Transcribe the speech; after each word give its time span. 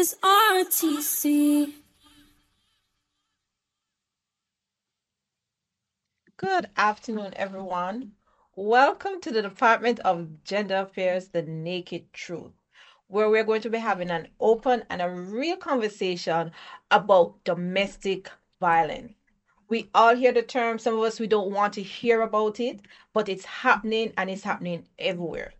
is 0.00 0.16
RTC. 0.22 1.74
Good 6.38 6.70
afternoon, 6.74 7.34
everyone. 7.36 8.12
Welcome 8.56 9.20
to 9.20 9.30
the 9.30 9.42
Department 9.42 10.00
of 10.00 10.42
Gender 10.42 10.76
Affairs, 10.76 11.28
The 11.28 11.42
Naked 11.42 12.14
Truth, 12.14 12.52
where 13.08 13.28
we're 13.28 13.44
going 13.44 13.60
to 13.60 13.68
be 13.68 13.76
having 13.76 14.08
an 14.08 14.28
open 14.40 14.84
and 14.88 15.02
a 15.02 15.10
real 15.10 15.58
conversation 15.58 16.52
about 16.90 17.44
domestic 17.44 18.30
violence. 18.58 19.12
We 19.68 19.90
all 19.94 20.16
hear 20.16 20.32
the 20.32 20.40
term, 20.40 20.78
some 20.78 20.94
of 20.94 21.02
us 21.02 21.20
we 21.20 21.26
don't 21.26 21.52
want 21.52 21.74
to 21.74 21.82
hear 21.82 22.22
about 22.22 22.58
it, 22.58 22.80
but 23.12 23.28
it's 23.28 23.44
happening 23.44 24.14
and 24.16 24.30
it's 24.30 24.44
happening 24.44 24.88
everywhere. 24.98 25.52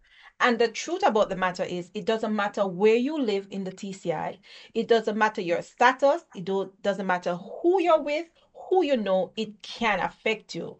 And 0.43 0.59
the 0.59 0.69
truth 0.69 1.07
about 1.07 1.29
the 1.29 1.37
matter 1.37 1.65
is, 1.65 1.91
it 1.93 2.07
doesn't 2.07 2.35
matter 2.35 2.67
where 2.67 2.97
you 2.97 3.21
live 3.21 3.47
in 3.51 3.65
the 3.65 3.73
TCI, 3.73 4.39
it 4.73 4.89
doesn't 4.89 5.19
matter 5.19 5.43
your 5.43 5.61
status, 5.61 6.25
it 6.35 6.47
doesn't 6.83 7.07
matter 7.07 7.37
who 7.37 7.83
you're 7.83 8.01
with, 8.01 8.27
who 8.55 8.83
you 8.83 8.97
know, 8.97 9.33
it 9.37 9.61
can 9.61 10.01
affect 10.01 10.55
you. 10.55 10.79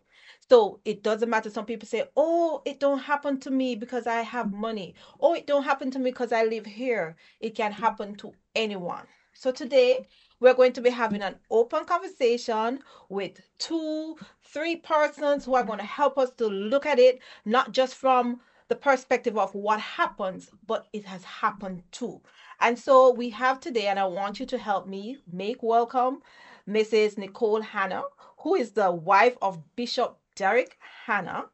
So 0.49 0.81
it 0.85 1.03
doesn't 1.03 1.29
matter. 1.29 1.51
Some 1.51 1.67
people 1.67 1.87
say, 1.87 2.09
"Oh, 2.17 2.63
it 2.65 2.81
don't 2.81 2.99
happen 3.01 3.39
to 3.41 3.51
me 3.51 3.77
because 3.77 4.07
I 4.07 4.23
have 4.23 4.53
money. 4.53 4.95
Oh, 5.21 5.35
it 5.35 5.47
don't 5.47 5.63
happen 5.63 5.91
to 5.93 5.99
me 5.99 6.11
because 6.11 6.33
I 6.33 6.45
live 6.45 6.67
here." 6.67 7.17
It 7.39 7.55
can 7.55 7.71
happen 7.71 8.17
to 8.17 8.33
anyone. 8.57 9.07
So 9.33 9.53
today 9.53 10.09
we're 10.41 10.55
going 10.55 10.73
to 10.73 10.81
be 10.81 10.91
having 10.91 11.23
an 11.23 11.39
open 11.51 11.85
conversation 11.85 12.83
with 13.09 13.41
two, 13.59 14.17
three 14.43 14.77
persons 14.77 15.45
who 15.45 15.55
are 15.55 15.63
going 15.65 15.79
to 15.79 15.85
help 15.85 16.19
us 16.19 16.33
to 16.39 16.47
look 16.47 16.85
at 16.85 16.99
it, 16.99 17.21
not 17.45 17.71
just 17.73 17.95
from 17.95 18.41
the 18.71 18.77
perspective 18.77 19.37
of 19.37 19.53
what 19.53 19.81
happens, 19.81 20.49
but 20.65 20.87
it 20.93 21.05
has 21.05 21.25
happened 21.25 21.83
too. 21.91 22.21
And 22.61 22.79
so 22.79 23.11
we 23.11 23.31
have 23.31 23.59
today, 23.59 23.89
and 23.89 23.99
I 23.99 24.07
want 24.07 24.39
you 24.39 24.47
to 24.47 24.59
help 24.59 24.87
me 24.87 25.19
make 25.31 25.61
welcome 25.61 26.23
Mrs. 26.69 27.19
Nicole 27.19 27.63
Hanna, 27.63 28.05
who 28.39 28.55
is 28.55 28.71
the 28.71 28.93
wife 28.93 29.37
of 29.43 29.75
Bishop 29.75 30.19
Derek 30.37 30.79
Hanna, 31.05 31.47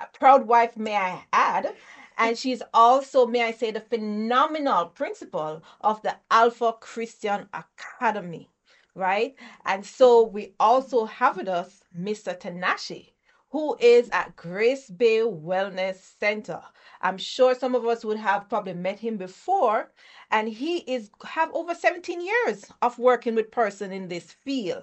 a 0.00 0.06
proud 0.18 0.48
wife, 0.48 0.76
may 0.76 0.96
I 0.96 1.22
add. 1.32 1.76
And 2.18 2.36
she's 2.36 2.62
also, 2.74 3.24
may 3.24 3.44
I 3.44 3.52
say, 3.52 3.70
the 3.70 3.80
phenomenal 3.80 4.86
principal 4.86 5.62
of 5.80 6.02
the 6.02 6.16
Alpha 6.32 6.72
Christian 6.80 7.48
Academy, 7.54 8.50
right? 8.96 9.36
And 9.64 9.86
so 9.86 10.24
we 10.24 10.54
also 10.58 11.04
have 11.04 11.36
with 11.36 11.48
us 11.48 11.84
Mr. 11.96 12.36
Tanashi, 12.36 13.13
who 13.54 13.76
is 13.78 14.08
at 14.10 14.34
Grace 14.34 14.90
Bay 14.90 15.20
Wellness 15.20 16.18
Center. 16.18 16.60
I'm 17.00 17.16
sure 17.16 17.54
some 17.54 17.76
of 17.76 17.86
us 17.86 18.04
would 18.04 18.18
have 18.18 18.48
probably 18.48 18.74
met 18.74 18.98
him 18.98 19.16
before, 19.16 19.92
and 20.32 20.48
he 20.48 20.78
is 20.78 21.08
have 21.24 21.52
over 21.54 21.72
17 21.72 22.20
years 22.20 22.64
of 22.82 22.98
working 22.98 23.36
with 23.36 23.52
person 23.52 23.92
in 23.92 24.08
this 24.08 24.32
field, 24.32 24.82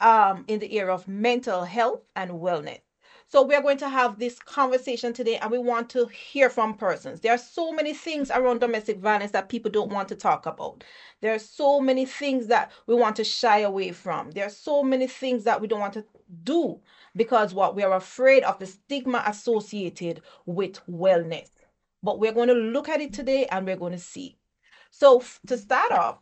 um, 0.00 0.44
in 0.48 0.58
the 0.58 0.76
area 0.76 0.92
of 0.92 1.06
mental 1.06 1.62
health 1.62 2.00
and 2.16 2.32
wellness. 2.32 2.80
So 3.28 3.42
we 3.42 3.54
are 3.54 3.62
going 3.62 3.78
to 3.78 3.88
have 3.88 4.18
this 4.18 4.40
conversation 4.40 5.12
today 5.12 5.36
and 5.36 5.52
we 5.52 5.58
want 5.58 5.88
to 5.90 6.06
hear 6.06 6.50
from 6.50 6.74
persons. 6.74 7.20
There 7.20 7.32
are 7.32 7.38
so 7.38 7.70
many 7.70 7.94
things 7.94 8.28
around 8.32 8.58
domestic 8.58 8.98
violence 8.98 9.30
that 9.30 9.48
people 9.48 9.70
don't 9.70 9.92
want 9.92 10.08
to 10.08 10.16
talk 10.16 10.46
about. 10.46 10.82
There 11.20 11.32
are 11.32 11.38
so 11.38 11.80
many 11.80 12.06
things 12.06 12.48
that 12.48 12.72
we 12.88 12.96
want 12.96 13.14
to 13.16 13.24
shy 13.24 13.60
away 13.60 13.92
from. 13.92 14.32
There 14.32 14.46
are 14.46 14.50
so 14.50 14.82
many 14.82 15.06
things 15.06 15.44
that 15.44 15.60
we 15.60 15.68
don't 15.68 15.78
want 15.78 15.94
to 15.94 16.04
do 16.42 16.80
because 17.16 17.54
what 17.54 17.74
we 17.74 17.82
are 17.82 17.94
afraid 17.94 18.42
of 18.44 18.58
the 18.58 18.66
stigma 18.66 19.22
associated 19.26 20.22
with 20.46 20.80
wellness. 20.86 21.50
But 22.02 22.18
we're 22.18 22.32
going 22.32 22.48
to 22.48 22.54
look 22.54 22.88
at 22.88 23.00
it 23.00 23.12
today 23.12 23.46
and 23.50 23.66
we're 23.66 23.76
going 23.76 23.92
to 23.92 23.98
see. 23.98 24.38
So 24.90 25.22
to 25.46 25.58
start 25.58 25.92
off, 25.92 26.18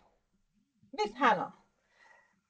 Miss 0.96 1.12
Hanna, 1.14 1.52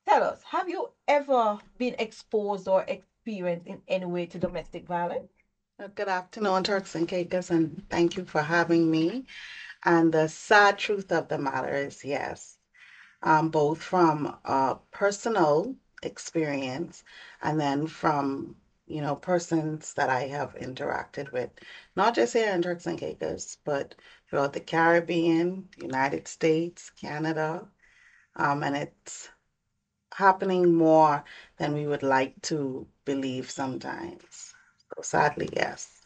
tell 0.08 0.22
us, 0.22 0.42
have 0.50 0.68
you 0.68 0.88
ever 1.06 1.58
been 1.76 1.94
exposed 1.98 2.68
or 2.68 2.84
experienced 2.88 3.66
in 3.66 3.82
any 3.88 4.06
way 4.06 4.26
to 4.26 4.38
domestic 4.38 4.86
violence? 4.86 5.28
Uh, 5.80 5.88
good 5.94 6.08
afternoon, 6.08 6.64
Turks 6.64 6.94
and 6.94 7.06
Caicos, 7.06 7.50
and 7.50 7.84
thank 7.88 8.16
you 8.16 8.24
for 8.24 8.42
having 8.42 8.90
me. 8.90 9.26
And 9.84 10.12
the 10.12 10.28
sad 10.28 10.78
truth 10.78 11.12
of 11.12 11.28
the 11.28 11.38
matter 11.38 11.72
is 11.74 12.04
yes, 12.04 12.58
um, 13.22 13.50
both 13.50 13.80
from 13.80 14.36
a 14.44 14.76
personal 14.90 15.76
experience 16.02 17.04
and 17.42 17.60
then 17.60 17.86
from 17.86 18.56
you 18.86 19.00
know 19.02 19.16
persons 19.16 19.94
that 19.94 20.08
I 20.10 20.28
have 20.28 20.54
interacted 20.56 21.32
with, 21.32 21.50
not 21.96 22.14
just 22.14 22.32
here 22.34 22.52
in 22.52 22.62
Turks 22.62 22.86
and 22.86 22.98
Caicos, 22.98 23.58
but 23.64 23.94
throughout 24.28 24.52
the 24.52 24.60
Caribbean, 24.60 25.68
United 25.76 26.28
States, 26.28 26.90
Canada, 26.90 27.68
um, 28.36 28.62
and 28.62 28.76
it's 28.76 29.28
happening 30.14 30.74
more 30.74 31.24
than 31.58 31.74
we 31.74 31.86
would 31.86 32.02
like 32.02 32.40
to 32.42 32.86
believe 33.04 33.50
sometimes. 33.50 34.54
So 34.96 35.02
sadly, 35.02 35.48
yes. 35.52 36.02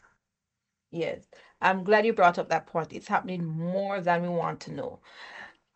Yes. 0.91 1.25
I'm 1.61 1.85
glad 1.85 2.05
you 2.07 2.13
brought 2.13 2.39
up 2.39 2.49
that 2.51 2.67
point. 2.67 2.93
It's 2.93 3.09
happening 3.09 3.45
more 3.45 4.01
than 4.01 4.23
we 4.23 4.29
want 4.29 4.61
to 4.63 4.73
know. 4.73 5.01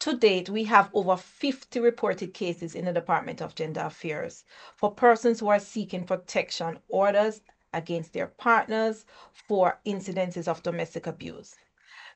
To 0.06 0.16
date, 0.16 0.48
we 0.48 0.62
have 0.62 0.88
over 0.94 1.16
50 1.16 1.80
reported 1.80 2.32
cases 2.32 2.76
in 2.76 2.84
the 2.84 2.92
Department 2.92 3.42
of 3.42 3.56
Gender 3.56 3.80
Affairs 3.80 4.44
for 4.76 4.94
persons 4.94 5.40
who 5.40 5.48
are 5.48 5.58
seeking 5.58 6.04
protection 6.04 6.78
orders 6.86 7.40
against 7.72 8.12
their 8.12 8.28
partners 8.28 9.04
for 9.32 9.80
incidences 9.84 10.46
of 10.46 10.62
domestic 10.62 11.08
abuse. 11.08 11.56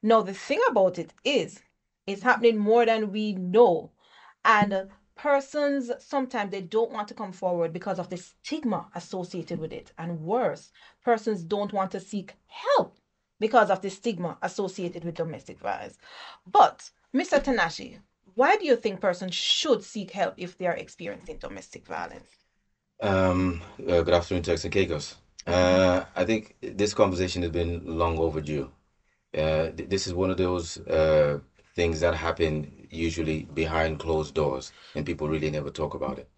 Now, 0.05 0.23
the 0.23 0.35
thing 0.35 0.61
about 0.69 1.01
it 1.01 1.13
is, 1.25 1.65
it's 2.07 2.23
happening 2.23 2.59
more 2.59 2.87
than 2.87 3.11
we 3.11 3.33
know. 3.33 3.91
And 4.45 4.89
persons 5.17 5.91
sometimes 5.99 6.53
they 6.53 6.63
don't 6.63 6.93
want 6.93 7.09
to 7.09 7.15
come 7.15 7.33
forward 7.33 7.73
because 7.73 7.99
of 7.99 8.09
the 8.09 8.19
stigma 8.19 8.89
associated 8.95 9.59
with 9.59 9.73
it 9.73 9.91
and 9.99 10.21
worse 10.21 10.71
persons 11.05 11.43
don't 11.43 11.73
want 11.73 11.91
to 11.91 11.99
seek 11.99 12.35
help 12.47 13.00
because 13.41 13.71
of 13.71 13.81
the 13.81 13.91
stigma 13.91 14.39
associated 14.43 15.05
with 15.05 15.15
domestic 15.15 15.59
violence 15.59 15.97
but 16.51 16.91
mr 17.15 17.43
tanashi 17.43 17.99
why 18.35 18.57
do 18.57 18.65
you 18.65 18.77
think 18.77 19.01
persons 19.01 19.35
should 19.35 19.83
seek 19.83 20.11
help 20.13 20.35
if 20.37 20.57
they 20.59 20.67
are 20.67 20.77
experiencing 20.77 21.39
domestic 21.39 21.87
violence 21.87 22.31
um, 23.03 23.63
uh, 23.89 24.03
good 24.03 24.15
afternoon 24.15 24.43
Turks 24.43 24.65
and 24.65 24.73
Caicos 24.73 25.17
uh, 25.47 26.05
I 26.15 26.25
think 26.25 26.55
this 26.61 26.93
conversation 26.93 27.43
has 27.43 27.51
been 27.51 27.83
long 27.87 28.19
overdue 28.19 28.71
uh, 29.37 29.71
th- 29.71 29.89
this 29.89 30.07
is 30.07 30.15
one 30.15 30.31
of 30.31 30.37
those 30.37 30.79
uh, 30.87 31.39
things 31.75 32.01
that 32.01 32.15
happen 32.15 32.87
usually 32.91 33.45
behind 33.45 33.99
closed 33.99 34.35
doors 34.35 34.73
and 34.95 35.07
people 35.07 35.29
really 35.29 35.51
never 35.51 35.71
talk 35.71 35.95
about 35.95 36.19
it. 36.19 36.29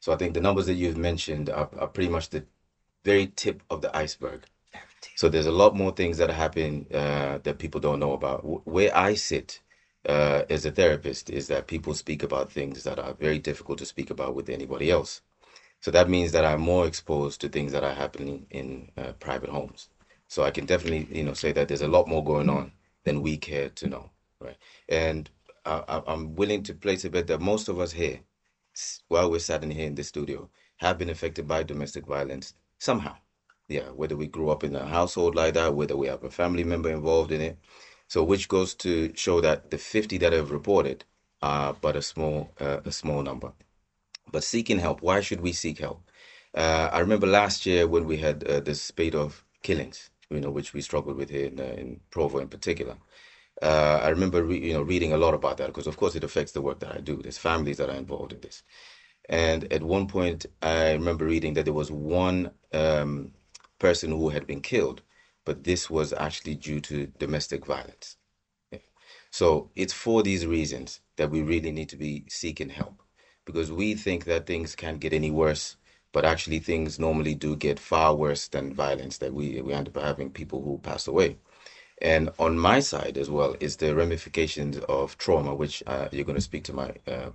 So 0.00 0.12
I 0.12 0.16
think 0.16 0.34
the 0.34 0.40
numbers 0.40 0.66
that 0.66 0.74
you've 0.74 0.96
mentioned 0.96 1.50
are, 1.50 1.68
are 1.78 1.88
pretty 1.88 2.08
much 2.10 2.30
the 2.30 2.44
very 3.04 3.26
tip 3.26 3.62
of 3.70 3.82
the 3.82 3.94
iceberg. 3.96 4.44
So 5.16 5.28
there's 5.28 5.46
a 5.46 5.52
lot 5.52 5.76
more 5.76 5.92
things 5.92 6.18
that 6.18 6.30
happen 6.30 6.86
uh, 6.92 7.38
that 7.42 7.58
people 7.58 7.80
don't 7.80 8.00
know 8.00 8.12
about. 8.12 8.66
Where 8.66 8.96
I 8.96 9.14
sit 9.14 9.60
uh, 10.08 10.42
as 10.48 10.64
a 10.64 10.70
therapist 10.70 11.30
is 11.30 11.48
that 11.48 11.66
people 11.66 11.94
speak 11.94 12.22
about 12.22 12.52
things 12.52 12.84
that 12.84 12.98
are 12.98 13.14
very 13.14 13.38
difficult 13.38 13.78
to 13.78 13.86
speak 13.86 14.10
about 14.10 14.34
with 14.34 14.48
anybody 14.48 14.90
else. 14.90 15.22
So 15.80 15.90
that 15.92 16.08
means 16.10 16.32
that 16.32 16.44
I'm 16.44 16.60
more 16.60 16.86
exposed 16.86 17.40
to 17.40 17.48
things 17.48 17.72
that 17.72 17.84
are 17.84 17.94
happening 17.94 18.46
in 18.50 18.90
uh, 18.96 19.12
private 19.12 19.50
homes. 19.50 19.88
So 20.26 20.42
I 20.42 20.50
can 20.50 20.66
definitely, 20.66 21.08
you 21.16 21.24
know, 21.24 21.34
say 21.34 21.52
that 21.52 21.68
there's 21.68 21.82
a 21.82 21.88
lot 21.88 22.08
more 22.08 22.24
going 22.24 22.48
on 22.48 22.72
than 23.04 23.22
we 23.22 23.36
care 23.36 23.68
to 23.70 23.86
know, 23.88 24.10
right? 24.40 24.56
And 24.88 25.30
I, 25.64 26.02
I'm 26.06 26.34
willing 26.34 26.62
to 26.64 26.74
place 26.74 27.04
a 27.04 27.10
bet 27.10 27.26
that 27.28 27.40
most 27.40 27.68
of 27.68 27.80
us 27.80 27.92
here, 27.92 28.20
while 29.08 29.30
we're 29.30 29.38
sitting 29.38 29.70
here 29.70 29.86
in 29.86 29.94
the 29.94 30.04
studio, 30.04 30.50
have 30.76 30.98
been 30.98 31.10
affected 31.10 31.46
by 31.46 31.62
domestic 31.62 32.06
violence 32.06 32.54
somehow. 32.78 33.16
Yeah, 33.68 33.90
whether 33.90 34.16
we 34.16 34.26
grew 34.26 34.48
up 34.50 34.64
in 34.64 34.74
a 34.74 34.86
household 34.86 35.34
like 35.34 35.54
that, 35.54 35.74
whether 35.74 35.96
we 35.96 36.06
have 36.06 36.24
a 36.24 36.30
family 36.30 36.64
member 36.64 36.90
involved 36.90 37.32
in 37.32 37.40
it. 37.40 37.58
So, 38.08 38.24
which 38.24 38.48
goes 38.48 38.74
to 38.76 39.12
show 39.14 39.40
that 39.42 39.70
the 39.70 39.78
50 39.78 40.16
that 40.18 40.32
have 40.32 40.50
reported 40.50 41.04
are 41.42 41.74
but 41.74 41.94
a 41.96 42.02
small, 42.02 42.50
uh, 42.60 42.80
a 42.84 42.92
small 42.92 43.22
number. 43.22 43.52
But 44.32 44.44
seeking 44.44 44.78
help, 44.78 45.02
why 45.02 45.20
should 45.20 45.40
we 45.42 45.52
seek 45.52 45.78
help? 45.78 46.02
Uh, 46.54 46.90
I 46.92 47.00
remember 47.00 47.26
last 47.26 47.66
year 47.66 47.86
when 47.86 48.06
we 48.06 48.18
had 48.18 48.44
uh, 48.44 48.60
this 48.60 48.82
spate 48.82 49.14
of 49.14 49.44
killings, 49.62 50.10
you 50.30 50.40
know, 50.40 50.50
which 50.50 50.74
we 50.74 50.80
struggled 50.82 51.16
with 51.16 51.30
here 51.30 51.46
in, 51.46 51.60
uh, 51.60 51.64
in 51.64 52.00
Provo 52.10 52.38
in 52.38 52.48
particular 52.48 52.96
uh, 53.62 54.00
I 54.02 54.08
remember 54.10 54.42
re- 54.44 54.58
you 54.68 54.72
know 54.72 54.82
reading 54.82 55.12
a 55.12 55.18
lot 55.18 55.34
about 55.34 55.56
that 55.58 55.68
because 55.68 55.86
of 55.86 55.96
course 55.96 56.14
it 56.14 56.24
affects 56.24 56.52
the 56.52 56.62
work 56.62 56.80
that 56.80 56.94
I 56.94 57.00
do. 57.00 57.16
There's 57.22 57.38
families 57.38 57.78
that 57.78 57.90
are 57.90 57.96
involved 57.96 58.32
in 58.32 58.40
this, 58.40 58.62
and 59.28 59.72
at 59.72 59.82
one 59.82 60.06
point 60.06 60.46
I 60.62 60.92
remember 60.92 61.24
reading 61.26 61.54
that 61.54 61.64
there 61.64 61.74
was 61.74 61.90
one 61.90 62.52
um, 62.72 63.32
person 63.78 64.10
who 64.10 64.30
had 64.30 64.46
been 64.46 64.60
killed, 64.60 65.02
but 65.44 65.64
this 65.64 65.90
was 65.90 66.12
actually 66.12 66.54
due 66.54 66.80
to 66.80 67.06
domestic 67.18 67.66
violence. 67.66 68.16
So 69.30 69.70
it's 69.76 69.92
for 69.92 70.22
these 70.22 70.46
reasons 70.46 71.00
that 71.16 71.30
we 71.30 71.42
really 71.42 71.72
need 71.72 71.88
to 71.90 71.96
be 71.96 72.24
seeking 72.28 72.70
help 72.70 73.02
because 73.44 73.70
we 73.72 73.94
think 73.94 74.24
that 74.24 74.46
things 74.46 74.74
can't 74.74 75.00
get 75.00 75.12
any 75.12 75.30
worse, 75.30 75.76
but 76.12 76.24
actually 76.24 76.60
things 76.60 76.98
normally 76.98 77.34
do 77.34 77.56
get 77.56 77.78
far 77.78 78.14
worse 78.14 78.48
than 78.48 78.74
violence. 78.74 79.18
That 79.18 79.34
we 79.34 79.60
we 79.62 79.72
end 79.74 79.88
up 79.88 80.02
having 80.02 80.30
people 80.30 80.62
who 80.62 80.78
pass 80.78 81.06
away. 81.06 81.38
And 82.00 82.30
on 82.38 82.58
my 82.58 82.80
side 82.80 83.18
as 83.18 83.30
well 83.30 83.56
is 83.60 83.76
the 83.76 83.94
ramifications 83.94 84.78
of 84.88 85.18
trauma, 85.18 85.54
which 85.54 85.82
uh, 85.86 86.08
you're 86.12 86.24
going 86.24 86.36
to 86.36 86.42
speak 86.42 86.64
to 86.64 86.72
my 86.72 86.94
uh, 87.06 87.30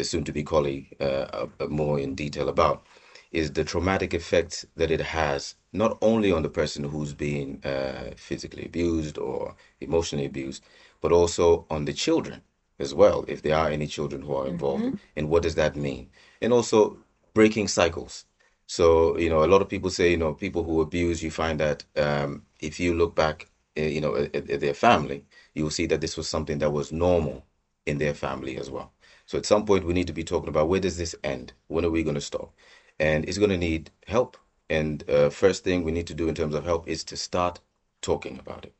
soon-to-be 0.00 0.44
colleague 0.44 0.94
uh, 1.00 1.26
uh, 1.60 1.66
more 1.68 1.98
in 1.98 2.14
detail 2.14 2.48
about, 2.48 2.86
is 3.32 3.52
the 3.52 3.64
traumatic 3.64 4.14
effect 4.14 4.64
that 4.76 4.90
it 4.90 5.00
has 5.00 5.54
not 5.72 5.98
only 6.00 6.32
on 6.32 6.42
the 6.42 6.48
person 6.48 6.84
who's 6.84 7.12
being 7.14 7.60
uh, 7.64 8.10
physically 8.16 8.64
abused 8.64 9.18
or 9.18 9.54
emotionally 9.80 10.26
abused, 10.26 10.62
but 11.00 11.12
also 11.12 11.66
on 11.70 11.84
the 11.84 11.92
children 11.92 12.42
as 12.78 12.94
well, 12.94 13.24
if 13.28 13.42
there 13.42 13.56
are 13.56 13.68
any 13.70 13.86
children 13.86 14.22
who 14.22 14.34
are 14.34 14.46
involved. 14.46 14.84
And 15.16 15.28
what 15.28 15.42
does 15.42 15.54
that 15.56 15.76
mean? 15.76 16.10
And 16.40 16.52
also 16.52 16.98
breaking 17.34 17.68
cycles. 17.68 18.24
So, 18.66 19.16
you 19.18 19.28
know, 19.30 19.44
a 19.44 19.46
lot 19.46 19.62
of 19.62 19.68
people 19.68 19.90
say, 19.90 20.10
you 20.10 20.16
know, 20.16 20.34
people 20.34 20.64
who 20.64 20.80
abuse, 20.80 21.22
you 21.22 21.30
find 21.30 21.60
that 21.60 21.84
um, 21.96 22.42
if 22.60 22.80
you 22.80 22.94
look 22.94 23.14
back, 23.14 23.48
uh, 23.78 23.82
you 23.82 24.00
know, 24.00 24.16
at, 24.16 24.34
at 24.50 24.60
their 24.60 24.74
family, 24.74 25.24
you 25.54 25.62
will 25.64 25.70
see 25.70 25.86
that 25.86 26.00
this 26.00 26.16
was 26.16 26.28
something 26.28 26.58
that 26.58 26.72
was 26.72 26.92
normal 26.92 27.44
in 27.86 27.98
their 27.98 28.14
family 28.14 28.56
as 28.58 28.70
well. 28.70 28.92
So 29.26 29.38
at 29.38 29.46
some 29.46 29.64
point, 29.64 29.84
we 29.84 29.92
need 29.94 30.06
to 30.08 30.12
be 30.12 30.24
talking 30.24 30.48
about 30.48 30.68
where 30.68 30.80
does 30.80 30.96
this 30.98 31.14
end? 31.22 31.52
When 31.68 31.84
are 31.84 31.90
we 31.90 32.02
going 32.02 32.14
to 32.14 32.20
stop? 32.20 32.52
And 32.98 33.24
it's 33.28 33.38
going 33.38 33.50
to 33.50 33.56
need 33.58 33.90
help. 34.06 34.36
And 34.70 35.08
uh, 35.08 35.30
first 35.30 35.64
thing 35.64 35.82
we 35.84 35.92
need 35.92 36.06
to 36.08 36.14
do 36.14 36.28
in 36.28 36.34
terms 36.34 36.54
of 36.54 36.64
help 36.64 36.88
is 36.88 37.04
to 37.04 37.16
start 37.16 37.60
talking 38.02 38.38
about 38.38 38.64
it. 38.64 38.74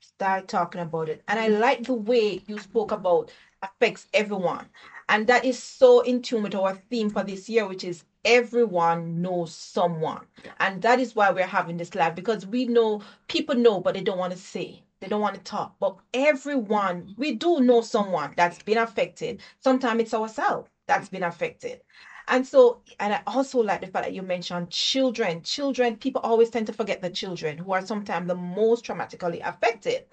start 0.00 0.48
talking 0.48 0.80
about 0.80 1.08
it. 1.08 1.22
And 1.28 1.38
I 1.38 1.48
like 1.48 1.84
the 1.84 1.94
way 1.94 2.42
you 2.46 2.58
spoke 2.58 2.92
about 2.92 3.30
affects 3.62 4.06
everyone. 4.14 4.66
And 5.08 5.26
that 5.26 5.44
is 5.44 5.62
so 5.62 6.00
in 6.00 6.22
tune 6.22 6.42
with 6.42 6.54
our 6.54 6.74
theme 6.90 7.10
for 7.10 7.24
this 7.24 7.48
year, 7.48 7.66
which 7.66 7.84
is 7.84 8.04
everyone 8.24 9.22
knows 9.22 9.54
someone. 9.54 10.26
And 10.60 10.82
that 10.82 11.00
is 11.00 11.14
why 11.16 11.30
we're 11.30 11.46
having 11.46 11.76
this 11.78 11.94
live 11.94 12.14
because 12.14 12.46
we 12.46 12.66
know 12.66 13.02
people 13.28 13.54
know, 13.54 13.80
but 13.80 13.94
they 13.94 14.02
don't 14.02 14.18
want 14.18 14.32
to 14.32 14.38
say. 14.38 14.82
They 15.00 15.08
don't 15.08 15.20
want 15.20 15.36
to 15.36 15.40
talk. 15.42 15.76
But 15.78 15.96
everyone, 16.12 17.14
we 17.16 17.34
do 17.34 17.60
know 17.60 17.80
someone 17.82 18.34
that's 18.36 18.62
been 18.62 18.78
affected. 18.78 19.40
Sometimes 19.60 20.02
it's 20.02 20.14
ourselves 20.14 20.68
that's 20.86 21.08
been 21.08 21.22
affected. 21.22 21.80
And 22.28 22.46
so, 22.46 22.82
and 23.00 23.14
I 23.14 23.22
also 23.26 23.60
like 23.60 23.80
the 23.80 23.86
fact 23.86 24.06
that 24.06 24.14
you 24.14 24.22
mentioned 24.22 24.70
children. 24.70 25.42
Children, 25.42 25.96
people 25.96 26.20
always 26.22 26.50
tend 26.50 26.66
to 26.68 26.72
forget 26.72 27.00
the 27.02 27.10
children 27.10 27.58
who 27.58 27.72
are 27.72 27.84
sometimes 27.84 28.28
the 28.28 28.34
most 28.34 28.84
traumatically 28.84 29.40
affected. 29.46 30.04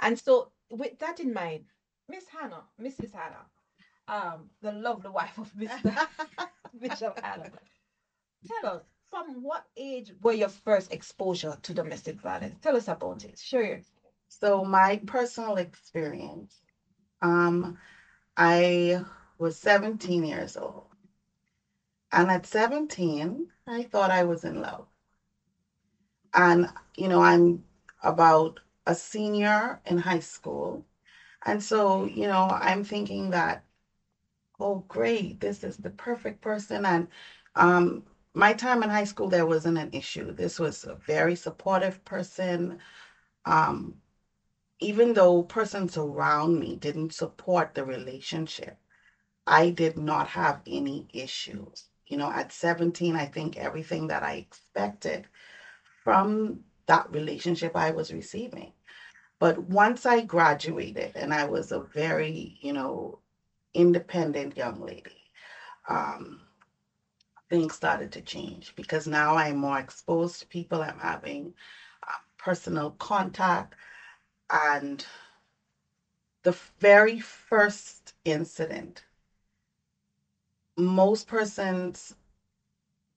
And 0.00 0.18
so, 0.18 0.50
with 0.70 0.98
that 1.00 1.20
in 1.20 1.32
mind, 1.32 1.64
Miss 2.08 2.24
Hanna, 2.28 2.62
Mrs. 2.80 3.12
Hanna, 3.12 3.46
um, 4.08 4.50
the 4.62 4.72
lovely 4.72 5.10
wife 5.10 5.38
of 5.38 5.52
Mr. 5.56 5.94
Bishop 6.80 7.18
Hanna, 7.22 7.50
tell 8.46 8.76
us 8.76 8.82
from 9.10 9.42
what 9.42 9.64
age 9.76 10.12
were 10.22 10.32
your 10.32 10.48
first 10.48 10.92
exposure 10.92 11.56
to 11.62 11.74
domestic 11.74 12.20
violence? 12.20 12.56
Tell 12.62 12.76
us 12.76 12.88
about 12.88 13.24
it. 13.24 13.38
Sure. 13.38 13.80
So 14.28 14.64
my 14.64 15.00
personal 15.06 15.56
experience, 15.56 16.60
um, 17.22 17.78
I 18.36 19.04
was 19.38 19.58
17 19.58 20.24
years 20.24 20.56
old. 20.56 20.93
And 22.14 22.30
at 22.30 22.46
17, 22.46 23.48
I 23.66 23.82
thought 23.82 24.12
I 24.12 24.22
was 24.22 24.44
in 24.44 24.60
love. 24.62 24.86
And, 26.32 26.68
you 26.96 27.08
know, 27.08 27.20
I'm 27.20 27.64
about 28.04 28.60
a 28.86 28.94
senior 28.94 29.80
in 29.84 29.98
high 29.98 30.20
school. 30.20 30.86
And 31.44 31.60
so, 31.60 32.04
you 32.04 32.28
know, 32.28 32.48
I'm 32.48 32.84
thinking 32.84 33.30
that, 33.30 33.64
oh, 34.60 34.84
great, 34.86 35.40
this 35.40 35.64
is 35.64 35.76
the 35.76 35.90
perfect 35.90 36.40
person. 36.40 36.86
And 36.86 37.08
um, 37.56 38.04
my 38.32 38.52
time 38.52 38.84
in 38.84 38.90
high 38.90 39.04
school, 39.04 39.28
there 39.28 39.46
wasn't 39.46 39.78
an 39.78 39.90
issue. 39.92 40.32
This 40.32 40.60
was 40.60 40.84
a 40.84 40.94
very 40.94 41.34
supportive 41.34 42.04
person. 42.04 42.78
Um, 43.44 43.96
even 44.78 45.14
though 45.14 45.42
persons 45.42 45.96
around 45.96 46.60
me 46.60 46.76
didn't 46.76 47.12
support 47.12 47.74
the 47.74 47.84
relationship, 47.84 48.78
I 49.48 49.70
did 49.70 49.98
not 49.98 50.28
have 50.28 50.62
any 50.66 51.08
issues. 51.12 51.88
You 52.06 52.18
know, 52.18 52.30
at 52.30 52.52
17, 52.52 53.16
I 53.16 53.26
think 53.26 53.56
everything 53.56 54.08
that 54.08 54.22
I 54.22 54.34
expected 54.34 55.26
from 56.02 56.60
that 56.86 57.10
relationship 57.10 57.74
I 57.74 57.92
was 57.92 58.12
receiving. 58.12 58.72
But 59.38 59.58
once 59.58 60.06
I 60.06 60.22
graduated 60.22 61.12
and 61.16 61.32
I 61.34 61.44
was 61.44 61.72
a 61.72 61.80
very, 61.80 62.58
you 62.60 62.72
know, 62.72 63.18
independent 63.72 64.56
young 64.56 64.80
lady, 64.80 65.30
um, 65.88 66.40
things 67.50 67.74
started 67.74 68.12
to 68.12 68.20
change 68.22 68.74
because 68.76 69.06
now 69.06 69.36
I'm 69.36 69.56
more 69.56 69.78
exposed 69.78 70.40
to 70.40 70.46
people. 70.46 70.82
I'm 70.82 70.98
having 70.98 71.54
uh, 72.06 72.12
personal 72.38 72.92
contact. 72.92 73.74
And 74.50 75.04
the 76.42 76.56
very 76.78 77.18
first 77.20 78.14
incident, 78.24 79.04
most 80.76 81.26
persons 81.28 82.14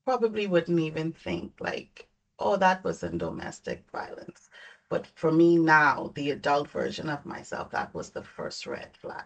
probably 0.06 0.48
wouldn't 0.48 0.80
even 0.80 1.12
think 1.12 1.54
like, 1.60 2.08
oh, 2.40 2.56
that 2.58 2.84
was 2.84 3.04
in 3.04 3.18
domestic 3.18 3.86
violence. 3.92 4.50
But 4.90 5.06
for 5.08 5.32
me 5.32 5.58
now, 5.58 6.12
the 6.16 6.32
adult 6.32 6.70
version 6.70 7.10
of 7.10 7.26
myself, 7.26 7.72
that 7.72 7.94
was 7.94 8.10
the 8.12 8.24
first 8.24 8.66
red 8.66 8.96
flag. 8.98 9.26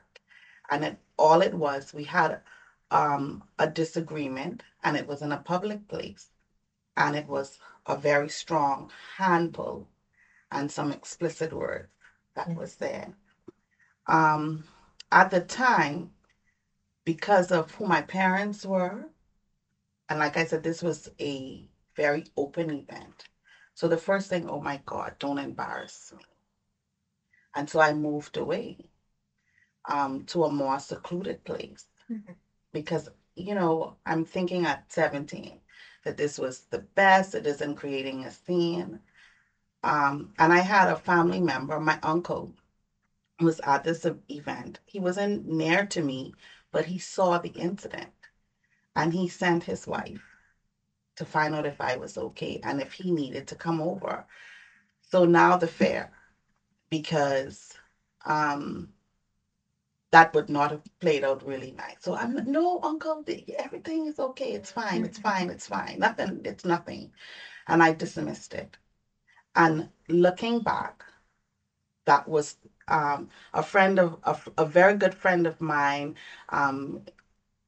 And 0.70 0.84
it 0.84 0.98
all 1.18 1.42
it 1.42 1.54
was, 1.54 1.94
we 1.94 2.04
had 2.06 2.42
um, 2.90 3.44
a 3.60 3.68
disagreement, 3.70 4.64
and 4.84 4.98
it 4.98 5.08
was 5.08 5.22
in 5.22 5.32
a 5.32 5.38
public 5.38 5.88
place, 5.88 6.30
and 6.98 7.16
it 7.16 7.28
was 7.28 7.60
a 7.86 7.96
very 7.98 8.30
strong 8.30 8.92
handle 9.18 9.88
and 10.52 10.72
some 10.72 10.92
explicit 10.92 11.54
words 11.54 11.90
that 12.36 12.50
Mm. 12.50 12.58
was 12.58 12.76
there. 12.78 13.14
Um, 14.08 14.64
at 15.12 15.32
the 15.32 15.42
time, 15.42 16.14
because 17.06 17.52
of 17.52 17.72
who 17.72 17.86
my 17.86 18.02
parents 18.02 18.66
were, 18.66 19.10
and 20.10 20.20
like 20.20 20.38
I 20.38 20.46
said, 20.46 20.64
this 20.64 20.84
was 20.84 21.10
a 21.20 21.68
very 21.96 22.26
open 22.38 22.70
event. 22.72 23.24
So 23.76 23.88
the 23.88 23.98
first 23.98 24.30
thing, 24.30 24.50
oh 24.50 24.62
my 24.62 24.82
God, 24.86 25.16
don't 25.20 25.38
embarrass 25.40 26.12
me. 26.16 26.24
And 27.56 27.70
so 27.70 27.80
I 27.80 27.94
moved 27.94 28.38
away 28.38 28.78
um, 29.86 30.24
to 30.26 30.44
a 30.44 30.52
more 30.52 30.80
secluded 30.80 31.44
place 31.44 31.86
Mhm. 32.10 32.36
because, 32.72 33.10
you 33.36 33.56
know, 33.56 33.98
I'm 34.06 34.26
thinking 34.26 34.66
at 34.66 34.92
17 34.92 35.62
that 36.04 36.18
this 36.18 36.38
was 36.38 36.66
the 36.66 36.80
best, 36.80 37.36
it 37.36 37.46
isn't 37.48 37.76
creating 37.76 38.26
a 38.26 38.32
scene. 38.32 39.02
Um, 39.84 40.34
and 40.40 40.54
I 40.54 40.60
had 40.60 40.90
a 40.90 40.96
family 40.98 41.40
member, 41.40 41.80
my 41.80 42.00
uncle, 42.04 42.54
was 43.40 43.60
at 43.62 43.84
this 43.84 44.06
event. 44.30 44.80
He 44.86 45.00
wasn't 45.00 45.48
near 45.48 45.86
to 45.88 46.02
me, 46.02 46.34
but 46.72 46.86
he 46.86 46.98
saw 46.98 47.38
the 47.38 47.50
incident 47.50 48.14
and 48.96 49.14
he 49.14 49.28
sent 49.28 49.64
his 49.64 49.88
wife 49.88 50.22
to 51.16 51.26
find 51.26 51.56
out 51.56 51.66
if 51.66 51.80
I 51.82 51.98
was 51.98 52.18
okay 52.18 52.60
and 52.64 52.82
if 52.82 52.94
he 52.94 53.12
needed 53.12 53.48
to 53.48 53.56
come 53.56 53.82
over. 53.82 54.26
So 55.02 55.26
now 55.26 55.58
the 55.58 55.68
fair, 55.68 56.12
because 56.90 57.74
um, 58.26 58.90
that 60.12 60.34
would 60.34 60.50
not 60.50 60.72
have 60.72 60.84
played 61.00 61.24
out 61.24 61.46
really 61.46 61.72
nice. 61.72 61.98
So 62.00 62.16
I'm 62.16 62.36
no, 62.52 62.80
uncle, 62.84 63.24
everything 63.58 64.08
is 64.08 64.20
okay. 64.20 64.54
It's 64.54 64.72
fine. 64.72 65.04
It's 65.04 65.18
fine. 65.20 65.50
It's 65.50 65.68
fine. 65.68 65.98
Nothing. 66.00 66.42
It's 66.46 66.66
nothing. 66.66 67.12
And 67.68 67.82
I 67.82 67.94
dismissed 67.94 68.54
it. 68.54 68.78
And 69.56 69.90
looking 70.10 70.60
back, 70.62 71.04
that 72.06 72.28
was 72.28 72.56
um, 72.88 73.30
a 73.54 73.64
friend 73.64 74.00
of 74.00 74.20
a, 74.24 74.38
a 74.58 74.66
very 74.66 74.96
good 74.96 75.14
friend 75.16 75.48
of 75.48 75.62
mine 75.62 76.16
um, 76.50 77.06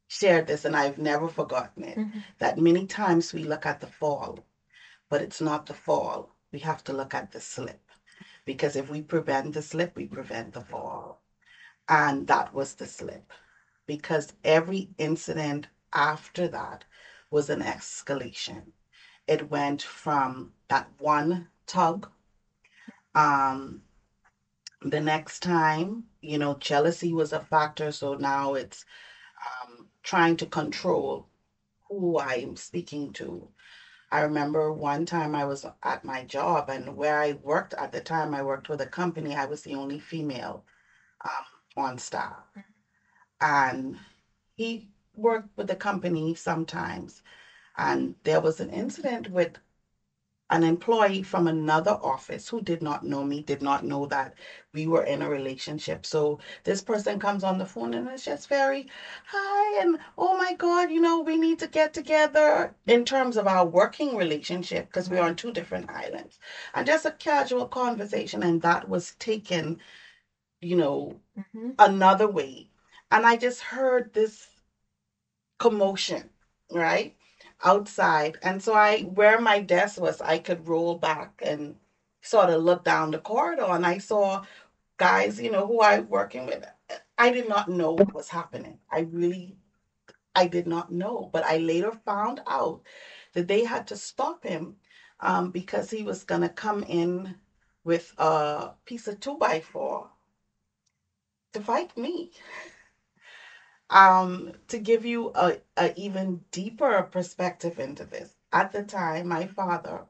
shared 0.08 0.48
this, 0.48 0.65
and 0.65 0.75
I've 0.75 0.98
never 1.00 1.27
forgotten 1.29 1.84
it. 1.86 1.98
Mhm. 1.98 2.24
That 2.39 2.58
many 2.58 2.86
times 2.88 3.34
we 3.34 3.43
look 3.43 3.65
at 3.65 3.79
the 3.82 3.88
fall, 3.88 4.46
but 5.10 5.22
it's 5.22 5.41
not 5.41 5.67
the 5.67 5.74
fall. 5.75 6.36
We 6.51 6.60
have 6.60 6.84
to 6.86 6.93
look 6.93 7.13
at 7.13 7.32
the 7.32 7.41
slip. 7.41 7.82
Because 8.46 8.75
if 8.75 8.89
we 8.89 9.01
prevent 9.01 9.53
the 9.53 9.62
slip, 9.62 9.96
we 9.96 10.05
prevent 10.08 10.53
the 10.53 10.62
fall. 10.62 11.22
And 11.89 12.27
that 12.27 12.53
was 12.53 12.75
the 12.75 12.88
slip. 12.88 13.34
Because 13.86 14.34
every 14.43 14.89
incident 14.98 15.67
after 15.93 16.48
that 16.50 16.86
was 17.32 17.50
an 17.50 17.62
escalation. 17.62 18.74
It 19.27 19.50
went 19.50 19.82
from 19.84 20.53
that 20.70 20.89
one 21.00 21.50
tug. 21.67 22.10
Um, 23.15 23.82
the 24.91 25.01
next 25.01 25.41
time, 25.41 26.05
you 26.21 26.37
know, 26.37 26.55
jealousy 26.55 27.13
was 27.13 27.33
a 27.33 27.39
factor. 27.39 27.91
So 27.91 28.15
now 28.15 28.53
it's 28.55 28.85
um, 29.63 29.87
trying 30.03 30.37
to 30.37 30.45
control 30.45 31.27
who 31.89 32.19
I'm 32.19 32.55
speaking 32.55 33.13
to. 33.13 33.47
I 34.11 34.21
remember 34.21 34.71
one 34.71 35.05
time 35.05 35.35
I 35.35 35.45
was 35.45 35.65
at 35.83 36.05
my 36.05 36.23
job, 36.23 36.69
and 36.69 36.95
where 36.95 37.19
I 37.19 37.33
worked 37.33 37.73
at 37.73 37.91
the 37.91 38.01
time, 38.01 38.35
I 38.35 38.43
worked 38.43 38.69
with 38.69 38.81
a 38.81 38.85
company, 38.85 39.35
I 39.35 39.45
was 39.45 39.63
the 39.63 39.73
only 39.75 39.99
female 39.99 40.65
um, 41.25 41.83
on 41.83 41.97
staff. 41.97 42.43
And 43.41 43.97
he 44.55 44.89
worked 45.15 45.57
with 45.57 45.67
the 45.67 45.75
company 45.75 46.35
sometimes. 46.35 47.23
And 47.77 48.15
there 48.23 48.39
was 48.39 48.59
an 48.59 48.69
incident 48.69 49.29
with 49.31 49.57
an 50.53 50.63
employee 50.63 51.24
from 51.24 51.48
another 51.48 51.98
office 52.03 52.50
who 52.50 52.62
did 52.62 52.81
not 52.83 53.03
know 53.03 53.25
me, 53.25 53.41
did 53.41 53.62
not 53.63 53.83
know 53.83 54.05
that 54.07 54.36
we 54.74 54.88
were 54.88 55.03
in 55.03 55.22
a 55.24 55.29
relationship. 55.29 56.05
So 56.05 56.39
this 56.65 56.81
person 56.81 57.19
comes 57.19 57.43
on 57.43 57.60
the 57.60 57.65
phone 57.65 57.93
and 57.95 58.07
it's 58.10 58.25
just 58.25 58.50
very, 58.50 58.88
hi, 59.27 59.81
and 59.81 60.00
oh 60.17 60.38
my 60.38 60.53
God, 60.53 60.91
you 60.91 61.01
know, 61.01 61.22
we 61.22 61.38
need 61.38 61.60
to 61.60 61.67
get 61.67 61.93
together 61.93 62.75
in 62.88 63.05
terms 63.05 63.38
of 63.38 63.48
our 63.48 63.65
working 63.65 64.15
relationship 64.17 64.88
because 64.88 65.10
we're 65.10 65.22
on 65.22 65.36
two 65.36 65.51
different 65.51 65.89
islands. 65.89 66.39
And 66.75 66.88
just 66.88 67.05
a 67.05 67.12
casual 67.12 67.67
conversation, 67.67 68.43
and 68.43 68.62
that 68.63 68.89
was 68.89 69.13
taken, 69.19 69.79
you 70.62 70.75
know, 70.77 71.19
Mm-hmm. 71.38 71.72
another 71.79 72.27
way. 72.27 72.69
And 73.12 73.25
I 73.25 73.38
just 73.38 73.62
heard 73.62 74.13
this 74.13 74.48
commotion, 75.60 76.29
right? 76.72 77.15
Outside. 77.65 78.38
And 78.41 78.62
so 78.62 78.74
I 78.74 79.01
where 79.01 79.39
my 79.39 79.60
desk 79.60 80.00
was, 80.00 80.20
I 80.20 80.38
could 80.38 80.67
roll 80.67 80.96
back 80.96 81.32
and 81.41 81.77
sort 82.22 82.50
of 82.50 82.62
look 82.62 82.84
down 82.84 83.12
the 83.12 83.20
corridor 83.20 83.63
and 83.63 83.86
I 83.86 84.00
saw 84.00 84.41
guys, 84.98 85.39
you 85.39 85.50
know, 85.51 85.65
who 85.67 85.82
I 85.82 86.00
working 86.00 86.46
with. 86.48 86.65
I 87.17 87.32
did 87.32 87.48
not 87.48 87.70
know 87.70 87.93
what 87.93 88.13
was 88.13 88.29
happening. 88.29 88.79
I 88.91 89.01
really 89.01 89.58
I 90.36 90.48
did 90.48 90.67
not 90.67 90.91
know. 90.91 91.29
But 91.34 91.43
I 91.46 91.58
later 91.58 91.91
found 91.93 92.41
out 92.48 92.82
that 93.34 93.48
they 93.48 93.63
had 93.65 93.88
to 93.88 93.96
stop 93.98 94.43
him 94.46 94.77
um, 95.22 95.50
because 95.51 95.89
he 95.91 96.03
was 96.03 96.24
gonna 96.24 96.50
come 96.50 96.84
in 96.84 97.38
with 97.86 98.13
a 98.17 98.72
piece 98.86 99.08
of 99.08 99.20
two 99.22 99.38
by 99.38 99.60
four 99.62 100.10
to 101.53 101.62
fight 101.62 101.96
me. 101.98 102.32
Um, 103.93 104.53
to 104.69 104.79
give 104.79 105.05
you 105.05 105.31
a, 105.35 105.57
a 105.77 105.93
even 105.95 106.41
deeper 106.51 107.03
perspective 107.03 107.77
into 107.77 108.05
this, 108.05 108.35
at 108.51 108.71
the 108.71 108.81
time, 108.83 109.27
my 109.27 109.45
father 109.45 110.07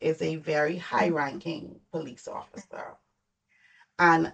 is 0.00 0.20
a 0.20 0.36
very 0.36 0.76
high 0.76 1.08
ranking 1.08 1.80
police 1.90 2.28
officer. 2.28 2.94
And 3.98 4.32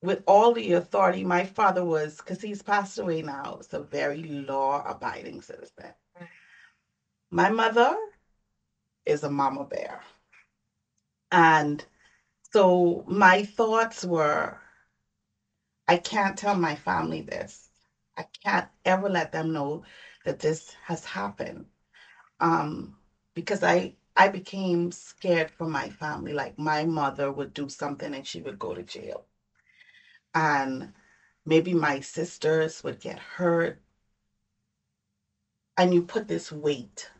with 0.00 0.22
all 0.26 0.54
the 0.54 0.72
authority, 0.72 1.22
my 1.22 1.44
father 1.44 1.84
was, 1.84 2.16
because 2.16 2.40
he's 2.40 2.62
passed 2.62 2.98
away 2.98 3.20
now, 3.20 3.58
is 3.60 3.74
a 3.74 3.80
very 3.80 4.22
law 4.22 4.82
abiding 4.86 5.42
citizen. 5.42 5.92
My 7.30 7.50
mother 7.50 7.94
is 9.04 9.22
a 9.22 9.30
mama 9.30 9.64
bear. 9.64 10.00
And 11.30 11.84
so 12.52 13.04
my 13.06 13.44
thoughts 13.44 14.02
were 14.02 14.58
I 15.88 15.96
can't 15.96 16.36
tell 16.36 16.54
my 16.54 16.74
family 16.74 17.20
this. 17.22 17.70
I 18.16 18.24
can't 18.44 18.68
ever 18.84 19.08
let 19.08 19.32
them 19.32 19.52
know 19.52 19.84
that 20.24 20.38
this 20.40 20.74
has 20.84 21.04
happened. 21.04 21.66
Um, 22.40 22.96
because 23.34 23.62
I 23.62 23.94
I 24.16 24.28
became 24.28 24.92
scared 24.92 25.50
for 25.50 25.66
my 25.68 25.88
family. 25.90 26.32
Like 26.32 26.58
my 26.58 26.84
mother 26.84 27.30
would 27.32 27.54
do 27.54 27.68
something 27.68 28.14
and 28.14 28.26
she 28.26 28.40
would 28.42 28.58
go 28.58 28.74
to 28.74 28.82
jail. 28.82 29.26
And 30.34 30.92
maybe 31.46 31.72
my 31.74 32.00
sisters 32.00 32.82
would 32.84 33.00
get 33.00 33.18
hurt. 33.18 33.80
And 35.76 35.92
you 35.94 36.02
put 36.02 36.26
this 36.28 36.50
weight 36.52 37.10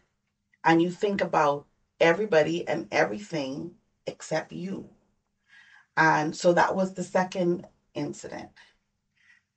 and 0.65 0.83
you 0.83 0.91
think 0.91 1.21
about 1.21 1.67
everybody 2.01 2.67
and 2.69 2.89
everything 2.93 3.77
except 4.07 4.53
you. 4.53 4.91
And 5.97 6.37
so 6.37 6.53
that 6.53 6.75
was 6.75 6.95
the 6.95 7.03
second 7.03 7.67
incident. 7.95 8.51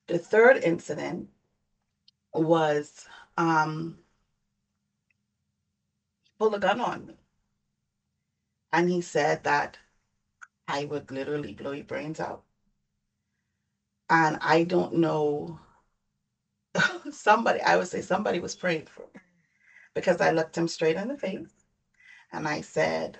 The 0.07 0.17
third 0.17 0.57
incident 0.63 1.29
was 2.33 3.05
um, 3.37 3.97
he 6.23 6.31
pulled 6.39 6.55
a 6.55 6.59
gun 6.59 6.79
on 6.79 7.07
me. 7.07 7.17
And 8.71 8.89
he 8.89 9.01
said 9.01 9.43
that 9.43 9.77
I 10.67 10.85
would 10.85 11.11
literally 11.11 11.53
blow 11.53 11.71
your 11.71 11.85
brains 11.85 12.19
out. 12.19 12.43
And 14.09 14.37
I 14.41 14.63
don't 14.63 14.95
know, 14.95 15.59
somebody, 17.11 17.61
I 17.61 17.77
would 17.77 17.87
say 17.87 18.01
somebody 18.01 18.39
was 18.39 18.55
praying 18.55 18.87
for 18.87 19.07
me 19.13 19.21
because 19.93 20.21
I 20.21 20.31
looked 20.31 20.57
him 20.57 20.67
straight 20.67 20.95
in 20.95 21.07
the 21.07 21.17
face 21.17 21.53
and 22.31 22.47
I 22.47 22.61
said, 22.61 23.17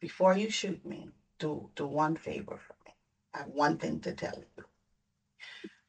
before 0.00 0.36
you 0.36 0.50
shoot 0.50 0.84
me, 0.84 1.10
do, 1.38 1.70
do 1.76 1.86
one 1.86 2.16
favor 2.16 2.58
for. 2.66 2.71
I 3.34 3.38
have 3.38 3.48
one 3.48 3.78
thing 3.78 4.00
to 4.00 4.12
tell 4.12 4.34
you. 4.36 4.64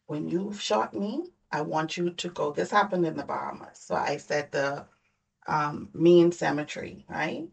When 0.05 0.27
you've 0.27 0.61
shot 0.61 0.93
me, 0.93 1.23
I 1.51 1.61
want 1.61 1.97
you 1.97 2.11
to 2.11 2.29
go. 2.29 2.51
This 2.51 2.71
happened 2.71 3.05
in 3.05 3.15
the 3.15 3.23
Bahamas. 3.23 3.79
So 3.79 3.95
I 3.95 4.17
said 4.17 4.51
the 4.51 4.85
um, 5.47 5.89
mean 5.93 6.31
cemetery, 6.31 7.05
right? 7.09 7.47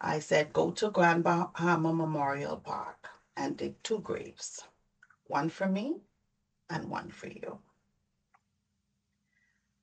I 0.00 0.18
said, 0.18 0.52
go 0.52 0.72
to 0.72 0.90
Grand 0.90 1.24
Bahama 1.24 1.92
Memorial 1.92 2.58
Park 2.58 3.08
and 3.36 3.56
dig 3.56 3.82
two 3.82 4.00
graves, 4.00 4.62
one 5.24 5.48
for 5.48 5.66
me 5.66 6.00
and 6.68 6.90
one 6.90 7.10
for 7.10 7.28
you. 7.28 7.58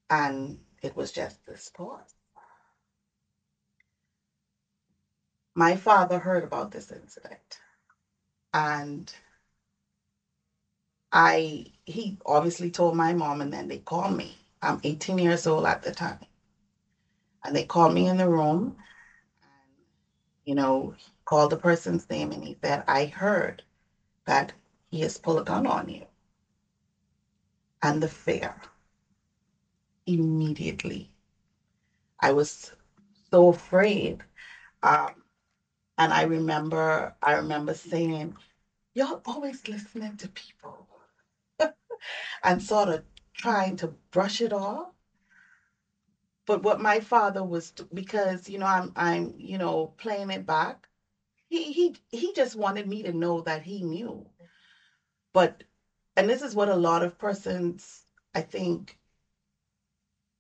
And 0.10 0.60
it 0.82 0.96
was 0.96 1.12
just 1.12 1.46
this 1.46 1.70
pause. 1.70 2.14
My 5.56 5.76
father 5.76 6.20
heard 6.20 6.44
about 6.44 6.72
this 6.72 6.92
incident 6.92 7.60
and 8.54 9.14
I 11.14 11.66
he 11.86 12.20
obviously 12.28 12.72
told 12.72 12.96
my 12.98 13.14
mom 13.14 13.42
and 13.42 13.54
then 13.54 13.70
they 13.70 13.80
called 13.80 14.18
me. 14.18 14.38
I'm 14.64 14.82
18 14.84 15.20
years 15.20 15.48
old 15.48 15.66
at 15.68 15.84
the 15.84 15.94
time. 15.94 16.20
And 17.46 17.56
they 17.56 17.66
called 17.66 17.94
me 17.94 18.08
in 18.08 18.18
the 18.18 18.30
room 18.30 18.78
and 19.44 19.52
you 20.46 20.56
know, 20.56 20.96
called 21.26 21.52
the 21.52 21.58
person's 21.58 22.10
name 22.10 22.32
and 22.34 22.44
he 22.44 22.58
said, 22.64 22.84
I 22.88 23.06
heard 23.06 23.64
that 24.28 24.54
he 24.92 25.02
has 25.02 25.18
pulled 25.18 25.40
a 25.40 25.44
gun 25.44 25.68
on 25.68 25.90
you. 25.90 26.06
And 27.84 28.02
the 28.04 28.10
fear 28.10 28.56
immediately. 30.08 31.10
I 32.22 32.32
was 32.34 32.74
so 33.32 33.50
afraid. 33.50 34.24
Um, 34.84 35.12
and 35.98 36.14
I 36.14 36.24
remember 36.24 37.14
I 37.24 37.34
remember 37.34 37.74
saying, 37.76 38.36
Y'all 38.96 39.22
always 39.26 39.68
listening 39.70 40.18
to 40.18 40.30
people 40.30 40.83
and 42.44 42.62
sort 42.62 42.90
of 42.90 43.04
trying 43.36 43.76
to 43.78 43.88
brush 44.12 44.42
it 44.42 44.54
off. 44.54 44.90
But 46.46 46.64
what 46.64 46.82
my 46.82 47.00
father 47.00 47.44
was 47.44 47.72
because, 47.94 48.50
you 48.50 48.60
know, 48.60 48.66
I'm 48.66 48.92
I'm, 48.96 49.34
you 49.38 49.58
know, 49.58 49.94
playing 49.98 50.30
it 50.32 50.46
back. 50.46 50.88
He 51.50 51.72
he 51.72 51.96
he 52.12 52.34
just 52.34 52.56
wanted 52.56 52.88
me 52.88 53.04
to 53.04 53.14
know 53.14 53.42
that 53.42 53.64
he 53.64 53.84
knew. 53.84 54.26
But 55.34 55.64
and 56.16 56.30
this 56.30 56.42
is 56.42 56.56
what 56.56 56.70
a 56.70 56.76
lot 56.76 57.04
of 57.04 57.18
persons 57.18 58.06
I 58.36 58.42
think 58.42 59.00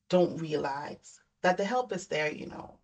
don't 0.09 0.41
realize 0.41 1.19
that 1.41 1.57
the 1.57 1.65
help 1.65 1.91
is 1.93 2.07
there, 2.07 2.31
you 2.31 2.47
know. 2.47 2.79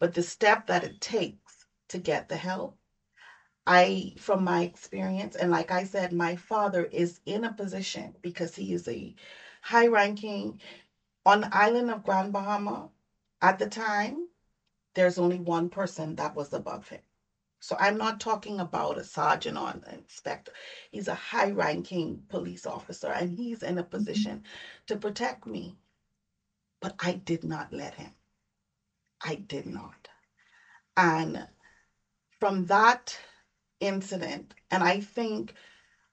But 0.00 0.14
the 0.14 0.22
step 0.22 0.66
that 0.66 0.84
it 0.84 1.00
takes 1.00 1.66
to 1.88 1.98
get 1.98 2.28
the 2.28 2.36
help, 2.36 2.79
I, 3.66 4.14
from 4.18 4.44
my 4.44 4.62
experience, 4.62 5.36
and 5.36 5.50
like 5.50 5.70
I 5.70 5.84
said, 5.84 6.12
my 6.12 6.36
father 6.36 6.84
is 6.84 7.20
in 7.26 7.44
a 7.44 7.52
position 7.52 8.14
because 8.22 8.54
he 8.54 8.72
is 8.72 8.88
a 8.88 9.14
high 9.62 9.86
ranking 9.86 10.60
on 11.26 11.42
the 11.42 11.54
island 11.54 11.90
of 11.90 12.04
Grand 12.04 12.32
Bahama. 12.32 12.90
At 13.42 13.58
the 13.58 13.68
time, 13.68 14.28
there's 14.94 15.18
only 15.18 15.38
one 15.38 15.68
person 15.68 16.16
that 16.16 16.34
was 16.34 16.52
above 16.52 16.88
him. 16.88 17.00
So 17.60 17.76
I'm 17.78 17.98
not 17.98 18.20
talking 18.20 18.58
about 18.58 18.98
a 18.98 19.04
sergeant 19.04 19.58
or 19.58 19.68
an 19.68 19.84
inspector. 19.92 20.52
He's 20.90 21.08
a 21.08 21.14
high 21.14 21.50
ranking 21.50 22.24
police 22.28 22.66
officer 22.66 23.08
and 23.08 23.36
he's 23.36 23.62
in 23.62 23.78
a 23.78 23.82
mm-hmm. 23.82 23.90
position 23.90 24.44
to 24.86 24.96
protect 24.96 25.46
me. 25.46 25.76
But 26.80 26.96
I 26.98 27.12
did 27.12 27.44
not 27.44 27.72
let 27.72 27.94
him. 27.94 28.14
I 29.22 29.34
did 29.34 29.66
not. 29.66 30.08
And 30.96 31.46
from 32.38 32.64
that 32.66 33.18
incident, 33.80 34.54
and 34.70 34.82
I 34.82 35.00
think 35.00 35.54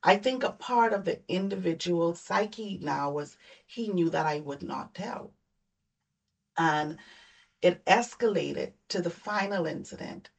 I 0.03 0.15
think 0.15 0.43
a 0.43 0.49
part 0.51 0.93
of 0.93 1.05
the 1.05 1.19
individual 1.27 2.13
psyche 2.13 2.77
now 2.81 3.09
was 3.11 3.37
he 3.65 3.87
knew 3.89 4.09
that 4.09 4.25
I 4.25 4.39
would 4.39 4.63
not 4.63 4.93
tell. 4.93 5.33
And 6.57 6.97
it 7.61 7.83
escalated 7.85 8.73
to 8.89 9.01
the 9.01 9.09
final 9.09 9.65
incident 9.67 10.29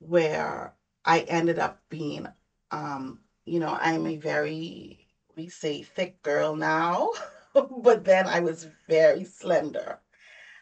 where 0.00 0.74
I 1.04 1.20
ended 1.20 1.58
up 1.58 1.80
being, 1.90 2.26
um, 2.70 3.20
you 3.46 3.58
know, 3.60 3.76
I'm 3.80 4.06
a 4.06 4.16
very, 4.16 5.06
we 5.36 5.48
say 5.48 5.82
thick 5.82 6.22
girl 6.22 6.54
now, 6.54 7.10
but 7.54 8.04
then 8.04 8.26
I 8.26 8.40
was 8.40 8.64
very 8.88 9.24
slender. 9.24 10.00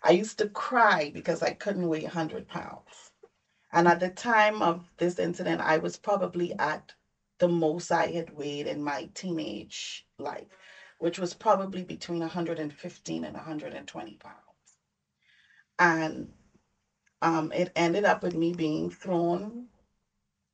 I 0.03 0.13
used 0.13 0.39
to 0.39 0.47
cry 0.49 1.11
because 1.13 1.43
I 1.43 1.53
couldn't 1.53 1.89
weigh 1.89 2.03
100 2.03 2.49
pounds. 2.49 3.06
And 3.73 3.87
at 3.89 4.01
the 4.01 4.11
time 4.11 4.63
of 4.63 4.91
this 4.97 5.19
incident, 5.21 5.61
I 5.61 5.79
was 5.79 5.97
probably 5.97 6.53
at 6.59 6.95
the 7.39 7.49
most 7.49 7.93
I 7.93 8.09
had 8.09 8.31
weighed 8.37 8.67
in 8.67 8.83
my 8.83 9.11
teenage 9.15 10.07
life, 10.19 10.49
which 10.99 11.19
was 11.19 11.35
probably 11.35 11.85
between 11.85 12.21
115 12.21 13.25
and 13.25 13.35
120 13.35 14.17
pounds. 14.17 14.79
And 15.79 16.33
Um, 17.23 17.53
it 17.53 17.73
ended 17.77 18.05
up 18.05 18.23
with 18.23 18.35
me 18.35 18.53
being 18.55 18.91
thrown 18.91 19.69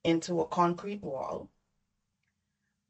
into 0.04 0.40
a 0.40 0.46
concrete 0.46 1.02
wall. 1.02 1.50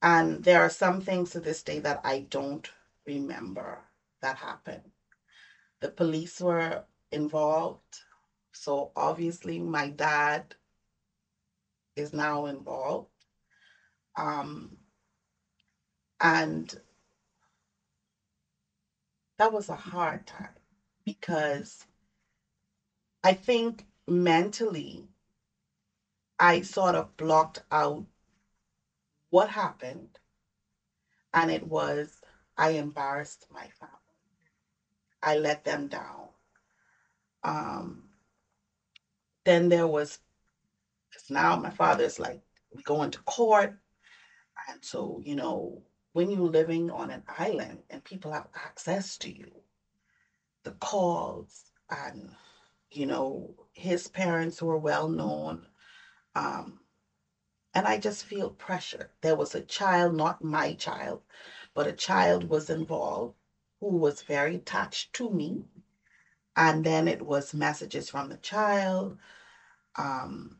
And 0.02 0.44
there 0.44 0.60
are 0.60 0.68
some 0.70 1.00
things 1.00 1.30
to 1.30 1.40
this 1.40 1.62
day 1.62 1.78
that 1.80 2.00
I 2.04 2.20
don't 2.20 2.70
remember 3.06 3.84
that 4.20 4.36
happened. 4.36 4.92
The 5.80 5.90
police 5.90 6.40
were 6.40 6.84
involved. 7.10 8.00
So 8.52 8.92
obviously, 8.96 9.58
my 9.58 9.88
dad 9.88 10.54
is 11.96 12.12
now 12.12 12.46
involved. 12.46 13.08
Um, 14.16 14.76
and 16.20 16.72
that 19.38 19.52
was 19.52 19.68
a 19.68 19.74
hard 19.74 20.26
time 20.26 20.54
because 21.04 21.86
I 23.24 23.32
think 23.32 23.84
mentally 24.06 25.08
I 26.38 26.60
sort 26.60 26.94
of 26.94 27.16
blocked 27.16 27.60
out 27.70 28.04
what 29.30 29.48
happened, 29.48 30.18
and 31.34 31.50
it 31.50 31.66
was 31.66 32.20
I 32.56 32.70
embarrassed 32.70 33.46
my 33.50 33.66
family. 33.68 33.96
I 35.22 35.36
let 35.36 35.64
them 35.64 35.88
down. 35.88 36.28
Um, 37.44 38.11
then 39.44 39.68
there 39.68 39.86
was, 39.86 40.18
because 41.10 41.30
now 41.30 41.56
my 41.56 41.70
father's 41.70 42.18
like, 42.18 42.42
we 42.74 42.82
go 42.82 43.02
into 43.02 43.18
court. 43.20 43.78
And 44.68 44.84
so, 44.84 45.20
you 45.24 45.34
know, 45.34 45.82
when 46.12 46.30
you're 46.30 46.40
living 46.48 46.90
on 46.90 47.10
an 47.10 47.22
island 47.38 47.78
and 47.90 48.04
people 48.04 48.32
have 48.32 48.48
access 48.54 49.16
to 49.18 49.36
you, 49.36 49.50
the 50.64 50.72
calls 50.72 51.70
and, 51.90 52.30
you 52.90 53.06
know, 53.06 53.54
his 53.72 54.08
parents 54.08 54.62
were 54.62 54.78
well 54.78 55.08
known. 55.08 55.66
Um, 56.34 56.80
and 57.74 57.86
I 57.86 57.98
just 57.98 58.24
feel 58.24 58.50
pressure. 58.50 59.10
There 59.22 59.36
was 59.36 59.54
a 59.54 59.62
child, 59.62 60.14
not 60.14 60.44
my 60.44 60.74
child, 60.74 61.22
but 61.74 61.86
a 61.86 61.92
child 61.92 62.48
was 62.48 62.70
involved 62.70 63.34
who 63.80 63.96
was 63.96 64.22
very 64.22 64.56
attached 64.56 65.12
to 65.14 65.30
me. 65.30 65.64
And 66.56 66.84
then 66.84 67.08
it 67.08 67.22
was 67.22 67.54
messages 67.54 68.10
from 68.10 68.28
the 68.28 68.36
child. 68.38 69.18
Um, 69.96 70.58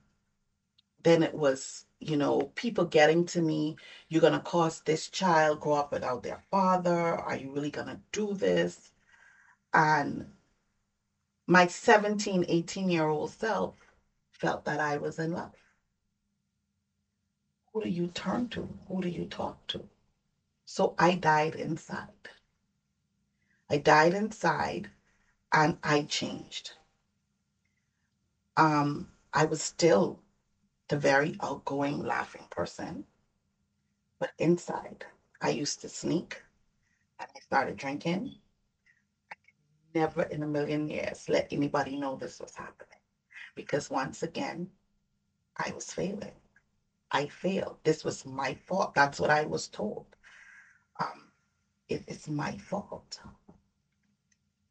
then 1.02 1.22
it 1.22 1.34
was, 1.34 1.84
you 2.00 2.16
know, 2.16 2.52
people 2.54 2.84
getting 2.84 3.24
to 3.26 3.40
me, 3.40 3.76
you're 4.08 4.20
going 4.20 4.32
to 4.32 4.40
cause 4.40 4.80
this 4.80 5.08
child 5.08 5.60
grow 5.60 5.74
up 5.74 5.92
without 5.92 6.22
their 6.22 6.42
father. 6.50 6.92
Are 6.92 7.36
you 7.36 7.50
really 7.52 7.70
going 7.70 7.88
to 7.88 8.00
do 8.12 8.34
this? 8.34 8.92
And 9.74 10.32
my 11.46 11.66
17, 11.66 12.44
18 12.48 12.90
year 12.90 13.06
old 13.08 13.30
self 13.30 13.74
felt 14.32 14.64
that 14.64 14.80
I 14.80 14.96
was 14.96 15.18
in 15.18 15.32
love. 15.32 15.54
Who 17.72 17.82
do 17.82 17.88
you 17.88 18.08
turn 18.08 18.48
to? 18.50 18.68
Who 18.88 19.02
do 19.02 19.08
you 19.08 19.24
talk 19.26 19.66
to? 19.68 19.88
So 20.64 20.94
I 20.98 21.14
died 21.14 21.54
inside. 21.54 22.28
I 23.70 23.78
died 23.78 24.14
inside 24.14 24.90
and 25.52 25.78
I 25.82 26.02
changed. 26.04 26.72
Um, 28.56 29.08
I 29.32 29.44
was 29.44 29.62
still 29.62 30.20
the 30.88 30.98
very 30.98 31.36
outgoing, 31.42 32.02
laughing 32.02 32.46
person, 32.50 33.04
but 34.18 34.30
inside, 34.38 35.04
I 35.40 35.50
used 35.50 35.80
to 35.80 35.88
sneak 35.88 36.42
and 37.18 37.28
I 37.34 37.40
started 37.40 37.76
drinking. 37.76 38.34
Never 39.94 40.22
in 40.22 40.42
a 40.42 40.46
million 40.46 40.88
years 40.88 41.28
let 41.28 41.52
anybody 41.52 41.96
know 41.96 42.16
this 42.16 42.40
was 42.40 42.54
happening 42.54 42.98
because 43.54 43.90
once 43.90 44.22
again, 44.22 44.68
I 45.56 45.72
was 45.74 45.92
failing. 45.92 46.32
I 47.10 47.26
failed. 47.26 47.76
This 47.84 48.04
was 48.04 48.24
my 48.24 48.54
fault. 48.54 48.94
That's 48.94 49.20
what 49.20 49.28
I 49.30 49.44
was 49.44 49.68
told. 49.68 50.06
Um, 50.98 51.30
it 51.88 52.04
is 52.06 52.26
my 52.28 52.56
fault. 52.56 53.20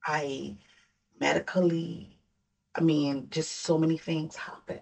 I 0.06 0.58
medically, 1.22 2.18
I 2.76 2.82
mean, 2.82 3.28
just 3.30 3.52
so 3.52 3.78
many 3.78 3.96
things 3.98 4.36
happened 4.36 4.82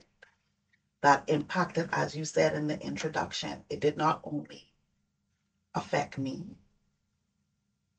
that 1.01 1.25
impacted, 1.27 1.89
as 1.91 2.15
you 2.15 2.23
said 2.23 2.55
in 2.55 2.67
the 2.67 2.79
introduction, 2.79 3.63
it 3.69 3.81
did 3.81 3.97
not 3.97 4.21
only 4.23 4.71
affect 5.75 6.17
me, 6.17 6.45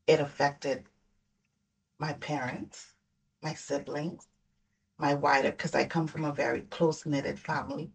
it 0.06 0.20
affected 0.20 0.84
my 1.98 2.14
parents, 2.14 2.94
my 3.42 3.52
siblings, 3.52 4.26
my 4.98 5.12
wider, 5.14 5.50
because 5.50 5.74
I 5.74 5.84
come 5.84 6.06
from 6.06 6.24
a 6.24 6.32
very 6.32 6.62
close 6.62 7.04
knitted 7.04 7.38
family. 7.38 7.90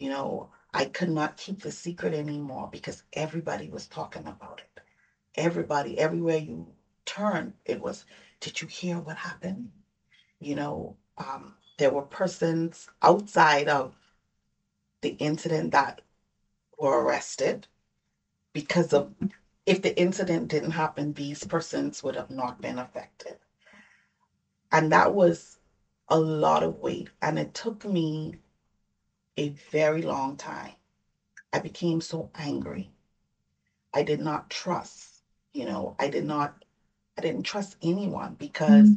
You 0.00 0.10
know, 0.10 0.50
I 0.74 0.86
could 0.86 1.10
not 1.10 1.36
keep 1.36 1.62
the 1.62 1.70
secret 1.70 2.14
anymore 2.14 2.68
because 2.72 3.04
everybody 3.12 3.70
was 3.70 3.86
talking 3.86 4.26
about 4.26 4.60
it. 4.60 4.82
Everybody, 5.36 5.98
everywhere 5.98 6.38
you 6.38 6.74
turn, 7.04 7.54
it 7.64 7.80
was, 7.80 8.04
did 8.40 8.60
you 8.60 8.68
hear 8.68 8.98
what 8.98 9.16
happened? 9.16 9.70
You 10.40 10.54
know, 10.56 10.96
um, 11.18 11.54
there 11.78 11.90
were 11.90 12.02
persons 12.02 12.88
outside 13.02 13.68
of 13.68 13.94
the 15.02 15.10
incident 15.10 15.72
that 15.72 16.00
were 16.78 17.02
arrested 17.02 17.66
because 18.52 18.92
of 18.92 19.14
if 19.66 19.82
the 19.82 19.98
incident 20.00 20.48
didn't 20.48 20.70
happen, 20.72 21.12
these 21.12 21.44
persons 21.44 22.02
would 22.02 22.16
have 22.16 22.30
not 22.30 22.60
been 22.60 22.78
affected. 22.78 23.36
And 24.72 24.92
that 24.92 25.14
was 25.14 25.58
a 26.08 26.18
lot 26.18 26.62
of 26.62 26.78
weight. 26.78 27.10
And 27.20 27.38
it 27.38 27.54
took 27.54 27.84
me 27.84 28.36
a 29.36 29.50
very 29.70 30.02
long 30.02 30.36
time. 30.36 30.72
I 31.52 31.58
became 31.58 32.00
so 32.00 32.30
angry. 32.34 32.92
I 33.94 34.02
did 34.02 34.20
not 34.20 34.50
trust, 34.50 35.22
you 35.52 35.64
know, 35.64 35.96
I 35.98 36.08
did 36.08 36.24
not, 36.24 36.65
I 37.18 37.22
didn't 37.22 37.44
trust 37.44 37.76
anyone 37.82 38.34
because 38.34 38.96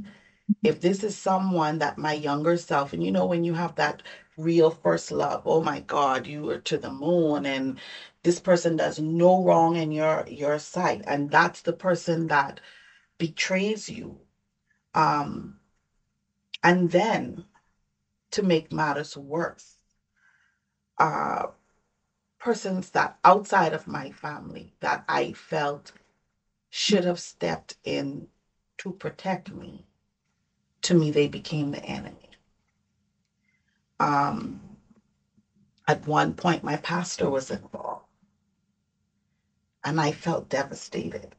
if 0.64 0.82
this 0.82 1.04
is 1.04 1.18
someone 1.18 1.80
that 1.80 1.98
my 1.98 2.14
younger 2.14 2.58
self, 2.58 2.94
and 2.94 3.04
you 3.04 3.12
know, 3.12 3.26
when 3.26 3.44
you 3.44 3.54
have 3.54 3.76
that 3.76 4.04
real 4.38 4.72
first 4.72 5.12
love, 5.12 5.44
oh 5.46 5.62
my 5.62 5.82
God, 5.82 6.28
you 6.28 6.50
are 6.50 6.60
to 6.60 6.78
the 6.78 6.92
moon 6.92 7.46
and 7.46 7.80
this 8.24 8.40
person 8.40 8.78
does 8.78 9.00
no 9.00 9.44
wrong 9.44 9.76
in 9.78 9.92
your 9.92 10.26
your 10.30 10.60
sight. 10.60 11.04
And 11.08 11.32
that's 11.32 11.62
the 11.62 11.74
person 11.74 12.28
that 12.28 12.60
betrays 13.18 13.90
you. 13.90 14.20
Um, 14.96 15.60
and 16.64 16.92
then 16.92 17.46
to 18.32 18.44
make 18.44 18.72
matters 18.72 19.18
worse, 19.18 19.78
uh, 21.00 21.48
persons 22.40 22.92
that 22.92 23.18
outside 23.26 23.74
of 23.74 23.88
my 23.88 24.12
family 24.12 24.74
that 24.82 25.04
I 25.08 25.34
felt 25.34 25.92
should 26.70 27.04
have 27.04 27.20
stepped 27.20 27.76
in 27.84 28.28
to 28.78 28.92
protect 28.92 29.52
me, 29.52 29.86
to 30.82 30.94
me, 30.94 31.12
they 31.12 31.28
became 31.28 31.72
the 31.72 31.84
enemy. 31.84 32.30
Um, 34.00 34.62
at 35.88 36.08
one 36.08 36.34
point, 36.34 36.64
my 36.64 36.78
pastor 36.78 37.30
was 37.30 37.52
involved, 37.52 38.06
and 39.84 40.00
I 40.00 40.12
felt 40.12 40.50
devastated 40.50 41.36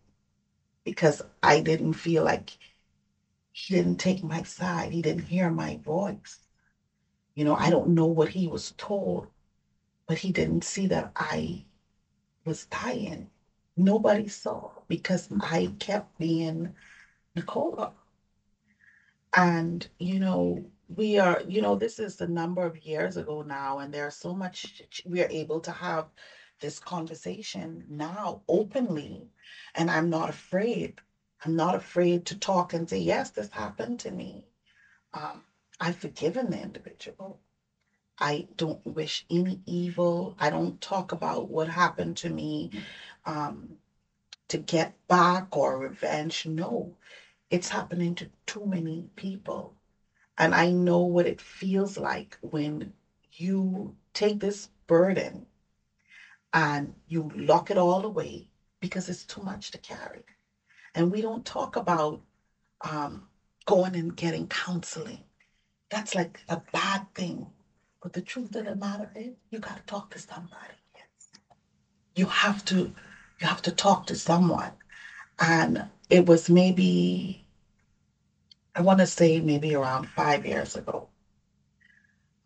because 0.85 1.23
I 1.43 1.61
didn't 1.61 1.95
feel 1.95 2.25
like 2.25 2.51
he 3.53 3.75
didn't 3.75 3.99
take 3.99 4.23
my 4.23 4.43
side, 4.43 4.93
he 4.93 5.03
didn't 5.03 5.25
hear 5.25 5.51
my 5.51 5.79
voice. 5.85 6.41
You 7.35 7.45
know, 7.45 7.55
I 7.55 7.71
don't 7.71 7.91
know 7.91 8.07
what 8.07 8.31
he 8.31 8.47
was 8.47 8.75
told, 8.77 9.29
but 10.07 10.19
he 10.19 10.33
didn't 10.33 10.65
see 10.65 10.87
that 10.89 11.13
I 11.17 11.65
was 12.45 12.67
dying. 12.67 13.31
Nobody 13.77 14.29
saw 14.29 14.71
because 14.89 15.29
I 15.41 15.73
kept 15.79 16.19
being 16.19 16.75
Nicola. 17.35 17.93
And, 19.37 19.87
you 19.99 20.19
know, 20.19 20.65
we 20.89 21.19
are, 21.19 21.43
you 21.47 21.63
know, 21.63 21.77
this 21.77 21.99
is 21.99 22.21
a 22.21 22.27
number 22.27 22.65
of 22.67 22.85
years 22.85 23.17
ago 23.17 23.43
now, 23.43 23.79
and 23.79 23.95
there's 23.95 24.17
so 24.17 24.35
much 24.35 24.83
we 25.05 25.23
are 25.23 25.29
able 25.31 25.61
to 25.61 25.71
have 25.71 26.07
this 26.61 26.79
conversation 26.79 27.85
now 27.89 28.43
openly. 28.49 29.29
And 29.75 29.91
I'm 29.91 30.11
not 30.11 30.29
afraid. 30.29 31.01
I'm 31.45 31.57
not 31.57 31.75
afraid 31.75 32.27
to 32.27 32.39
talk 32.39 32.75
and 32.75 32.89
say, 32.89 32.99
yes, 32.99 33.31
this 33.31 33.51
happened 33.51 34.01
to 34.01 34.11
me. 34.11 34.47
Um, 35.15 35.43
I've 35.81 35.97
forgiven 35.97 36.51
the 36.51 36.61
individual. 36.61 37.41
I 38.19 38.49
don't 38.57 38.85
wish 38.87 39.25
any 39.31 39.61
evil. 39.65 40.37
I 40.39 40.51
don't 40.51 40.79
talk 40.81 41.13
about 41.13 41.51
what 41.51 41.69
happened 41.69 42.19
to 42.19 42.29
me 42.29 42.71
um, 43.25 43.77
to 44.49 44.59
get 44.59 44.95
back 45.09 45.57
or 45.57 45.79
revenge. 45.79 46.47
No, 46.47 46.97
it's 47.51 47.69
happening 47.69 48.15
to 48.17 48.31
too 48.47 48.67
many 48.67 49.09
people. 49.17 49.77
And 50.39 50.55
I 50.55 50.71
know 50.71 51.01
what 51.01 51.27
it 51.27 51.41
feels 51.41 51.99
like 51.99 52.39
when 52.41 52.93
you 53.33 53.95
take 54.15 54.41
this 54.41 54.69
burden 54.87 55.47
and 56.53 56.95
you 57.07 57.31
lock 57.37 57.71
it 57.71 57.79
all 57.79 58.05
away 58.05 58.49
because 58.81 59.09
it's 59.09 59.25
too 59.25 59.43
much 59.43 59.71
to 59.73 59.79
carry. 59.79 60.23
And 60.95 61.13
we 61.13 61.21
don't 61.21 61.45
talk 61.45 61.77
about 61.77 62.21
um, 62.81 63.29
going 63.67 63.95
and 63.95 64.17
getting 64.17 64.49
counseling 64.49 65.25
that's 65.91 66.15
like 66.15 66.41
a 66.49 66.63
bad 66.73 67.07
thing. 67.15 67.47
But 68.03 68.15
the 68.15 68.23
truth 68.23 68.55
of 68.57 68.65
the 68.65 68.77
matter 68.77 69.11
is, 69.15 69.35
you 69.51 69.59
got 69.59 69.77
to 69.77 69.83
talk 69.83 70.11
to 70.11 70.19
somebody. 70.19 70.75
Yes. 70.95 71.43
You 72.15 72.27
have 72.27 72.65
to, 72.67 72.95
you 73.41 73.47
have 73.47 73.63
to 73.63 73.73
talk 73.73 74.07
to 74.07 74.15
someone. 74.17 74.73
And 75.39 75.87
it 76.11 76.27
was 76.27 76.51
maybe, 76.51 77.45
I 78.75 78.83
want 78.83 78.99
to 79.01 79.07
say 79.07 79.41
maybe 79.41 79.75
around 79.75 80.09
five 80.09 80.45
years 80.45 80.77
ago, 80.77 81.09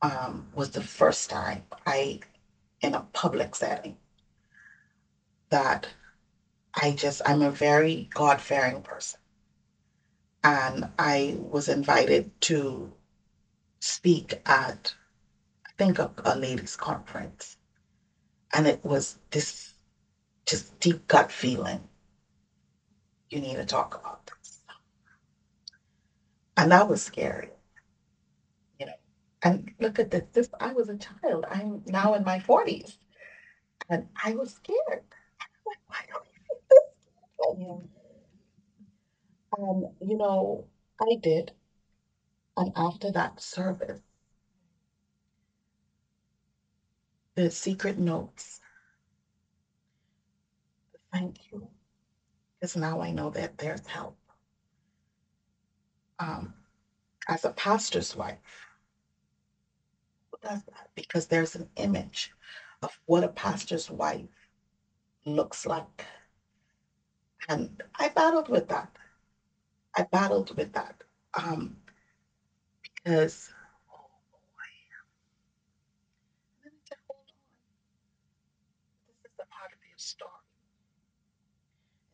um, 0.03 0.47
was 0.55 0.71
the 0.71 0.83
first 0.83 1.31
time 1.31 1.65
I, 1.87 2.21
in 2.81 2.95
a 2.95 3.07
public 3.13 3.55
setting, 3.55 3.97
that 5.51 5.89
I 6.75 6.93
just, 6.93 7.23
I'm 7.27 7.43
a 7.43 7.51
very 7.51 8.09
God 8.15 8.41
fearing 8.41 8.83
person. 8.83 9.21
And 10.45 10.91
I 10.99 11.37
was 11.39 11.69
invited 11.69 12.31
to 12.43 12.93
speak 13.81 14.41
at, 14.47 14.95
I 15.67 15.71
think, 15.79 15.99
a, 15.99 16.11
a 16.25 16.37
ladies' 16.37 16.77
conference. 16.77 17.57
And 18.53 18.67
it 18.67 18.85
was 18.85 19.19
this 19.31 19.74
just 20.47 20.79
deep 20.81 21.07
gut 21.09 21.33
feeling 21.33 21.81
you 23.31 23.41
need 23.41 23.57
to 23.57 23.65
talk 23.65 23.95
about 23.97 24.27
this. 24.27 24.61
And 26.57 26.71
that 26.71 26.89
was 26.89 27.03
scary. 27.03 27.51
You 28.79 28.87
know, 28.87 28.93
and 29.43 29.71
look 29.81 29.99
at 29.99 30.11
this. 30.11 30.23
This 30.33 30.49
I 30.61 30.73
was 30.73 30.89
a 30.89 30.97
child. 30.97 31.47
I'm 31.51 31.83
now 31.87 32.15
in 32.15 32.25
my 32.25 32.39
40s. 32.39 32.97
And 33.89 34.07
I 34.23 34.35
was 34.35 34.55
scared. 34.55 35.03
Like, 35.67 35.79
why 35.87 35.99
don't 36.13 36.27
you 36.27 36.57
this? 36.71 37.89
Um, 39.59 39.89
you 40.01 40.17
know, 40.17 40.67
I 41.01 41.17
did. 41.23 41.53
And 42.57 42.73
after 42.77 43.11
that 43.13 43.41
service, 43.41 44.01
the 47.35 47.51
secret 47.51 47.99
notes. 47.99 48.61
Thank 51.15 51.53
you. 51.53 51.69
Because 52.61 52.77
now 52.77 53.01
I 53.01 53.13
know 53.13 53.31
that 53.31 53.57
there's 53.57 53.87
help. 53.87 54.19
Um, 56.19 56.55
as 57.29 57.45
a 57.45 57.51
pastor's 57.51 58.17
wife, 58.17 58.39
who 60.31 60.39
does 60.49 60.65
that? 60.65 60.91
Because 60.97 61.27
there's 61.27 61.55
an 61.55 61.69
image 61.77 62.33
of 62.83 62.99
what 63.07 63.23
a 63.23 63.29
pastor's 63.29 63.91
wife 63.91 64.27
looks 65.25 65.67
like. 65.67 66.05
And 67.49 67.81
I 67.99 68.09
battled 68.09 68.49
with 68.49 68.69
that. 68.69 68.91
I 69.97 70.03
battled 70.03 70.57
with 70.57 70.73
that. 70.73 71.05
Um, 71.35 71.77
because 72.83 73.51
oh 73.93 74.07
boy. 74.33 74.71
And 76.65 76.73
then 76.73 76.73
I 76.75 76.83
said, 76.89 76.99
hold 77.09 77.21
on. 77.29 77.37
This 79.07 79.33
is 79.33 79.39
a 79.41 79.47
part 79.47 79.73
of 79.73 79.79
your 79.89 79.99
story. 79.99 80.31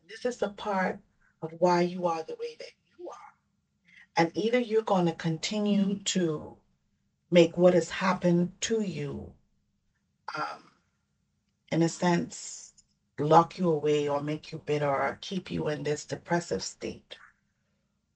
this 0.11 0.25
is 0.35 0.43
a 0.43 0.49
part 0.49 0.99
of 1.43 1.51
why 1.59 1.81
you 1.81 2.07
are 2.07 2.23
the 2.23 2.35
way 2.39 2.55
that 2.59 2.71
you 2.99 3.07
are. 3.09 3.31
And 4.17 4.31
either 4.35 4.59
you're 4.59 4.83
going 4.83 5.07
to 5.07 5.13
continue 5.13 5.95
to 6.05 6.57
make 7.31 7.57
what 7.57 7.73
has 7.73 7.89
happened 7.89 8.51
to 8.63 8.81
you, 8.81 9.33
um, 10.35 10.63
in 11.71 11.81
a 11.83 11.89
sense, 11.89 12.73
lock 13.19 13.57
you 13.59 13.69
away 13.69 14.09
or 14.09 14.21
make 14.21 14.51
you 14.51 14.61
bitter 14.65 14.89
or 14.89 15.17
keep 15.21 15.51
you 15.51 15.69
in 15.69 15.83
this 15.83 16.05
depressive 16.05 16.63
state. 16.63 17.17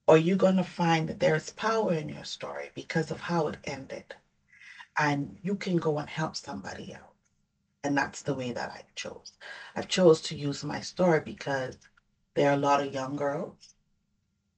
Or 0.08 0.18
you're 0.18 0.36
going 0.36 0.56
to 0.56 0.64
find 0.64 1.08
that 1.08 1.20
there's 1.20 1.50
power 1.50 1.94
in 1.94 2.08
your 2.10 2.24
story 2.24 2.70
because 2.74 3.10
of 3.10 3.20
how 3.20 3.48
it 3.48 3.58
ended. 3.64 4.04
And 4.98 5.38
you 5.42 5.56
can 5.56 5.76
go 5.78 5.98
and 5.98 6.08
help 6.10 6.36
somebody 6.36 6.94
else. 6.94 7.15
And 7.86 7.96
that's 7.96 8.22
the 8.22 8.34
way 8.34 8.50
that 8.50 8.70
I 8.70 8.82
chose. 8.96 9.34
I 9.76 9.82
chose 9.82 10.20
to 10.22 10.34
use 10.34 10.64
my 10.64 10.80
story 10.80 11.20
because 11.20 11.78
there 12.34 12.50
are 12.50 12.54
a 12.54 12.66
lot 12.68 12.84
of 12.84 12.92
young 12.92 13.14
girls 13.14 13.76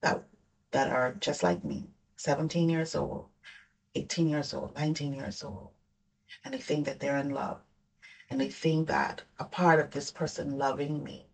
that 0.01 0.25
that 0.71 0.91
are 0.91 1.13
just 1.21 1.43
like 1.43 1.63
me, 1.63 1.91
17 2.17 2.71
years 2.71 2.95
old, 2.95 3.27
18 3.95 4.31
years 4.31 4.55
old, 4.55 4.75
19 4.77 5.13
years 5.13 5.45
old, 5.45 5.73
and 6.43 6.55
they 6.55 6.59
think 6.59 6.87
that 6.87 7.01
they're 7.01 7.19
in 7.19 7.29
love. 7.29 7.61
And 8.31 8.41
they 8.41 8.49
think 8.49 8.89
that 8.89 9.21
a 9.39 9.45
part 9.45 9.79
of 9.79 9.91
this 9.91 10.11
person 10.11 10.57
loving 10.57 11.05
me 11.05 11.27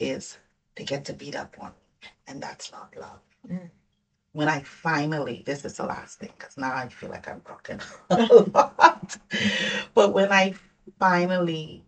is 0.00 0.38
to 0.76 0.84
get 0.84 1.04
to 1.04 1.12
beat 1.12 1.36
up 1.36 1.54
on 1.60 1.68
me. 1.68 2.08
And 2.28 2.42
that's 2.42 2.72
not 2.72 2.96
love. 2.96 3.20
Mm. 3.46 3.68
When 4.32 4.48
I 4.48 4.60
finally, 4.62 5.42
this 5.44 5.66
is 5.66 5.76
the 5.76 5.84
last 5.84 6.18
thing, 6.18 6.32
because 6.38 6.56
now 6.56 6.74
I 6.74 6.88
feel 6.88 7.10
like 7.10 7.28
I'm 7.28 7.42
talking 7.42 7.80
a 8.10 8.24
lot. 8.54 9.18
but 9.94 10.14
when 10.14 10.32
I 10.32 10.54
finally 10.98 11.84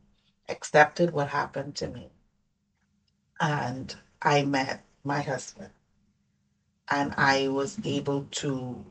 accepted 0.49 1.11
what 1.11 1.29
happened 1.29 1.75
to 1.77 1.89
me 1.89 2.11
and 3.41 3.97
I 4.23 4.43
met 4.43 4.85
my 5.03 5.23
husband 5.23 5.71
and 6.91 7.15
I 7.17 7.49
was 7.49 7.79
able 7.85 8.25
to 8.43 8.85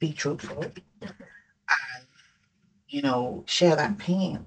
be 0.00 0.12
truthful 0.12 0.62
and, 0.64 2.06
you 2.88 3.02
know, 3.02 3.44
share 3.46 3.76
that 3.76 3.98
pain 3.98 4.46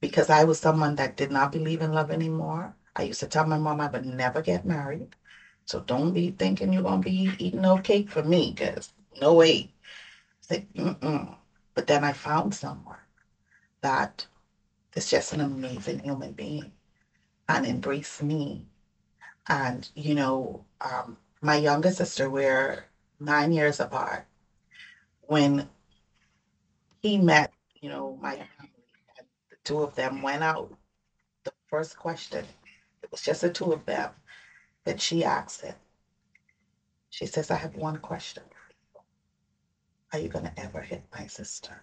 because 0.00 0.30
I 0.30 0.44
was 0.44 0.58
someone 0.58 0.94
that 0.96 1.16
did 1.16 1.30
not 1.30 1.52
believe 1.52 1.80
in 1.80 1.92
love 1.92 2.10
anymore. 2.10 2.74
I 2.96 3.02
used 3.02 3.20
to 3.20 3.26
tell 3.26 3.44
my 3.44 3.58
mom 3.58 3.80
I 3.80 3.86
would 3.88 4.04
never 4.04 4.40
get 4.42 4.64
married. 4.64 5.14
So 5.66 5.80
don't 5.80 6.12
be 6.12 6.30
thinking 6.30 6.72
you're 6.72 6.82
going 6.82 7.02
to 7.02 7.08
be 7.10 7.30
eating 7.38 7.60
no 7.60 7.78
cake 7.78 8.10
for 8.10 8.22
me 8.22 8.54
because 8.56 8.92
no 9.20 9.34
way. 9.34 9.72
I 10.50 10.54
said, 10.56 10.66
Mm-mm. 10.74 11.36
But 11.78 11.86
then 11.86 12.02
I 12.02 12.12
found 12.12 12.56
someone 12.56 12.98
that 13.82 14.26
is 14.96 15.08
just 15.08 15.32
an 15.32 15.40
amazing 15.40 16.00
human 16.00 16.32
being 16.32 16.72
and 17.48 17.64
embraced 17.64 18.20
me. 18.20 18.66
And, 19.46 19.88
you 19.94 20.16
know, 20.16 20.64
um, 20.80 21.18
my 21.40 21.54
younger 21.54 21.92
sister, 21.92 22.28
we're 22.28 22.86
nine 23.20 23.52
years 23.52 23.78
apart. 23.78 24.26
When 25.20 25.68
he 27.00 27.16
met, 27.16 27.52
you 27.80 27.90
know, 27.90 28.18
my 28.20 28.34
family, 28.34 28.72
the 29.48 29.56
two 29.62 29.80
of 29.80 29.94
them 29.94 30.20
went 30.20 30.42
out, 30.42 30.76
the 31.44 31.52
first 31.70 31.96
question, 31.96 32.44
it 33.04 33.12
was 33.12 33.22
just 33.22 33.42
the 33.42 33.52
two 33.52 33.72
of 33.72 33.86
them, 33.86 34.10
that 34.82 35.00
she 35.00 35.22
asked 35.22 35.60
him. 35.60 35.76
She 37.10 37.26
says, 37.26 37.52
I 37.52 37.54
have 37.54 37.76
one 37.76 37.98
question. 37.98 38.42
Are 40.12 40.18
you 40.18 40.28
going 40.28 40.44
to 40.46 40.60
ever 40.60 40.80
hit 40.80 41.04
my 41.14 41.26
sister? 41.26 41.82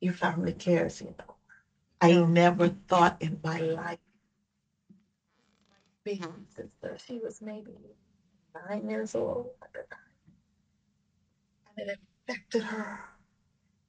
Your 0.00 0.14
family 0.14 0.52
cares, 0.52 1.00
you 1.00 1.14
know. 1.18 1.34
I 2.00 2.12
never 2.12 2.68
thought 2.88 3.22
in 3.22 3.40
my 3.42 3.60
life. 3.60 3.98
Big 6.04 6.26
sister, 6.54 6.98
she 7.06 7.18
was 7.18 7.40
maybe 7.40 7.72
nine 8.68 8.90
years 8.90 9.14
old 9.14 9.50
at 9.62 9.72
the 9.72 9.84
time. 9.90 9.98
And 11.78 11.90
it 11.90 11.98
affected 12.28 12.62
her 12.64 13.00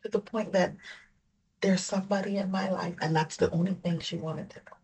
to 0.03 0.09
the 0.09 0.19
point 0.19 0.53
that 0.53 0.75
there's 1.61 1.83
somebody 1.83 2.37
in 2.37 2.51
my 2.51 2.69
life, 2.69 2.95
and 3.01 3.15
that's 3.15 3.37
the 3.37 3.51
only 3.51 3.73
thing 3.73 3.99
she 3.99 4.17
wanted 4.17 4.49
to 4.51 4.59
know. 4.59 4.77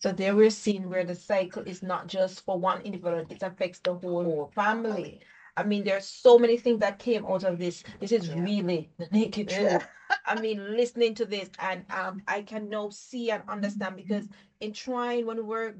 So 0.00 0.12
there 0.12 0.36
we're 0.36 0.50
seeing 0.50 0.88
where 0.88 1.04
the 1.04 1.14
cycle 1.14 1.62
is 1.62 1.82
not 1.82 2.06
just 2.06 2.44
for 2.44 2.58
one 2.58 2.82
individual, 2.82 3.26
it 3.30 3.42
affects 3.42 3.80
the 3.80 3.94
whole 3.94 4.50
family. 4.54 5.20
I 5.56 5.64
mean, 5.64 5.84
there's 5.84 6.06
so 6.06 6.38
many 6.38 6.58
things 6.58 6.80
that 6.80 6.98
came 6.98 7.24
out 7.24 7.44
of 7.44 7.58
this. 7.58 7.82
This 7.98 8.12
is 8.12 8.28
Yeah. 8.28 8.42
really 8.42 8.90
the 8.98 9.08
naked 9.10 9.48
truth. 9.48 9.62
Yeah. 9.70 9.86
I 10.26 10.40
mean, 10.40 10.76
listening 10.76 11.14
to 11.14 11.24
this, 11.24 11.50
and 11.58 11.84
um, 11.90 12.22
I 12.28 12.42
can 12.42 12.68
now 12.68 12.90
see 12.90 13.30
and 13.30 13.42
understand 13.48 13.96
because 13.96 14.28
in 14.60 14.72
trying 14.72 15.26
when 15.26 15.38
we 15.38 15.42
were 15.42 15.74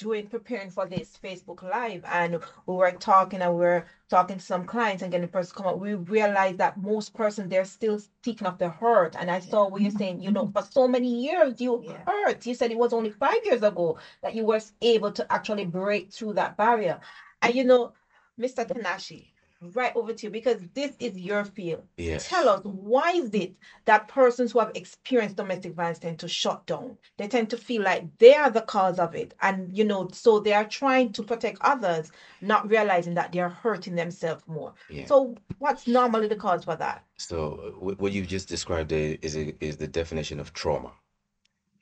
doing 0.00 0.26
preparing 0.26 0.70
for 0.70 0.86
this 0.86 1.18
Facebook 1.22 1.62
Live, 1.62 2.02
and 2.06 2.40
we 2.66 2.74
were 2.74 2.90
talking 2.92 3.42
and 3.42 3.52
we 3.54 3.60
were 3.60 3.84
talking 4.08 4.38
to 4.38 4.44
some 4.44 4.64
clients 4.64 5.02
and 5.02 5.12
getting 5.12 5.26
the 5.26 5.32
person 5.32 5.54
come 5.56 5.66
up, 5.66 5.78
we 5.78 5.94
realized 5.94 6.58
that 6.58 6.80
most 6.80 7.14
person 7.14 7.48
they're 7.48 7.64
still 7.66 7.98
speaking 7.98 8.46
of 8.46 8.58
the 8.58 8.70
hurt. 8.70 9.14
And 9.18 9.30
I 9.30 9.40
saw 9.40 9.68
what 9.68 9.82
you're 9.82 9.90
saying, 9.90 10.20
you 10.22 10.30
know, 10.32 10.44
mm-hmm. 10.46 10.58
for 10.58 10.66
so 10.68 10.88
many 10.88 11.22
years 11.26 11.60
you 11.60 11.82
Yeah. 11.84 12.02
hurt. 12.06 12.46
You 12.46 12.54
said 12.54 12.70
it 12.72 12.78
was 12.78 12.92
only 12.94 13.10
five 13.10 13.44
years 13.44 13.62
ago 13.62 13.98
that 14.22 14.34
you 14.34 14.44
were 14.44 14.60
able 14.80 15.12
to 15.12 15.30
actually 15.32 15.66
break 15.66 16.10
through 16.12 16.34
that 16.34 16.56
barrier. 16.56 17.00
And 17.42 17.54
you 17.54 17.64
know, 17.64 17.92
Mr. 18.40 18.66
Tanashi, 18.66 19.29
right 19.60 19.94
over 19.94 20.12
to 20.12 20.26
you 20.26 20.30
because 20.30 20.60
this 20.74 20.92
is 20.98 21.18
your 21.18 21.44
field. 21.44 21.82
Yes. 21.96 22.28
Tell 22.28 22.48
us 22.48 22.60
why 22.64 23.12
is 23.12 23.30
it 23.34 23.54
that 23.84 24.08
persons 24.08 24.52
who 24.52 24.58
have 24.58 24.72
experienced 24.74 25.36
domestic 25.36 25.74
violence 25.74 25.98
tend 25.98 26.18
to 26.20 26.28
shut 26.28 26.66
down? 26.66 26.96
They 27.18 27.28
tend 27.28 27.50
to 27.50 27.56
feel 27.56 27.82
like 27.82 28.04
they 28.18 28.34
are 28.34 28.50
the 28.50 28.62
cause 28.62 28.98
of 28.98 29.14
it, 29.14 29.34
and 29.42 29.76
you 29.76 29.84
know, 29.84 30.08
so 30.12 30.40
they 30.40 30.52
are 30.52 30.64
trying 30.64 31.12
to 31.12 31.22
protect 31.22 31.58
others, 31.60 32.10
not 32.40 32.68
realizing 32.70 33.14
that 33.14 33.32
they 33.32 33.40
are 33.40 33.50
hurting 33.50 33.94
themselves 33.94 34.42
more. 34.46 34.72
Yeah. 34.88 35.06
So, 35.06 35.36
what's 35.58 35.86
normally 35.86 36.28
the 36.28 36.36
cause 36.36 36.64
for 36.64 36.76
that? 36.76 37.04
So 37.18 37.74
what 37.78 38.12
you've 38.12 38.28
just 38.28 38.48
described 38.48 38.92
is 38.92 39.36
is 39.36 39.76
the 39.76 39.86
definition 39.86 40.40
of 40.40 40.54
trauma. 40.54 40.92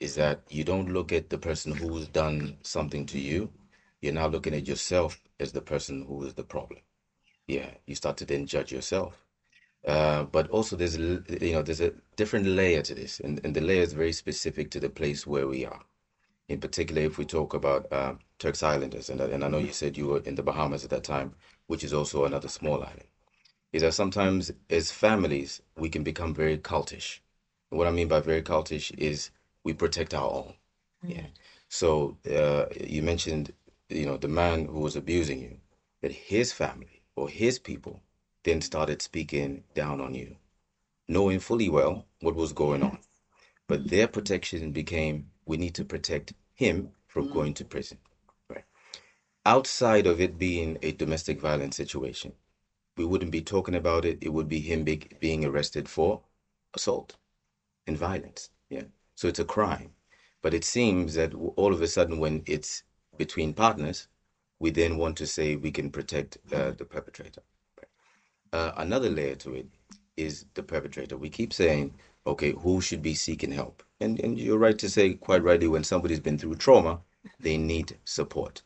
Is 0.00 0.14
that 0.14 0.42
you 0.48 0.64
don't 0.64 0.92
look 0.92 1.12
at 1.12 1.28
the 1.28 1.38
person 1.38 1.72
who's 1.72 2.06
done 2.08 2.56
something 2.62 3.04
to 3.06 3.18
you, 3.18 3.50
you're 4.00 4.12
now 4.12 4.28
looking 4.28 4.54
at 4.54 4.66
yourself 4.66 5.20
as 5.40 5.52
the 5.52 5.60
person 5.60 6.04
who 6.06 6.24
is 6.24 6.34
the 6.34 6.44
problem. 6.44 6.80
Yeah, 7.48 7.70
you 7.86 7.96
start 7.96 8.16
to 8.18 8.24
then 8.24 8.46
judge 8.46 8.70
yourself. 8.70 9.24
Uh, 9.86 10.24
but 10.24 10.48
also 10.50 10.76
there's 10.76 10.96
a 10.96 11.22
you 11.40 11.52
know 11.52 11.62
there's 11.62 11.80
a 11.80 11.92
different 12.16 12.46
layer 12.46 12.82
to 12.82 12.94
this, 12.94 13.20
and, 13.20 13.40
and 13.44 13.54
the 13.56 13.60
layer 13.60 13.82
is 13.82 13.92
very 13.94 14.12
specific 14.12 14.70
to 14.72 14.80
the 14.80 14.90
place 14.90 15.26
where 15.26 15.48
we 15.48 15.64
are. 15.66 15.82
In 16.48 16.60
particular, 16.60 17.02
if 17.02 17.18
we 17.18 17.24
talk 17.26 17.54
about 17.54 17.92
uh, 17.92 18.14
Turks 18.38 18.62
Islanders, 18.62 19.10
and, 19.10 19.20
I- 19.20 19.26
and 19.28 19.44
I 19.44 19.48
know 19.48 19.58
you 19.58 19.72
said 19.72 19.96
you 19.98 20.08
were 20.08 20.20
in 20.20 20.36
the 20.36 20.42
Bahamas 20.44 20.84
at 20.84 20.90
that 20.90 21.04
time, 21.04 21.34
which 21.68 21.84
is 21.84 21.92
also 21.94 22.24
another 22.24 22.48
small 22.48 22.82
island, 22.82 23.08
is 23.72 23.82
that 23.82 23.94
sometimes 23.94 24.52
as 24.70 24.92
families 24.92 25.62
we 25.76 25.88
can 25.90 26.02
become 26.04 26.34
very 26.34 26.58
cultish. 26.58 27.20
What 27.70 27.86
I 27.88 27.90
mean 27.92 28.08
by 28.08 28.20
very 28.20 28.42
cultish 28.42 28.92
is 28.98 29.30
we 29.64 29.74
protect 29.74 30.14
our 30.14 30.30
own. 30.30 30.54
Yeah. 31.06 31.26
So 31.68 32.18
uh, 32.30 32.66
you 32.80 33.02
mentioned, 33.02 33.52
you 33.88 34.06
know, 34.06 34.16
the 34.18 34.28
man 34.28 34.66
who 34.66 34.80
was 34.80 34.96
abusing 34.96 35.40
you, 35.40 35.58
that 36.02 36.12
his 36.12 36.52
family 36.52 36.97
or 37.18 37.28
his 37.28 37.58
people 37.58 38.02
then 38.44 38.60
started 38.60 39.02
speaking 39.02 39.64
down 39.74 40.00
on 40.00 40.14
you, 40.14 40.36
knowing 41.08 41.40
fully 41.40 41.68
well 41.68 42.06
what 42.20 42.36
was 42.36 42.52
going 42.52 42.82
on. 42.82 42.98
But 43.66 43.88
their 43.88 44.08
protection 44.08 44.72
became, 44.72 45.30
we 45.44 45.56
need 45.56 45.74
to 45.74 45.84
protect 45.84 46.32
him 46.54 46.90
from 47.06 47.24
mm-hmm. 47.24 47.34
going 47.34 47.54
to 47.54 47.64
prison. 47.64 47.98
Right. 48.48 48.64
Outside 49.44 50.06
of 50.06 50.20
it 50.20 50.38
being 50.38 50.78
a 50.82 50.92
domestic 50.92 51.40
violence 51.40 51.76
situation, 51.76 52.32
we 52.96 53.04
wouldn't 53.04 53.32
be 53.32 53.42
talking 53.42 53.74
about 53.74 54.04
it. 54.04 54.18
It 54.20 54.32
would 54.32 54.48
be 54.48 54.60
him 54.60 54.84
be, 54.84 55.02
being 55.20 55.44
arrested 55.44 55.88
for 55.88 56.22
assault 56.74 57.16
and 57.86 57.96
violence. 57.96 58.50
Yeah. 58.70 58.84
So 59.14 59.28
it's 59.28 59.38
a 59.38 59.44
crime. 59.44 59.90
But 60.40 60.54
it 60.54 60.64
seems 60.64 61.14
that 61.14 61.34
all 61.34 61.72
of 61.72 61.82
a 61.82 61.88
sudden, 61.88 62.18
when 62.18 62.42
it's 62.46 62.84
between 63.16 63.52
partners, 63.52 64.06
we 64.60 64.70
then 64.70 64.96
want 64.96 65.16
to 65.18 65.26
say 65.26 65.56
we 65.56 65.70
can 65.70 65.90
protect 65.90 66.38
uh, 66.52 66.72
the 66.72 66.84
perpetrator. 66.84 67.42
Uh, 68.52 68.72
another 68.76 69.10
layer 69.10 69.34
to 69.36 69.54
it 69.54 69.66
is 70.16 70.46
the 70.54 70.62
perpetrator. 70.62 71.16
We 71.16 71.30
keep 71.30 71.52
saying, 71.52 71.94
okay, 72.26 72.52
who 72.52 72.80
should 72.80 73.02
be 73.02 73.14
seeking 73.14 73.52
help? 73.52 73.82
And 74.00 74.18
and 74.20 74.38
you're 74.38 74.58
right 74.58 74.78
to 74.78 74.90
say 74.90 75.14
quite 75.14 75.42
rightly 75.42 75.68
when 75.68 75.84
somebody's 75.84 76.20
been 76.20 76.38
through 76.38 76.56
trauma, 76.56 77.00
they 77.38 77.56
need 77.56 77.98
support. 78.04 78.62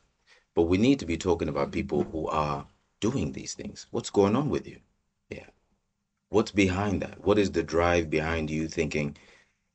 But 0.55 0.63
we 0.63 0.79
need 0.79 0.99
to 1.01 1.07
be 1.07 1.17
talking 1.17 1.49
about 1.49 1.73
people 1.73 2.05
who 2.05 2.29
are 2.29 2.67
doing 3.01 3.33
these 3.33 3.55
things. 3.55 3.87
What's 3.91 4.11
going 4.11 4.37
on 4.37 4.49
with 4.49 4.67
you? 4.67 4.79
Yeah. 5.31 5.47
What's 6.29 6.53
behind 6.53 7.03
that? 7.03 7.25
What 7.25 7.39
is 7.39 7.51
the 7.51 7.63
drive 7.63 8.09
behind 8.09 8.51
you 8.51 8.69
thinking, 8.69 9.17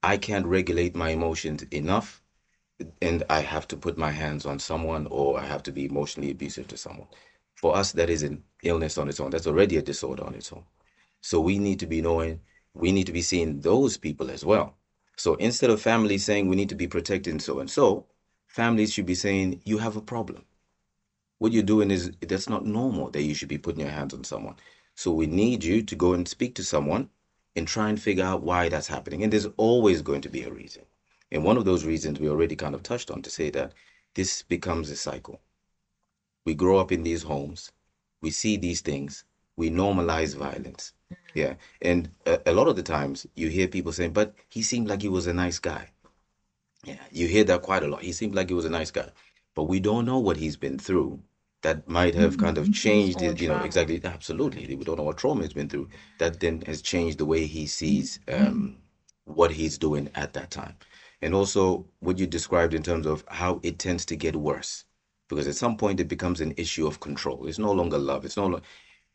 I 0.04 0.18
can't 0.18 0.46
regulate 0.46 0.96
my 0.96 1.10
emotions 1.10 1.64
enough 1.72 2.22
and 3.02 3.24
I 3.30 3.42
have 3.42 3.68
to 3.70 3.78
put 3.78 3.98
my 3.98 4.12
hands 4.12 4.46
on 4.46 4.60
someone 4.60 5.08
or 5.08 5.40
I 5.40 5.46
have 5.46 5.64
to 5.64 5.72
be 5.72 5.86
emotionally 5.86 6.32
abusive 6.32 6.68
to 6.70 6.78
someone? 6.78 7.08
For 7.56 7.76
us, 7.76 7.92
that 7.94 8.10
is 8.10 8.24
an 8.24 8.44
illness 8.64 8.98
on 8.98 9.10
its 9.10 9.20
own. 9.20 9.32
That's 9.32 9.48
already 9.48 9.78
a 9.78 9.82
disorder 9.82 10.24
on 10.24 10.36
its 10.36 10.52
own. 10.54 10.64
So 11.22 11.40
we 11.40 11.60
need 11.60 11.80
to 11.80 11.88
be 11.88 12.02
knowing, 12.02 12.42
we 12.74 12.92
need 12.92 13.08
to 13.08 13.14
be 13.14 13.22
seeing 13.22 13.62
those 13.62 13.98
people 13.98 14.30
as 14.30 14.46
well. 14.46 14.76
So 15.18 15.36
instead 15.36 15.72
of 15.72 15.82
families 15.82 16.24
saying 16.24 16.48
we 16.48 16.56
need 16.56 16.70
to 16.70 16.76
be 16.76 16.88
protecting 16.88 17.40
so 17.40 17.60
and 17.60 17.70
so, 17.70 18.06
families 18.48 18.94
should 18.94 19.08
be 19.08 19.16
saying 19.16 19.62
you 19.66 19.80
have 19.80 19.98
a 19.98 20.02
problem. 20.02 20.46
What 21.40 21.52
you're 21.52 21.64
doing 21.64 21.92
is 21.92 22.12
that's 22.22 22.50
not 22.50 22.66
normal 22.66 23.10
that 23.12 23.24
you 23.24 23.34
should 23.34 23.50
be 23.50 23.58
putting 23.58 23.82
your 23.82 23.90
hands 23.90 24.14
on 24.14 24.24
someone. 24.24 24.56
So 24.96 25.12
we 25.12 25.28
need 25.28 25.64
you 25.64 25.84
to 25.84 25.96
go 25.96 26.14
and 26.14 26.28
speak 26.28 26.56
to 26.56 26.64
someone 26.64 27.10
and 27.56 27.68
try 27.68 27.90
and 27.90 28.02
figure 28.02 28.26
out 28.26 28.44
why 28.44 28.70
that's 28.70 28.88
happening. 28.88 29.24
And 29.24 29.34
there's 29.34 29.48
always 29.58 30.02
going 30.02 30.22
to 30.22 30.30
be 30.30 30.44
a 30.44 30.52
reason. 30.52 30.84
And 31.32 31.44
one 31.44 31.58
of 31.58 31.66
those 31.66 31.86
reasons 31.86 32.20
we 32.20 32.30
already 32.30 32.56
kind 32.56 32.74
of 32.74 32.84
touched 32.84 33.12
on 33.12 33.22
to 33.22 33.30
say 33.30 33.50
that 33.52 33.74
this 34.16 34.42
becomes 34.42 34.90
a 34.90 34.96
cycle. 34.96 35.42
We 36.46 36.56
grow 36.56 36.78
up 36.78 36.92
in 36.92 37.04
these 37.04 37.24
homes, 37.24 37.72
we 38.22 38.32
see 38.32 38.58
these 38.58 38.82
things, 38.82 39.26
we 39.58 39.70
normalize 39.70 40.36
violence. 40.36 40.94
Yeah. 41.34 41.56
And 41.82 42.10
a, 42.26 42.40
a 42.48 42.54
lot 42.54 42.68
of 42.68 42.76
the 42.76 42.84
times 42.84 43.28
you 43.36 43.50
hear 43.50 43.68
people 43.68 43.92
saying, 43.92 44.14
but 44.14 44.34
he 44.50 44.62
seemed 44.62 44.88
like 44.88 45.02
he 45.02 45.10
was 45.10 45.28
a 45.28 45.34
nice 45.34 45.60
guy. 45.60 45.90
Yeah. 46.84 46.96
You 47.12 47.28
hear 47.28 47.44
that 47.46 47.64
quite 47.64 47.84
a 47.84 47.88
lot. 47.88 48.02
He 48.02 48.14
seemed 48.14 48.36
like 48.36 48.48
he 48.48 48.54
was 48.54 48.66
a 48.66 48.70
nice 48.70 48.92
guy. 48.92 49.10
But 49.56 49.64
we 49.64 49.80
don't 49.80 50.06
know 50.06 50.20
what 50.20 50.38
he's 50.38 50.56
been 50.56 50.80
through 50.80 51.20
that 51.64 51.88
might 51.90 52.16
have 52.16 52.38
kind 52.38 52.58
of 52.58 52.72
changed 52.72 53.20
his, 53.20 53.42
you 53.42 53.50
know, 53.50 53.62
exactly. 53.64 54.00
Absolutely. 54.04 54.74
We 54.76 54.84
don't 54.84 54.98
know 54.98 55.04
what 55.04 55.18
trauma 55.18 55.42
he's 55.42 55.54
been 55.54 55.68
through 55.68 55.90
that 56.20 56.40
then 56.40 56.62
has 56.62 56.82
changed 56.82 57.18
the 57.18 57.26
way 57.26 57.46
he 57.46 57.66
sees 57.66 58.20
um, 58.32 58.78
what 59.26 59.52
he's 59.52 59.78
doing 59.78 60.10
at 60.16 60.34
that 60.34 60.52
time. 60.52 60.76
And 61.22 61.34
also 61.34 61.88
what 62.00 62.20
you 62.20 62.28
described 62.28 62.74
in 62.74 62.84
terms 62.84 63.06
of 63.06 63.24
how 63.28 63.60
it 63.64 63.80
tends 63.80 64.06
to 64.08 64.16
get 64.16 64.36
worse. 64.36 64.86
Because 65.30 65.48
at 65.48 65.56
some 65.56 65.78
point 65.78 66.00
it 66.00 66.08
becomes 66.08 66.42
an 66.42 66.54
issue 66.58 66.88
of 66.88 67.00
control. 67.00 67.48
It's 67.48 67.60
no 67.60 67.72
longer 67.72 67.98
love. 67.98 68.24
It's 68.26 68.38
no 68.38 68.44
longer, 68.48 68.62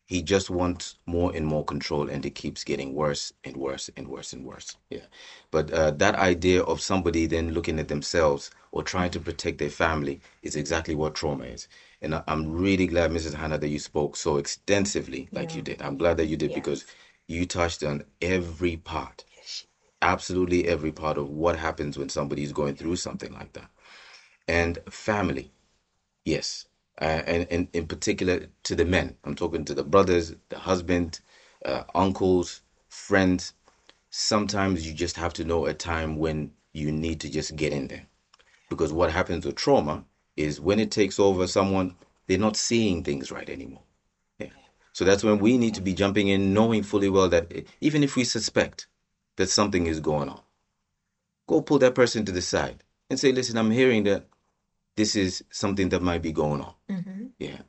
he 0.06 0.22
just 0.22 0.50
wants 0.50 0.96
more 1.06 1.34
and 1.34 1.46
more 1.46 1.64
control 1.64 2.10
and 2.10 2.26
it 2.26 2.34
keeps 2.34 2.64
getting 2.64 2.94
worse 2.94 3.32
and 3.44 3.56
worse 3.56 3.88
and 3.96 4.08
worse 4.08 4.32
and 4.32 4.44
worse 4.44 4.76
yeah 4.90 5.06
but 5.50 5.70
uh, 5.72 5.90
that 5.92 6.14
idea 6.16 6.62
of 6.64 6.80
somebody 6.80 7.26
then 7.26 7.52
looking 7.54 7.78
at 7.78 7.88
themselves 7.88 8.50
or 8.72 8.82
trying 8.82 9.10
to 9.10 9.20
protect 9.20 9.58
their 9.58 9.70
family 9.70 10.20
is 10.42 10.56
exactly 10.56 10.94
what 10.94 11.14
trauma 11.14 11.44
is 11.44 11.68
and 12.02 12.14
I- 12.14 12.24
i'm 12.28 12.52
really 12.52 12.86
glad 12.86 13.10
mrs 13.10 13.34
hanna 13.34 13.58
that 13.58 13.68
you 13.68 13.78
spoke 13.78 14.16
so 14.16 14.36
extensively 14.36 15.28
like 15.32 15.54
you 15.54 15.62
did 15.62 15.80
i'm 15.80 15.96
glad 15.96 16.16
that 16.18 16.26
you 16.26 16.36
did 16.36 16.52
because 16.52 16.84
you 17.28 17.46
touched 17.46 17.82
on 17.82 18.04
every 18.20 18.76
part 18.76 19.24
absolutely 20.02 20.68
every 20.68 20.92
part 20.92 21.18
of 21.18 21.30
what 21.30 21.58
happens 21.58 21.98
when 21.98 22.10
somebody 22.10 22.42
is 22.42 22.52
going 22.52 22.76
through 22.76 22.96
something 22.96 23.32
like 23.32 23.52
that 23.54 23.70
and 24.48 24.78
family 24.90 25.50
Yes, 26.24 26.66
uh, 27.00 27.22
and, 27.26 27.48
and 27.50 27.68
in 27.72 27.86
particular 27.86 28.46
to 28.64 28.76
the 28.76 28.84
men. 28.84 29.16
I'm 29.24 29.34
talking 29.34 29.64
to 29.64 29.74
the 29.74 29.84
brothers, 29.84 30.34
the 30.50 30.58
husband, 30.58 31.20
uh, 31.64 31.84
uncles, 31.94 32.62
friends. 32.88 33.54
Sometimes 34.10 34.86
you 34.86 34.94
just 34.94 35.16
have 35.16 35.32
to 35.34 35.44
know 35.44 35.66
a 35.66 35.74
time 35.74 36.16
when 36.16 36.52
you 36.72 36.92
need 36.92 37.20
to 37.20 37.30
just 37.30 37.56
get 37.56 37.72
in 37.72 37.88
there. 37.88 38.06
Because 38.70 38.92
what 38.92 39.10
happens 39.12 39.44
with 39.44 39.56
trauma 39.56 40.04
is 40.36 40.60
when 40.60 40.80
it 40.80 40.90
takes 40.90 41.18
over 41.18 41.46
someone, 41.46 41.96
they're 42.26 42.38
not 42.38 42.56
seeing 42.56 43.02
things 43.02 43.32
right 43.32 43.50
anymore. 43.50 43.82
Yeah. 44.38 44.48
So 44.92 45.04
that's 45.04 45.24
when 45.24 45.38
we 45.38 45.58
need 45.58 45.74
to 45.74 45.80
be 45.80 45.94
jumping 45.94 46.28
in, 46.28 46.54
knowing 46.54 46.84
fully 46.84 47.10
well 47.10 47.28
that 47.30 47.52
even 47.80 48.04
if 48.04 48.16
we 48.16 48.24
suspect 48.24 48.86
that 49.42 49.50
something 49.50 49.88
is 49.88 49.98
going 49.98 50.28
on, 50.28 50.40
go 51.48 51.60
pull 51.60 51.80
that 51.80 51.96
person 51.96 52.24
to 52.24 52.30
the 52.30 52.40
side 52.40 52.84
and 53.10 53.18
say, 53.18 53.32
listen, 53.32 53.58
I'm 53.58 53.72
hearing 53.72 54.04
that 54.04 54.28
this 54.94 55.16
is 55.16 55.42
something 55.50 55.88
that 55.88 56.00
might 56.00 56.22
be 56.22 56.30
going 56.30 56.60
on. 56.60 56.74
Mhm. 56.88 57.30
Yeah. 57.40 57.62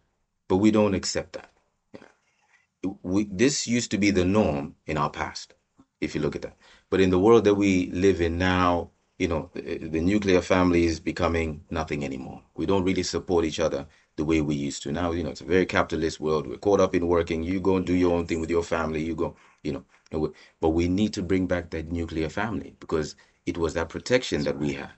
But 0.47 0.57
we 0.57 0.69
don't 0.69 0.93
accept 0.93 1.33
that. 1.33 1.49
Yeah. 1.95 2.91
We, 3.01 3.23
this 3.23 3.65
used 3.67 3.89
to 3.91 3.97
be 3.97 4.11
the 4.11 4.23
norm 4.23 4.75
in 4.85 4.97
our 4.97 5.09
past, 5.09 5.55
if 5.99 6.13
you 6.13 6.21
look 6.21 6.35
at 6.35 6.43
that. 6.43 6.57
But 6.91 7.01
in 7.01 7.09
the 7.09 7.17
world 7.25 7.43
that 7.45 7.55
we 7.55 7.89
live 7.89 8.21
in 8.21 8.37
now, 8.37 8.91
you 9.17 9.27
know, 9.27 9.49
the, 9.55 9.79
the 9.95 10.01
nuclear 10.01 10.41
family 10.41 10.85
is 10.85 10.99
becoming 10.99 11.63
nothing 11.71 12.05
anymore. 12.05 12.43
We 12.55 12.67
don't 12.67 12.83
really 12.83 13.03
support 13.03 13.45
each 13.45 13.59
other 13.59 13.87
the 14.15 14.25
way 14.25 14.41
we 14.41 14.53
used 14.53 14.83
to. 14.83 14.91
Now, 14.91 15.11
you 15.11 15.23
know, 15.23 15.31
it's 15.31 15.41
a 15.41 15.45
very 15.55 15.65
capitalist 15.65 16.19
world. 16.19 16.45
We're 16.45 16.57
caught 16.67 16.81
up 16.81 16.93
in 16.93 17.07
working. 17.07 17.41
You 17.41 17.59
go 17.59 17.77
and 17.77 17.85
do 17.85 17.95
your 17.95 18.13
own 18.15 18.27
thing 18.27 18.41
with 18.41 18.51
your 18.51 18.63
family. 18.63 19.01
You 19.03 19.15
go, 19.15 19.35
you 19.63 19.71
know. 19.71 19.85
We- 20.19 20.29
But 20.61 20.69
we 20.69 20.87
need 20.87 21.13
to 21.13 21.23
bring 21.23 21.47
back 21.47 21.69
that 21.71 21.91
nuclear 21.91 22.29
family 22.29 22.75
because 22.79 23.15
it 23.45 23.57
was 23.57 23.73
that 23.73 23.89
protection 23.89 24.43
that 24.43 24.57
we 24.59 24.73
had 24.73 24.91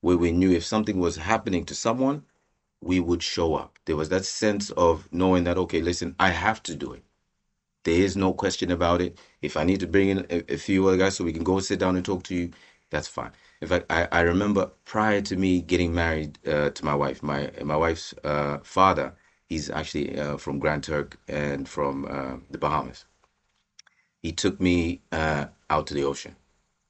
where 0.00 0.16
we 0.18 0.32
knew 0.32 0.50
if 0.52 0.64
something 0.64 0.98
was 0.98 1.16
happening 1.16 1.64
to 1.66 1.74
someone, 1.74 2.24
we 2.80 3.00
would 3.00 3.22
show 3.22 3.54
up. 3.54 3.78
There 3.84 3.96
was 3.96 4.08
that 4.10 4.24
sense 4.24 4.70
of 4.70 5.08
knowing 5.12 5.44
that, 5.44 5.58
okay, 5.58 5.82
listen, 5.82 6.14
I 6.18 6.30
have 6.30 6.62
to 6.64 6.74
do 6.74 6.92
it. 6.92 7.04
There 7.84 8.00
is 8.00 8.16
no 8.16 8.32
question 8.32 8.70
about 8.70 9.00
it. 9.02 9.18
If 9.42 9.56
I 9.56 9.64
need 9.64 9.80
to 9.80 9.86
bring 9.86 10.08
in 10.10 10.26
a, 10.30 10.54
a 10.54 10.56
few 10.56 10.86
other 10.88 10.96
guys 10.96 11.16
so 11.16 11.24
we 11.24 11.32
can 11.32 11.44
go 11.44 11.60
sit 11.60 11.78
down 11.78 11.96
and 11.96 12.04
talk 12.04 12.22
to 12.24 12.34
you, 12.34 12.50
that's 12.90 13.08
fine. 13.08 13.32
In 13.60 13.68
fact, 13.68 13.86
I, 13.90 14.08
I 14.12 14.20
remember 14.22 14.70
prior 14.84 15.20
to 15.22 15.36
me 15.36 15.60
getting 15.62 15.94
married 15.94 16.38
uh, 16.46 16.70
to 16.70 16.84
my 16.84 16.94
wife, 16.94 17.22
my 17.22 17.50
my 17.62 17.76
wife's 17.76 18.14
uh, 18.24 18.58
father, 18.62 19.14
he's 19.46 19.70
actually 19.70 20.18
uh, 20.18 20.36
from 20.38 20.58
Grand 20.58 20.84
Turk 20.84 21.18
and 21.28 21.68
from 21.68 22.06
uh, 22.06 22.36
the 22.50 22.58
Bahamas. 22.58 23.04
He 24.22 24.32
took 24.32 24.60
me 24.60 25.00
uh, 25.12 25.46
out 25.68 25.86
to 25.88 25.94
the 25.94 26.04
ocean. 26.04 26.36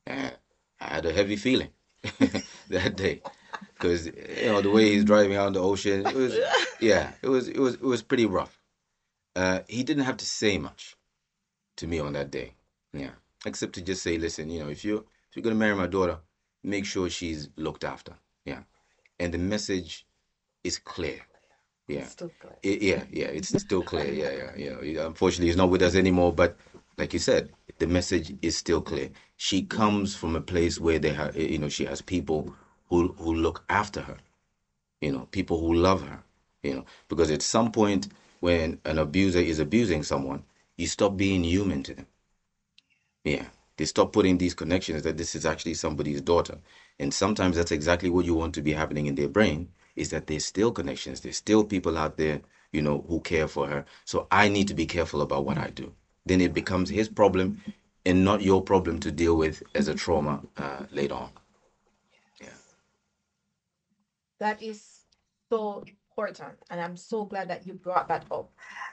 And 0.07 0.37
I 0.81 0.95
had 0.95 1.07
a 1.07 1.13
heavy 1.13 1.37
feeling 1.37 1.71
that 2.69 2.97
day 2.97 3.23
because 3.75 4.07
you 4.07 4.47
know 4.47 4.61
the 4.61 4.71
way 4.71 4.93
he's 4.93 5.05
driving 5.05 5.37
out 5.37 5.49
in 5.49 5.53
the 5.53 5.63
ocean. 5.63 6.07
It 6.07 6.15
was 6.15 6.35
yeah, 6.81 7.13
it 7.23 7.29
was 7.29 7.49
it 7.49 7.59
was 7.59 7.75
it 7.75 7.83
was 7.83 8.03
pretty 8.03 8.27
rough. 8.27 8.59
Uh, 9.37 9.61
he 9.69 9.83
didn't 9.83 10.05
have 10.05 10.17
to 10.19 10.27
say 10.27 10.59
much 10.59 10.97
to 11.77 11.87
me 11.87 12.01
on 12.01 12.15
that 12.15 12.31
day, 12.31 12.55
yeah, 12.93 13.11
except 13.47 13.75
to 13.75 13.83
just 13.83 14.03
say, 14.03 14.19
listen, 14.19 14.51
you 14.51 14.61
know, 14.61 14.69
if 14.69 14.85
you 14.85 14.99
if 14.99 15.37
you're 15.37 15.43
gonna 15.43 15.55
marry 15.55 15.75
my 15.75 15.87
daughter, 15.87 16.19
make 16.65 16.85
sure 16.85 17.09
she's 17.09 17.49
looked 17.57 17.85
after, 17.85 18.15
yeah, 18.45 18.61
and 19.21 19.33
the 19.33 19.39
message 19.39 20.07
is 20.65 20.79
clear, 20.79 21.21
yeah. 21.91 22.07
Still 22.07 22.31
good. 22.41 22.53
It, 22.63 22.83
yeah, 22.83 23.05
yeah, 23.11 23.27
it's 23.27 23.49
still 23.61 23.83
clear. 23.83 24.13
Yeah, 24.13 24.31
yeah, 24.31 24.51
yeah. 24.57 24.81
Yeah, 24.83 25.07
Unfortunately, 25.07 25.47
he's 25.47 25.57
not 25.57 25.71
with 25.71 25.83
us 25.83 25.95
anymore. 25.95 26.33
But 26.33 26.57
like 27.01 27.15
you 27.15 27.21
said, 27.21 27.53
the 27.81 27.89
message 27.89 28.37
is 28.43 28.57
still 28.59 28.83
clear. 28.83 29.11
She 29.37 29.63
comes 29.65 30.17
from 30.17 30.37
a 30.37 30.43
place 30.43 30.81
where 30.81 31.01
they 31.01 31.15
have, 31.15 31.37
you 31.37 31.59
know, 31.59 31.71
she 31.71 31.87
has 31.87 32.03
people 32.03 32.55
who 32.91 33.15
who 33.15 33.35
look 33.35 33.65
after 33.71 34.03
her. 34.03 34.19
you 35.01 35.13
know, 35.13 35.27
people 35.33 35.61
who 35.61 35.75
love 35.75 36.03
her, 36.09 36.25
you 36.63 36.75
know, 36.75 36.85
because 37.09 37.31
at 37.31 37.43
some 37.43 37.73
point 37.73 38.09
when 38.41 38.81
an 38.85 38.99
abuser 38.99 39.41
is 39.41 39.59
abusing 39.61 40.03
someone, 40.05 40.45
you 40.77 40.87
stop 40.89 41.17
being 41.17 41.45
human 41.45 41.83
to 41.85 41.95
them. 41.95 42.07
Yeah. 43.25 43.47
They 43.79 43.87
stop 43.87 44.13
putting 44.13 44.37
these 44.39 44.55
connections 44.55 45.03
that 45.05 45.17
this 45.17 45.35
is 45.35 45.47
actually 45.47 45.75
somebody's 45.75 46.21
daughter. 46.21 46.59
And 46.99 47.15
sometimes 47.15 47.57
that's 47.57 47.73
exactly 47.73 48.11
what 48.11 48.27
you 48.27 48.35
want 48.35 48.55
to 48.57 48.63
be 48.63 48.75
happening 48.75 49.07
in 49.07 49.15
their 49.15 49.29
brain 49.29 49.71
is 49.97 50.11
that 50.11 50.27
there's 50.27 50.45
still 50.45 50.71
connections. 50.73 51.21
There's 51.21 51.39
still 51.39 51.65
people 51.65 51.97
out 51.97 52.19
there, 52.19 52.43
you 52.73 52.83
know, 52.83 53.05
who 53.09 53.21
care 53.21 53.49
for 53.49 53.69
her. 53.69 53.87
So 54.05 54.27
I 54.31 54.49
need 54.51 54.69
to 54.69 54.75
be 54.75 54.87
careful 54.87 55.23
about 55.23 55.47
what 55.47 55.59
I 55.59 55.71
do. 55.71 55.95
Then 56.27 56.41
it 56.41 56.55
becomes 56.55 56.91
his 56.91 57.09
problem 57.09 57.61
and 58.07 58.25
not 58.25 58.43
your 58.43 58.63
problem 58.63 58.99
to 59.01 59.11
deal 59.11 59.37
with 59.37 59.63
as 59.75 59.89
a 59.89 59.95
trauma 59.95 60.43
uh, 60.57 60.85
later 60.91 61.15
on. 61.15 61.31
Yeah. 62.41 62.49
That 64.39 64.63
is 64.63 65.05
so 65.51 65.85
important, 65.87 66.59
and 66.71 66.81
I'm 66.81 66.97
so 66.97 67.25
glad 67.25 67.49
that 67.49 67.67
you 67.67 67.75
brought 67.75 68.09
that 68.09 68.25
up. 68.31 68.51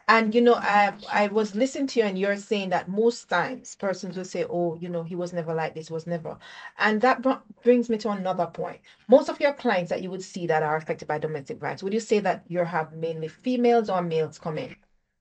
And 0.07 0.33
you 0.33 0.41
know, 0.41 0.55
I 0.55 0.93
I 1.11 1.27
was 1.27 1.55
listening 1.55 1.87
to 1.87 1.99
you, 1.99 2.05
and 2.05 2.17
you're 2.17 2.37
saying 2.37 2.69
that 2.69 2.89
most 2.89 3.29
times 3.29 3.75
persons 3.75 4.17
will 4.17 4.25
say, 4.25 4.45
"Oh, 4.49 4.75
you 4.75 4.89
know, 4.89 5.03
he 5.03 5.15
was 5.15 5.33
never 5.33 5.53
like 5.53 5.73
this, 5.75 5.91
was 5.91 6.07
never," 6.07 6.37
and 6.79 7.01
that 7.01 7.21
br- 7.21 7.43
brings 7.63 7.89
me 7.89 7.97
to 7.99 8.09
another 8.09 8.47
point. 8.47 8.79
Most 9.07 9.29
of 9.29 9.39
your 9.41 9.53
clients 9.53 9.89
that 9.89 10.01
you 10.01 10.09
would 10.11 10.23
see 10.23 10.47
that 10.47 10.63
are 10.63 10.75
affected 10.75 11.07
by 11.07 11.19
domestic 11.19 11.59
violence, 11.59 11.83
would 11.83 11.93
you 11.93 11.99
say 11.99 12.19
that 12.19 12.43
you 12.47 12.59
have 12.63 12.93
mainly 12.93 13.27
females 13.27 13.89
or 13.89 14.01
males 14.01 14.39
coming 14.39 14.75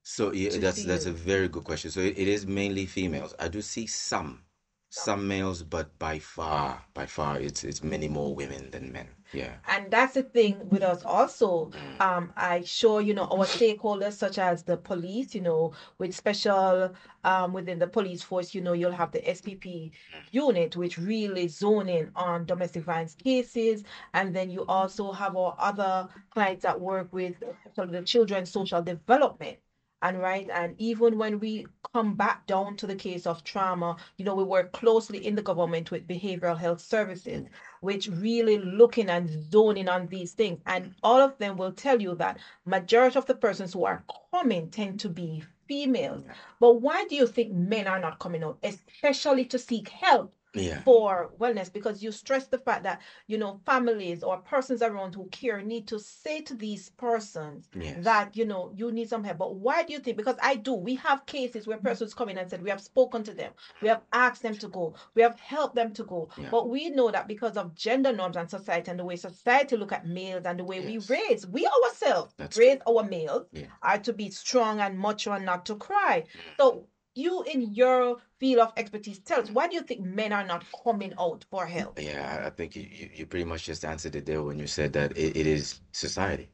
So 0.08 0.32
yeah, 0.32 0.50
to 0.50 0.58
that's 0.60 0.84
that's 0.84 1.06
a 1.06 1.12
very 1.12 1.48
good 1.48 1.64
question. 1.64 1.90
So 1.90 1.98
it, 2.00 2.16
it 2.16 2.28
is 2.28 2.46
mainly 2.46 2.86
females. 2.86 3.34
I 3.40 3.48
do 3.48 3.60
see 3.60 3.86
some 3.88 4.44
Some. 4.88 5.26
males, 5.26 5.64
but 5.64 5.98
by 5.98 6.20
far, 6.20 6.84
by 6.94 7.06
far, 7.06 7.40
it's 7.40 7.64
it's 7.64 7.82
many 7.82 8.06
more 8.08 8.32
women 8.32 8.70
than 8.70 8.92
men. 8.92 9.08
Yeah. 9.32 9.56
And 9.66 9.90
that's 9.90 10.14
the 10.14 10.22
thing 10.22 10.68
with 10.70 10.82
us 10.84 11.02
also. 11.04 11.72
Mm. 11.72 12.00
Um, 12.00 12.32
I 12.36 12.62
show, 12.62 13.00
you 13.00 13.14
know, 13.14 13.24
our 13.24 13.46
stakeholders 13.46 14.12
such 14.12 14.38
as 14.38 14.62
the 14.62 14.76
police, 14.76 15.34
you 15.34 15.40
know, 15.40 15.72
with 15.98 16.14
special 16.14 16.94
um 17.24 17.52
within 17.52 17.80
the 17.80 17.88
police 17.88 18.22
force, 18.22 18.54
you 18.54 18.60
know, 18.60 18.74
you'll 18.74 18.92
have 18.92 19.10
the 19.10 19.22
SPP 19.22 19.90
unit, 20.30 20.76
which 20.76 20.98
really 20.98 21.48
zone 21.48 21.88
in 21.88 22.12
on 22.14 22.46
domestic 22.46 22.84
violence 22.84 23.16
cases. 23.16 23.82
And 24.14 24.34
then 24.36 24.50
you 24.50 24.64
also 24.66 25.10
have 25.12 25.34
our 25.36 25.56
other 25.58 26.08
clients 26.30 26.62
that 26.62 26.80
work 26.80 27.12
with 27.12 27.34
the 27.76 28.02
children's 28.02 28.50
social 28.52 28.82
development. 28.82 29.58
And 30.02 30.20
right, 30.20 30.48
and 30.50 30.74
even 30.78 31.18
when 31.18 31.38
we 31.40 31.66
come 31.92 32.14
back 32.14 32.46
down 32.46 32.76
to 32.78 32.86
the 32.86 32.94
case 32.94 33.26
of 33.26 33.44
trauma, 33.44 33.96
you 34.16 34.24
know, 34.24 34.34
we 34.34 34.44
work 34.44 34.72
closely 34.72 35.26
in 35.26 35.34
the 35.34 35.42
government 35.42 35.90
with 35.90 36.06
behavioral 36.06 36.56
health 36.58 36.80
services 36.80 37.46
which 37.80 38.08
really 38.08 38.58
looking 38.58 39.08
and 39.10 39.28
zoning 39.50 39.88
on 39.88 40.06
these 40.06 40.32
things. 40.32 40.60
And 40.66 40.94
all 41.02 41.20
of 41.20 41.36
them 41.38 41.56
will 41.56 41.72
tell 41.72 42.00
you 42.00 42.14
that 42.16 42.38
majority 42.64 43.18
of 43.18 43.26
the 43.26 43.34
persons 43.34 43.72
who 43.72 43.84
are 43.84 44.04
coming 44.32 44.70
tend 44.70 45.00
to 45.00 45.08
be 45.08 45.42
females. 45.66 46.24
But 46.60 46.80
why 46.80 47.04
do 47.06 47.16
you 47.16 47.26
think 47.26 47.52
men 47.52 47.86
are 47.86 47.98
not 48.00 48.18
coming 48.18 48.44
out, 48.44 48.58
especially 48.62 49.44
to 49.46 49.58
seek 49.58 49.88
help 49.88 50.34
Yeah. 50.56 50.82
for 50.82 51.30
wellness? 51.38 51.72
Because 51.72 52.02
you 52.02 52.12
stress 52.12 52.46
the 52.46 52.58
fact 52.58 52.82
that, 52.84 53.00
you 53.26 53.38
know, 53.38 53.60
families 53.66 54.22
or 54.22 54.38
persons 54.38 54.82
around 54.82 55.14
who 55.14 55.26
care 55.28 55.60
need 55.62 55.86
to 55.88 55.98
say 55.98 56.40
to 56.42 56.54
these 56.54 56.90
persons 56.90 57.68
Yes. 57.74 58.04
that, 58.04 58.36
you 58.36 58.44
know, 58.44 58.72
you 58.74 58.92
need 58.92 59.08
some 59.08 59.24
help. 59.24 59.38
But 59.38 59.54
why 59.56 59.82
do 59.82 59.92
you 59.92 59.98
think? 59.98 60.16
Because 60.16 60.36
I 60.42 60.56
do. 60.56 60.72
We 60.74 60.94
have 60.96 61.26
cases 61.26 61.66
where 61.66 61.78
mm. 61.78 61.84
persons 61.84 62.14
come 62.14 62.28
in 62.28 62.38
and 62.38 62.48
said, 62.50 62.62
we 62.62 62.70
have 62.70 62.80
spoken 62.80 63.22
to 63.24 63.32
them, 63.34 63.52
we 63.80 63.88
have 63.88 64.02
asked 64.12 64.42
them 64.42 64.56
to 64.58 64.68
go, 64.68 64.94
we 65.14 65.22
have 65.22 65.38
helped 65.38 65.74
them 65.74 65.92
to 65.94 66.04
go. 66.04 66.28
Yeah. 66.36 66.48
But 66.50 66.68
we 66.68 66.90
know 66.90 67.10
that 67.10 67.28
because 67.28 67.56
of 67.56 67.74
gender 67.74 68.12
norms 68.12 68.36
and 68.36 68.48
society 68.50 68.90
and 68.90 68.98
the 69.00 69.04
way 69.04 69.16
society 69.16 69.76
look 69.76 69.92
at 69.92 70.06
males 70.06 70.44
and 70.44 70.58
the 70.58 70.64
way 70.64 70.80
we 70.80 70.98
raise, 70.98 71.46
we 71.46 71.68
ourselves 71.84 72.34
That's 72.36 72.56
raise 72.56 72.78
our 72.88 73.02
males 73.04 73.46
Yeah. 73.52 73.66
are 73.82 73.98
to 73.98 74.12
be 74.12 74.30
strong 74.30 74.80
and 74.80 74.98
macho 74.98 75.32
and 75.32 75.44
not 75.44 75.66
to 75.66 75.76
cry. 75.76 76.24
Mm. 76.34 76.56
So 76.58 76.86
you 77.16 77.42
in 77.42 77.74
your 77.74 78.18
field 78.38 78.60
of 78.60 78.72
expertise, 78.76 79.18
tell 79.18 79.40
us 79.40 79.50
why 79.50 79.66
do 79.68 79.74
you 79.74 79.82
think 79.82 80.00
men 80.00 80.32
are 80.32 80.46
not 80.46 80.64
coming 80.84 81.14
out 81.18 81.44
for 81.50 81.66
help? 81.66 81.98
Yeah, 82.00 82.42
I 82.46 82.50
think 82.50 82.76
you, 82.76 82.82
you 82.82 83.10
you 83.14 83.26
pretty 83.26 83.44
much 83.44 83.64
just 83.64 83.84
answered 83.84 84.16
it 84.16 84.26
there 84.26 84.42
when 84.42 84.58
you 84.58 84.66
said 84.66 84.92
that 84.92 85.16
it, 85.16 85.36
it 85.36 85.46
is 85.46 85.80
society. 85.92 86.48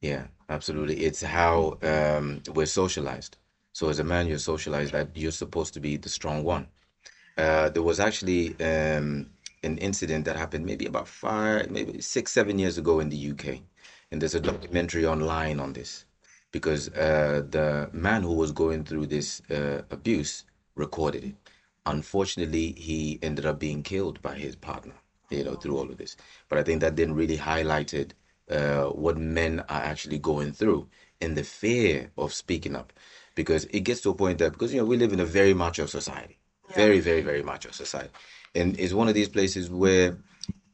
Yeah, 0.00 0.26
absolutely. 0.48 0.96
It's 1.04 1.22
how 1.22 1.78
um, 1.82 2.42
we're 2.54 2.66
socialized. 2.66 3.36
So 3.72 3.88
as 3.88 3.98
a 3.98 4.04
man, 4.04 4.26
you're 4.26 4.38
socialized 4.38 4.92
that 4.92 5.08
you're 5.14 5.30
supposed 5.30 5.74
to 5.74 5.80
be 5.80 5.96
the 5.96 6.08
strong 6.08 6.44
one. 6.44 6.66
Uh, 7.36 7.68
there 7.68 7.82
was 7.82 8.00
actually 8.00 8.54
um, 8.60 9.30
an 9.62 9.78
incident 9.78 10.24
that 10.24 10.36
happened 10.36 10.66
maybe 10.66 10.86
about 10.86 11.06
five, 11.06 11.70
maybe 11.70 12.00
six, 12.00 12.32
seven 12.32 12.58
years 12.58 12.78
ago 12.78 13.00
in 13.00 13.08
the 13.08 13.30
UK, 13.30 13.60
and 14.10 14.20
there's 14.20 14.34
a 14.34 14.40
documentary 14.40 15.06
online 15.06 15.60
on 15.60 15.72
this 15.72 16.04
because 16.52 16.88
uh, 16.90 17.42
the 17.50 17.90
man 17.92 18.22
who 18.22 18.34
was 18.34 18.52
going 18.52 18.84
through 18.84 19.06
this 19.06 19.42
uh, 19.50 19.82
abuse 19.90 20.44
recorded 20.74 21.24
it. 21.24 21.34
Unfortunately, 21.86 22.72
he 22.76 23.18
ended 23.22 23.46
up 23.46 23.58
being 23.58 23.82
killed 23.82 24.20
by 24.22 24.34
his 24.34 24.56
partner, 24.56 24.94
you 25.30 25.44
know, 25.44 25.54
through 25.54 25.76
all 25.76 25.90
of 25.90 25.96
this. 25.96 26.16
But 26.48 26.58
I 26.58 26.62
think 26.62 26.80
that 26.80 26.96
then 26.96 27.14
really 27.14 27.38
highlighted 27.38 28.12
uh, 28.50 28.86
what 28.86 29.18
men 29.18 29.60
are 29.60 29.82
actually 29.82 30.18
going 30.18 30.52
through 30.52 30.88
and 31.20 31.36
the 31.36 31.44
fear 31.44 32.10
of 32.16 32.32
speaking 32.32 32.74
up 32.74 32.92
because 33.34 33.64
it 33.66 33.80
gets 33.80 34.00
to 34.02 34.10
a 34.10 34.14
point 34.14 34.38
that 34.38 34.52
because 34.52 34.72
you 34.72 34.80
know 34.80 34.86
we 34.86 34.96
live 34.96 35.12
in 35.12 35.20
a 35.20 35.24
very 35.24 35.54
macho 35.54 35.86
society 35.86 36.38
very 36.74 37.00
very 37.00 37.20
very 37.20 37.42
macho 37.42 37.70
society 37.70 38.10
and 38.54 38.78
it's 38.80 38.94
one 38.94 39.08
of 39.08 39.14
these 39.14 39.28
places 39.28 39.68
where 39.70 40.18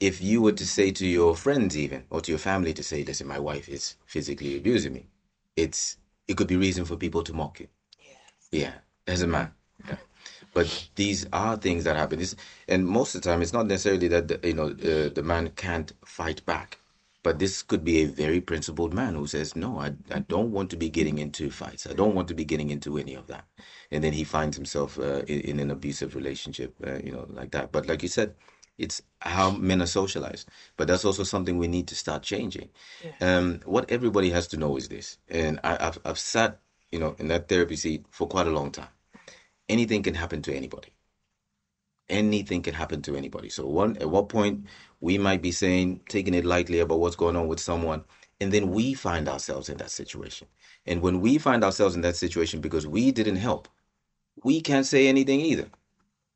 if 0.01 0.23
you 0.23 0.41
were 0.41 0.53
to 0.53 0.67
say 0.67 0.91
to 0.91 1.07
your 1.07 1.35
friends 1.35 1.77
even 1.77 2.05
or 2.11 2.21
to 2.21 2.31
your 2.31 2.39
family 2.39 2.73
to 2.73 2.83
say 2.83 3.03
listen 3.05 3.27
my 3.27 3.39
wife 3.39 3.69
is 3.69 3.97
physically 4.07 4.57
abusing 4.57 4.93
me 4.93 5.07
it's 5.57 5.97
it 6.29 6.37
could 6.37 6.47
be 6.47 6.57
reason 6.57 6.85
for 6.85 6.97
people 6.97 7.23
to 7.23 7.33
mock 7.33 7.61
you 7.61 7.69
yeah 8.51 8.75
as 9.07 9.23
a 9.23 9.27
man 9.27 9.51
yeah. 9.89 9.97
but 10.53 10.89
these 10.95 11.27
are 11.33 11.57
things 11.57 11.85
that 11.85 11.97
happen 11.97 12.19
this 12.19 12.37
and 12.69 12.87
most 12.87 13.15
of 13.15 13.23
the 13.23 13.29
time 13.29 13.43
it's 13.43 13.53
not 13.53 13.67
necessarily 13.67 14.09
that 14.09 14.29
the, 14.29 14.41
you 14.43 14.55
know 14.55 14.69
uh, 14.69 15.09
the 15.15 15.23
man 15.23 15.49
can't 15.51 15.93
fight 16.05 16.45
back 16.47 16.79
but 17.25 17.39
this 17.39 17.63
could 17.63 17.85
be 17.85 18.03
a 18.03 18.05
very 18.05 18.41
principled 18.43 18.93
man 18.93 19.15
who 19.15 19.27
says, 19.27 19.57
No, 19.57 19.81
I, 19.81 19.95
I 20.11 20.19
don't 20.21 20.53
want 20.53 20.69
to 20.71 20.77
be 20.77 20.91
getting 20.91 21.17
into 21.19 21.51
fights. 21.51 21.87
I 21.87 21.95
don't 21.95 22.15
want 22.15 22.29
to 22.29 22.35
be 22.35 22.45
getting 22.45 22.69
into 22.69 22.99
any 22.99 23.15
of 23.15 23.27
that. 23.29 23.47
And 23.91 24.05
then 24.05 24.13
he 24.13 24.25
finds 24.25 24.57
himself 24.59 24.99
uh, 24.99 25.23
in, 25.23 25.41
in 25.41 25.61
an 25.61 25.71
abusive 25.71 26.15
relationship, 26.15 26.75
uh, 26.87 26.99
you 27.03 27.13
know, 27.13 27.27
like 27.31 27.51
that. 27.53 27.73
But 27.73 27.87
like 27.89 28.03
you 28.03 28.11
said, 28.11 28.35
it's 28.79 29.03
how 29.21 29.51
men 29.53 29.83
are 29.83 29.87
socialized. 29.87 30.49
But 30.77 30.89
that's 30.89 31.05
also 31.05 31.23
something 31.23 31.59
we 31.59 31.69
need 31.69 31.89
to 31.89 31.95
start 31.95 32.23
changing. 32.23 32.69
Yeah. 33.05 33.37
Um, 33.37 33.61
what 33.65 33.91
everybody 33.91 34.31
has 34.31 34.47
to 34.49 34.57
know 34.57 34.77
is 34.77 34.89
this. 34.89 35.19
And 35.29 35.61
I, 35.65 35.89
I've, 35.89 35.99
I've 36.05 36.19
sat, 36.19 36.61
you 36.91 36.99
know, 36.99 37.15
in 37.19 37.29
that 37.29 37.49
therapy 37.49 37.77
seat 37.77 38.05
for 38.11 38.27
quite 38.27 38.47
a 38.47 38.51
long 38.51 38.71
time. 38.71 38.89
Anything 39.69 40.03
can 40.03 40.15
happen 40.15 40.43
to 40.43 40.55
anybody 40.55 40.95
anything 42.09 42.63
can 42.63 42.75
happen 42.75 43.03
to 43.03 43.17
anybody. 43.17 43.49
So 43.49 43.67
one 43.67 43.97
at 43.99 44.11
what 44.11 44.29
point 44.29 44.67
we 45.01 45.19
might 45.19 45.43
be 45.43 45.53
saying 45.53 46.01
taking 46.09 46.35
it 46.35 46.45
lightly 46.45 46.81
about 46.81 47.01
what's 47.01 47.17
going 47.17 47.37
on 47.37 47.49
with 47.49 47.61
someone 47.61 48.05
and 48.41 48.53
then 48.53 48.71
we 48.71 48.95
find 48.95 49.29
ourselves 49.29 49.69
in 49.69 49.79
that 49.79 49.91
situation. 49.91 50.49
And 50.87 51.01
when 51.01 51.21
we 51.21 51.39
find 51.39 51.65
ourselves 51.65 51.95
in 51.95 52.03
that 52.03 52.17
situation 52.17 52.61
because 52.61 52.87
we 52.87 53.11
didn't 53.11 53.37
help, 53.37 53.69
we 54.43 54.61
can't 54.61 54.87
say 54.87 55.07
anything 55.07 55.41
either. 55.41 55.69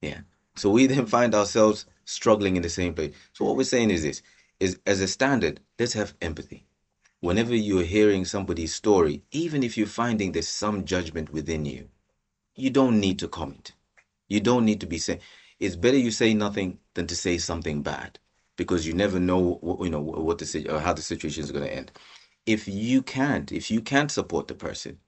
Yeah. 0.00 0.20
So 0.58 0.70
we 0.70 0.86
then 0.86 1.06
find 1.06 1.34
ourselves 1.34 1.86
struggling 2.04 2.56
in 2.56 2.62
the 2.62 2.68
same 2.68 2.94
place. 2.94 3.14
So 3.32 3.44
what 3.44 3.56
we're 3.56 3.64
saying 3.64 3.90
is 3.90 4.02
this 4.02 4.22
is 4.60 4.78
as 4.86 5.00
a 5.00 5.08
standard, 5.08 5.60
let's 5.78 5.92
have 5.92 6.14
empathy. 6.20 6.66
Whenever 7.20 7.54
you're 7.54 7.84
hearing 7.84 8.24
somebody's 8.24 8.74
story, 8.74 9.22
even 9.30 9.62
if 9.62 9.76
you're 9.76 9.86
finding 9.86 10.32
there's 10.32 10.48
some 10.48 10.84
judgment 10.84 11.32
within 11.32 11.64
you, 11.64 11.88
you 12.56 12.70
don't 12.70 13.00
need 13.00 13.18
to 13.20 13.28
comment. 13.28 13.72
You 14.28 14.40
don't 14.40 14.64
need 14.64 14.80
to 14.80 14.86
be 14.86 14.98
saying 14.98 15.20
it's 15.60 15.76
better 15.76 15.96
you 15.96 16.10
say 16.10 16.34
nothing 16.34 16.78
than 16.94 17.06
to 17.08 17.16
say 17.16 17.38
something 17.38 17.82
bad 17.82 18.18
because 18.56 18.86
you 18.86 18.92
never 18.94 19.18
know 19.18 19.58
what, 19.60 19.84
you 19.84 19.90
know 19.90 20.00
what 20.00 20.38
the 20.38 20.80
how 20.80 20.92
the 20.92 21.02
situation 21.02 21.42
is 21.42 21.52
going 21.52 21.64
to 21.64 21.74
end. 21.74 21.92
If 22.46 22.68
you 22.68 23.02
can't, 23.02 23.50
if 23.52 23.70
you 23.70 23.80
can't 23.80 24.10
support 24.10 24.48
the 24.48 24.54
person, 24.54 24.98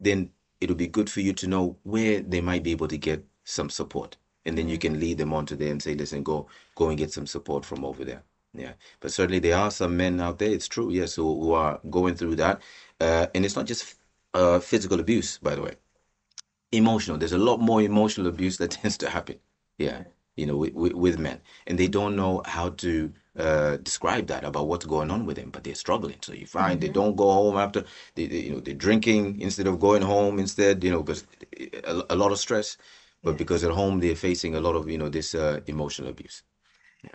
then 0.00 0.30
it'll 0.60 0.76
be 0.76 0.86
good 0.86 1.10
for 1.10 1.20
you 1.20 1.32
to 1.34 1.46
know 1.46 1.76
where 1.82 2.20
they 2.20 2.40
might 2.40 2.62
be 2.62 2.72
able 2.72 2.88
to 2.88 2.98
get 2.98 3.24
some 3.44 3.70
support, 3.70 4.16
and 4.46 4.56
then 4.58 4.68
you 4.68 4.78
can 4.78 5.00
lead 5.00 5.18
them 5.18 5.32
on 5.32 5.46
to 5.46 5.56
there 5.56 5.70
and 5.70 5.82
say, 5.82 5.94
"Listen, 5.94 6.22
go 6.22 6.46
go 6.74 6.88
and 6.88 6.98
get 6.98 7.12
some 7.12 7.26
support 7.26 7.64
from 7.64 7.84
over 7.84 8.04
there." 8.04 8.22
Yeah, 8.54 8.74
but 9.00 9.12
certainly 9.12 9.40
there 9.40 9.56
are 9.58 9.70
some 9.70 9.96
men 9.96 10.20
out 10.20 10.38
there. 10.38 10.50
It's 10.50 10.68
true, 10.68 10.90
yes, 10.90 11.14
who, 11.16 11.42
who 11.42 11.52
are 11.52 11.80
going 11.90 12.14
through 12.14 12.36
that, 12.36 12.62
uh, 13.00 13.26
and 13.34 13.44
it's 13.44 13.56
not 13.56 13.66
just 13.66 13.96
uh, 14.34 14.60
physical 14.60 15.00
abuse, 15.00 15.38
by 15.38 15.54
the 15.56 15.62
way 15.62 15.74
emotional. 16.74 17.16
There's 17.18 17.32
a 17.32 17.38
lot 17.38 17.60
more 17.60 17.80
emotional 17.82 18.26
abuse 18.26 18.58
that 18.58 18.70
tends 18.82 18.98
to 18.98 19.10
happen. 19.10 19.36
Yeah, 19.78 20.04
you 20.36 20.46
know, 20.46 20.56
with, 20.56 20.94
with, 20.94 21.18
men, 21.18 21.40
and 21.66 21.78
they 21.78 21.88
don't 21.88 22.16
know 22.16 22.42
how 22.44 22.70
to 22.70 23.12
uh, 23.36 23.76
describe 23.78 24.26
that 24.28 24.44
about 24.44 24.68
what's 24.68 24.84
going 24.84 25.10
on 25.10 25.26
with 25.26 25.36
them, 25.36 25.50
but 25.50 25.64
they're 25.64 25.74
struggling. 25.74 26.16
So 26.22 26.32
you 26.32 26.46
find 26.46 26.80
they 26.80 26.88
don't 26.88 27.16
go 27.16 27.30
home 27.32 27.56
after 27.56 27.84
they, 28.14 28.26
they 28.26 28.40
you 28.40 28.52
know, 28.52 28.60
they're 28.60 28.74
drinking 28.74 29.40
instead 29.40 29.66
of 29.66 29.80
going 29.80 30.02
home 30.02 30.38
instead. 30.38 30.82
You 30.84 30.92
know, 30.92 31.02
because 31.02 31.26
a, 31.84 32.04
a 32.10 32.16
lot 32.16 32.32
of 32.32 32.38
stress, 32.38 32.76
but 33.24 33.38
because 33.38 33.64
at 33.64 33.72
home 33.72 34.00
they're 34.00 34.16
facing 34.16 34.54
a 34.54 34.60
lot 34.60 34.76
of 34.76 34.88
you 34.88 34.98
know 34.98 35.10
this 35.10 35.34
uh, 35.34 35.60
emotional 35.66 36.10
abuse. 36.10 36.44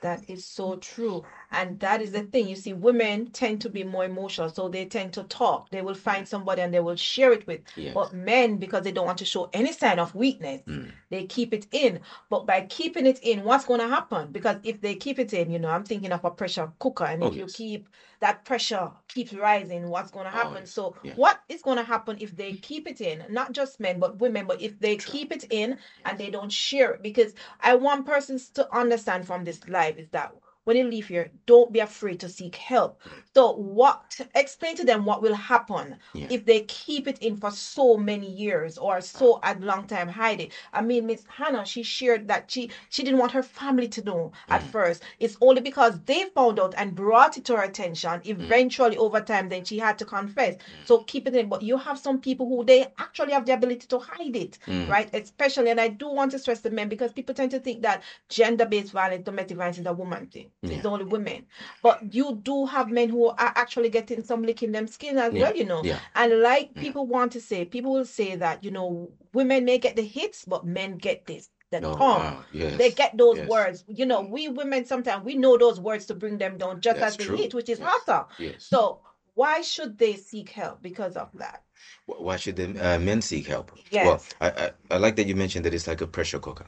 That 0.01 0.30
is 0.30 0.45
so 0.45 0.78
true. 0.78 1.26
And 1.51 1.79
that 1.79 2.01
is 2.01 2.11
the 2.11 2.21
thing. 2.23 2.47
You 2.47 2.55
see, 2.55 2.73
women 2.73 3.31
tend 3.31 3.61
to 3.61 3.69
be 3.69 3.83
more 3.83 4.05
emotional, 4.05 4.49
so 4.49 4.69
they 4.69 4.85
tend 4.85 5.13
to 5.13 5.23
talk. 5.23 5.69
They 5.71 5.81
will 5.81 5.95
find 5.95 6.27
somebody 6.27 6.61
and 6.61 6.73
they 6.73 6.79
will 6.79 6.95
share 6.95 7.31
it 7.33 7.47
with. 7.47 7.61
Yes. 7.75 7.93
But 7.95 8.13
men, 8.13 8.57
because 8.57 8.83
they 8.83 8.91
don't 8.91 9.05
want 9.05 9.17
to 9.19 9.25
show 9.25 9.49
any 9.53 9.71
sign 9.71 9.99
of 9.99 10.13
weakness, 10.13 10.61
Mm. 10.67 10.91
they 11.09 11.25
keep 11.25 11.53
it 11.53 11.65
in. 11.71 12.01
But 12.29 12.45
by 12.45 12.61
keeping 12.69 13.05
it 13.07 13.19
in, 13.23 13.43
what's 13.43 13.65
going 13.65 13.79
to 13.79 13.87
happen? 13.87 14.31
Because 14.31 14.57
if 14.63 14.79
they 14.81 14.95
keep 14.95 15.17
it 15.17 15.33
in, 15.33 15.49
you 15.49 15.57
know, 15.59 15.69
I'm 15.69 15.83
thinking 15.83 16.11
of 16.11 16.23
a 16.23 16.31
pressure 16.31 16.71
cooker, 16.79 17.05
and 17.05 17.23
Oh, 17.23 17.27
if 17.27 17.35
you 17.35 17.47
keep 17.47 17.89
that 18.19 18.43
pressure 18.45 18.91
keeps 19.07 19.33
rising, 19.33 19.89
what's 19.89 20.11
going 20.11 20.25
to 20.25 20.31
Oh, 20.31 20.35
happen? 20.35 20.61
yes. 20.63 20.71
So, 20.71 20.95
Yeah. 21.03 21.13
what 21.15 21.39
is 21.49 21.61
going 21.63 21.77
to 21.77 21.83
happen 21.83 22.17
if 22.19 22.35
they 22.35 22.53
keep 22.53 22.87
it 22.87 23.01
in? 23.01 23.23
Not 23.29 23.53
just 23.53 23.79
men, 23.79 23.99
but 23.99 24.19
women. 24.19 24.45
But 24.45 24.61
if 24.61 24.79
they 24.79 24.97
True. 24.97 25.13
keep 25.13 25.31
it 25.31 25.45
in 25.49 25.77
and 26.05 26.17
they 26.17 26.29
don't 26.29 26.51
share 26.51 26.91
it, 26.91 27.01
because 27.01 27.33
I 27.61 27.75
want 27.75 28.05
persons 28.05 28.49
to 28.51 28.71
understand 28.75 29.25
from 29.25 29.45
this 29.45 29.67
live 29.67 29.97
is 29.97 30.09
that 30.09 30.33
when 30.70 30.78
you 30.78 30.84
leave 30.88 31.07
here, 31.07 31.32
don't 31.47 31.74
be 31.74 31.80
afraid 31.80 32.20
to 32.20 32.30
seek 32.30 32.55
help. 32.55 33.01
So, 33.34 33.53
what 33.53 34.20
explain 34.36 34.76
to 34.76 34.86
them 34.86 35.03
what 35.03 35.24
will 35.24 35.34
happen 35.34 35.97
Yeah. 36.13 36.28
if 36.30 36.45
they 36.45 36.59
keep 36.61 37.07
it 37.07 37.17
in 37.28 37.38
for 37.38 37.49
so 37.49 37.97
many 37.97 38.30
years 38.30 38.78
or 38.78 39.01
so 39.01 39.39
a 39.41 39.55
long 39.59 39.88
time 39.88 40.07
hide 40.09 40.41
it. 40.41 40.51
I 40.72 40.82
mean, 40.82 41.07
Miss 41.07 41.24
Hanna, 41.38 41.65
she 41.65 41.82
shared 41.82 42.28
that 42.28 42.51
she 42.51 42.70
she 42.89 43.01
didn't 43.01 43.20
want 43.20 43.32
her 43.32 43.41
family 43.41 43.88
to 43.95 44.03
know 44.03 44.32
at 44.47 44.61
Mm. 44.61 44.72
first. 44.76 45.01
It's 45.20 45.38
only 45.41 45.61
because 45.61 45.93
they 46.05 46.26
found 46.36 46.59
out 46.59 46.76
and 46.78 46.93
brought 46.93 47.36
it 47.39 47.45
to 47.45 47.55
her 47.57 47.63
attention. 47.63 48.11
Mm. 48.20 48.28
Eventually, 48.36 48.97
over 48.97 49.22
time, 49.22 49.49
then 49.49 49.63
she 49.65 49.80
had 49.80 49.97
to 49.97 50.05
confess. 50.05 50.53
So 50.86 50.99
keep 51.11 51.28
it 51.28 51.34
in. 51.36 51.49
But 51.49 51.63
you 51.63 51.78
have 51.78 51.97
some 51.97 52.20
people 52.22 52.45
who 52.47 52.63
they 52.63 52.82
actually 52.99 53.34
have 53.34 53.45
the 53.47 53.53
ability 53.53 53.88
to 53.88 53.97
hide 53.97 54.36
it, 54.36 54.59
Mm. 54.67 54.88
right? 54.88 55.09
Especially, 55.15 55.72
and 55.72 55.82
I 55.82 55.88
do 55.88 56.07
want 56.20 56.30
to 56.34 56.39
stress 56.39 56.59
the 56.61 56.70
men 56.70 56.89
because 56.89 57.11
people 57.11 57.34
tend 57.34 57.49
to 57.51 57.59
think 57.59 57.82
that 57.82 58.03
gender-based 58.30 58.91
violence, 58.91 59.26
domestic 59.26 59.57
violence 59.57 59.80
is 59.80 59.86
a 59.88 59.93
woman 59.93 60.28
thing. 60.28 60.51
It's 60.64 60.86
only 60.86 61.05
women. 61.05 61.45
But 61.82 62.14
you 62.14 62.39
do 62.43 62.66
have 62.66 62.89
men 62.89 63.10
who 63.10 63.28
are 63.28 63.53
actually 63.55 63.89
getting 63.89 64.24
some 64.24 64.43
licking 64.43 64.72
them 64.74 64.88
skin 64.88 65.18
as 65.18 65.34
Yeah. 65.34 65.43
well, 65.43 65.55
you 65.55 65.64
know. 65.64 65.84
Yeah. 65.84 65.99
And 66.16 66.41
like 66.41 66.72
Yeah. 66.76 66.82
people 66.82 67.07
want 67.07 67.32
to 67.34 67.41
say, 67.41 67.66
people 67.66 67.93
will 67.93 68.05
say 68.05 68.36
that, 68.36 68.64
you 68.64 68.72
know, 68.72 69.12
women 69.34 69.64
may 69.66 69.78
get 69.78 69.95
the 69.95 70.03
hits, 70.03 70.43
but 70.45 70.66
men 70.66 70.97
get 70.97 71.26
this, 71.28 71.49
the 71.72 71.80
Oh, 71.82 71.95
tongue. 71.95 72.20
wow. 72.20 72.43
Yes. 72.51 72.78
They 72.78 72.89
get 72.89 73.18
those 73.18 73.38
Yes. 73.38 73.47
words. 73.47 73.84
You 73.88 74.05
know, 74.05 74.22
we 74.22 74.49
women 74.49 74.86
sometimes 74.86 75.24
we 75.24 75.36
know 75.36 75.55
those 75.57 75.80
words 75.80 76.05
to 76.07 76.14
bring 76.14 76.38
them 76.38 76.57
down 76.57 76.82
just 76.82 76.99
That's 76.99 77.14
as 77.14 77.18
the 77.18 77.24
true. 77.26 77.38
hit, 77.38 77.53
which 77.53 77.70
is 77.70 77.80
Yes. 77.80 77.88
hotter. 77.89 78.26
Yes. 78.38 78.66
So 78.66 78.99
why 79.36 79.62
should 79.62 79.97
they 79.97 80.18
seek 80.18 80.49
help 80.49 80.82
because 80.82 81.16
of 81.16 81.30
that? 81.36 81.64
Why 82.05 82.36
should 82.36 82.57
the 82.57 82.66
uh, 82.95 82.99
men 82.99 83.22
seek 83.22 83.47
help? 83.47 83.72
Well, 83.72 83.80
Yes. 83.91 84.30
I, 84.41 84.49
I, 84.49 84.70
I 84.91 84.97
like 84.97 85.16
that 85.16 85.28
you 85.28 85.36
mentioned 85.36 85.64
that 85.66 85.74
it's 85.74 85.88
like 85.88 86.01
a 86.01 86.07
pressure 86.07 86.39
cooker 86.39 86.68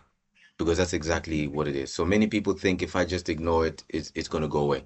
because 0.66 0.78
that's 0.78 0.94
exactly 0.94 1.48
what 1.48 1.68
it 1.68 1.76
is. 1.76 1.94
So 1.94 2.06
many 2.06 2.28
people 2.28 2.54
think 2.54 2.82
if 2.82 2.96
I 2.96 3.06
just 3.06 3.30
ignore 3.30 3.66
it, 3.66 3.84
it's, 3.90 4.12
it's 4.16 4.28
going 4.28 4.44
to 4.44 4.48
go 4.48 4.60
away. 4.60 4.84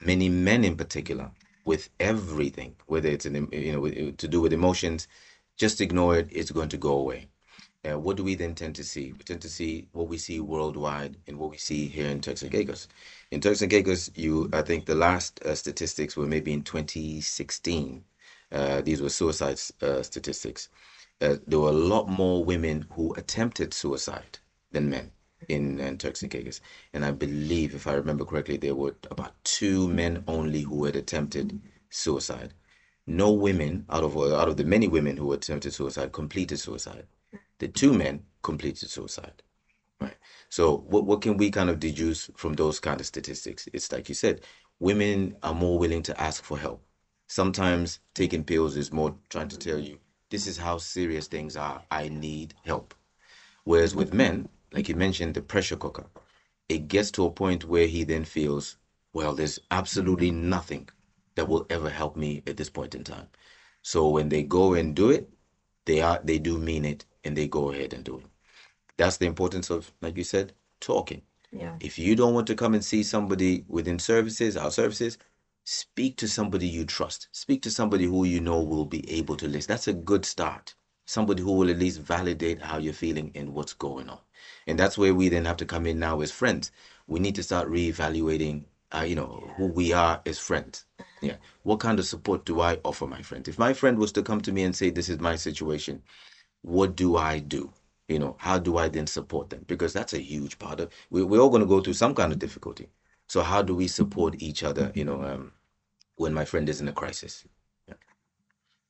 Many 0.00 0.28
men 0.28 0.64
in 0.64 0.76
particular, 0.76 1.30
with 1.64 1.88
everything, 2.00 2.74
whether 2.86 3.08
it's 3.08 3.26
an, 3.26 3.48
you 3.52 3.72
know 3.72 4.10
to 4.10 4.28
do 4.28 4.40
with 4.40 4.52
emotions, 4.52 5.06
just 5.56 5.80
ignore 5.80 6.16
it, 6.16 6.28
it's 6.30 6.50
going 6.50 6.68
to 6.70 6.76
go 6.76 6.94
away. 6.98 7.28
Uh, 7.88 7.98
what 7.98 8.16
do 8.16 8.24
we 8.24 8.34
then 8.34 8.54
tend 8.54 8.74
to 8.76 8.84
see? 8.84 9.12
We 9.12 9.24
tend 9.24 9.42
to 9.42 9.48
see 9.48 9.88
what 9.92 10.08
we 10.08 10.18
see 10.18 10.40
worldwide 10.40 11.16
and 11.26 11.38
what 11.38 11.50
we 11.50 11.58
see 11.58 11.86
here 11.86 12.08
in 12.08 12.20
Turks 12.20 12.42
and 12.42 12.50
Caicos. 12.50 12.88
In 13.30 13.40
Turks 13.40 13.62
and 13.62 13.70
Caicos, 13.70 14.10
you, 14.14 14.48
I 14.52 14.62
think 14.62 14.86
the 14.86 14.94
last 14.94 15.40
uh, 15.44 15.54
statistics 15.54 16.16
were 16.16 16.26
maybe 16.26 16.52
in 16.52 16.62
2016. 16.62 18.04
Uh, 18.52 18.80
these 18.82 19.02
were 19.02 19.08
suicide 19.08 19.60
uh, 19.82 20.02
statistics. 20.02 20.68
Uh, 21.20 21.36
there 21.46 21.60
were 21.60 21.70
a 21.70 21.72
lot 21.72 22.08
more 22.08 22.44
women 22.44 22.86
who 22.92 23.14
attempted 23.14 23.74
suicide 23.74 24.38
than 24.72 24.90
men 24.90 25.12
in, 25.48 25.80
uh, 25.80 25.84
in 25.84 25.98
Turks. 25.98 26.22
And 26.92 27.04
I 27.04 27.10
believe, 27.10 27.74
if 27.74 27.86
I 27.86 27.94
remember 27.94 28.24
correctly, 28.24 28.56
there 28.56 28.74
were 28.74 28.94
about 29.10 29.34
two 29.44 29.88
men 29.88 30.24
only 30.26 30.62
who 30.62 30.84
had 30.84 30.96
attempted 30.96 31.60
suicide. 31.90 32.54
No 33.06 33.32
women 33.32 33.84
out 33.90 34.04
of 34.04 34.16
out 34.16 34.48
of 34.48 34.56
the 34.56 34.64
many 34.64 34.86
women 34.88 35.16
who 35.16 35.32
attempted 35.32 35.74
suicide 35.74 36.12
completed 36.12 36.58
suicide. 36.58 37.06
The 37.58 37.68
two 37.68 37.92
men 37.92 38.24
completed 38.42 38.90
suicide. 38.90 39.42
Right. 40.00 40.16
So 40.48 40.78
what 40.88 41.04
what 41.04 41.20
can 41.20 41.36
we 41.36 41.50
kind 41.50 41.68
of 41.70 41.80
deduce 41.80 42.30
from 42.36 42.54
those 42.54 42.78
kind 42.80 43.00
of 43.00 43.06
statistics? 43.06 43.68
It's 43.72 43.90
like 43.90 44.08
you 44.08 44.14
said, 44.14 44.42
women 44.78 45.36
are 45.42 45.54
more 45.54 45.78
willing 45.78 46.02
to 46.04 46.20
ask 46.20 46.44
for 46.44 46.58
help. 46.58 46.84
Sometimes 47.26 47.98
taking 48.14 48.44
pills 48.44 48.76
is 48.76 48.92
more 48.92 49.16
trying 49.30 49.48
to 49.48 49.58
tell 49.58 49.78
you 49.78 49.98
this 50.30 50.46
is 50.46 50.56
how 50.56 50.78
serious 50.78 51.26
things 51.26 51.56
are. 51.56 51.82
I 51.90 52.08
need 52.08 52.54
help. 52.64 52.94
Whereas 53.64 53.94
with 53.94 54.14
men, 54.14 54.48
like 54.72 54.88
you 54.88 54.94
mentioned, 54.96 55.34
the 55.34 55.42
pressure 55.42 55.76
cooker, 55.76 56.06
it 56.68 56.88
gets 56.88 57.10
to 57.12 57.26
a 57.26 57.30
point 57.30 57.64
where 57.64 57.86
he 57.86 58.04
then 58.04 58.24
feels, 58.24 58.76
well, 59.12 59.34
there's 59.34 59.58
absolutely 59.70 60.30
nothing 60.30 60.88
that 61.34 61.48
will 61.48 61.66
ever 61.70 61.90
help 61.90 62.16
me 62.16 62.42
at 62.46 62.56
this 62.56 62.70
point 62.70 62.94
in 62.94 63.04
time. 63.04 63.28
So 63.82 64.08
when 64.08 64.28
they 64.28 64.42
go 64.42 64.74
and 64.74 64.94
do 64.94 65.10
it, 65.10 65.28
they 65.84 66.00
are 66.00 66.20
they 66.22 66.38
do 66.38 66.58
mean 66.58 66.84
it 66.84 67.04
and 67.24 67.36
they 67.36 67.48
go 67.48 67.72
ahead 67.72 67.92
and 67.92 68.04
do 68.04 68.18
it. 68.18 68.26
That's 68.96 69.16
the 69.16 69.26
importance 69.26 69.70
of, 69.70 69.92
like 70.00 70.16
you 70.16 70.24
said, 70.24 70.52
talking. 70.80 71.22
Yeah. 71.50 71.76
If 71.80 71.98
you 71.98 72.14
don't 72.14 72.34
want 72.34 72.46
to 72.48 72.54
come 72.54 72.74
and 72.74 72.84
see 72.84 73.02
somebody 73.02 73.64
within 73.68 73.98
services, 73.98 74.56
our 74.56 74.70
services, 74.70 75.18
speak 75.64 76.16
to 76.18 76.28
somebody 76.28 76.66
you 76.66 76.84
trust. 76.84 77.28
Speak 77.32 77.62
to 77.62 77.70
somebody 77.70 78.04
who 78.04 78.24
you 78.24 78.40
know 78.40 78.62
will 78.62 78.84
be 78.84 79.08
able 79.10 79.36
to 79.36 79.48
listen. 79.48 79.68
That's 79.68 79.88
a 79.88 79.92
good 79.92 80.24
start. 80.24 80.74
Somebody 81.06 81.42
who 81.42 81.52
will 81.52 81.70
at 81.70 81.78
least 81.78 82.00
validate 82.00 82.62
how 82.62 82.78
you're 82.78 82.92
feeling 82.92 83.32
and 83.34 83.52
what's 83.52 83.72
going 83.72 84.08
on. 84.08 84.18
And 84.66 84.78
that's 84.78 84.98
where 84.98 85.14
we 85.14 85.28
then 85.28 85.44
have 85.44 85.56
to 85.58 85.66
come 85.66 85.86
in 85.86 85.98
now 85.98 86.20
as 86.20 86.30
friends. 86.30 86.70
We 87.06 87.20
need 87.20 87.34
to 87.36 87.42
start 87.42 87.68
reevaluating, 87.70 88.64
uh, 88.94 89.04
you 89.06 89.16
know, 89.16 89.52
who 89.56 89.66
we 89.66 89.92
are 89.92 90.22
as 90.26 90.38
friends. 90.38 90.84
Yeah. 91.20 91.36
What 91.62 91.80
kind 91.80 91.98
of 91.98 92.06
support 92.06 92.44
do 92.44 92.60
I 92.60 92.78
offer 92.84 93.06
my 93.06 93.22
friend? 93.22 93.46
If 93.48 93.58
my 93.58 93.72
friend 93.72 93.98
was 93.98 94.12
to 94.12 94.22
come 94.22 94.40
to 94.42 94.52
me 94.52 94.62
and 94.64 94.74
say, 94.74 94.90
"This 94.90 95.08
is 95.08 95.20
my 95.20 95.36
situation," 95.36 96.02
what 96.62 96.96
do 96.96 97.16
I 97.16 97.38
do? 97.40 97.72
You 98.08 98.18
know, 98.18 98.36
how 98.38 98.58
do 98.58 98.78
I 98.78 98.88
then 98.88 99.06
support 99.06 99.50
them? 99.50 99.64
Because 99.66 99.92
that's 99.92 100.12
a 100.14 100.20
huge 100.20 100.58
part 100.58 100.80
of 100.80 100.92
we, 101.10 101.22
we're 101.24 101.40
all 101.40 101.50
going 101.50 101.62
to 101.62 101.68
go 101.68 101.80
through 101.80 101.94
some 101.94 102.14
kind 102.14 102.32
of 102.32 102.38
difficulty. 102.38 102.88
So 103.28 103.42
how 103.42 103.62
do 103.62 103.74
we 103.74 103.88
support 103.88 104.36
each 104.42 104.62
other? 104.62 104.92
You 104.94 105.04
know, 105.04 105.22
um, 105.22 105.52
when 106.16 106.34
my 106.34 106.44
friend 106.44 106.68
is 106.68 106.80
in 106.80 106.88
a 106.88 106.92
crisis. 106.92 107.44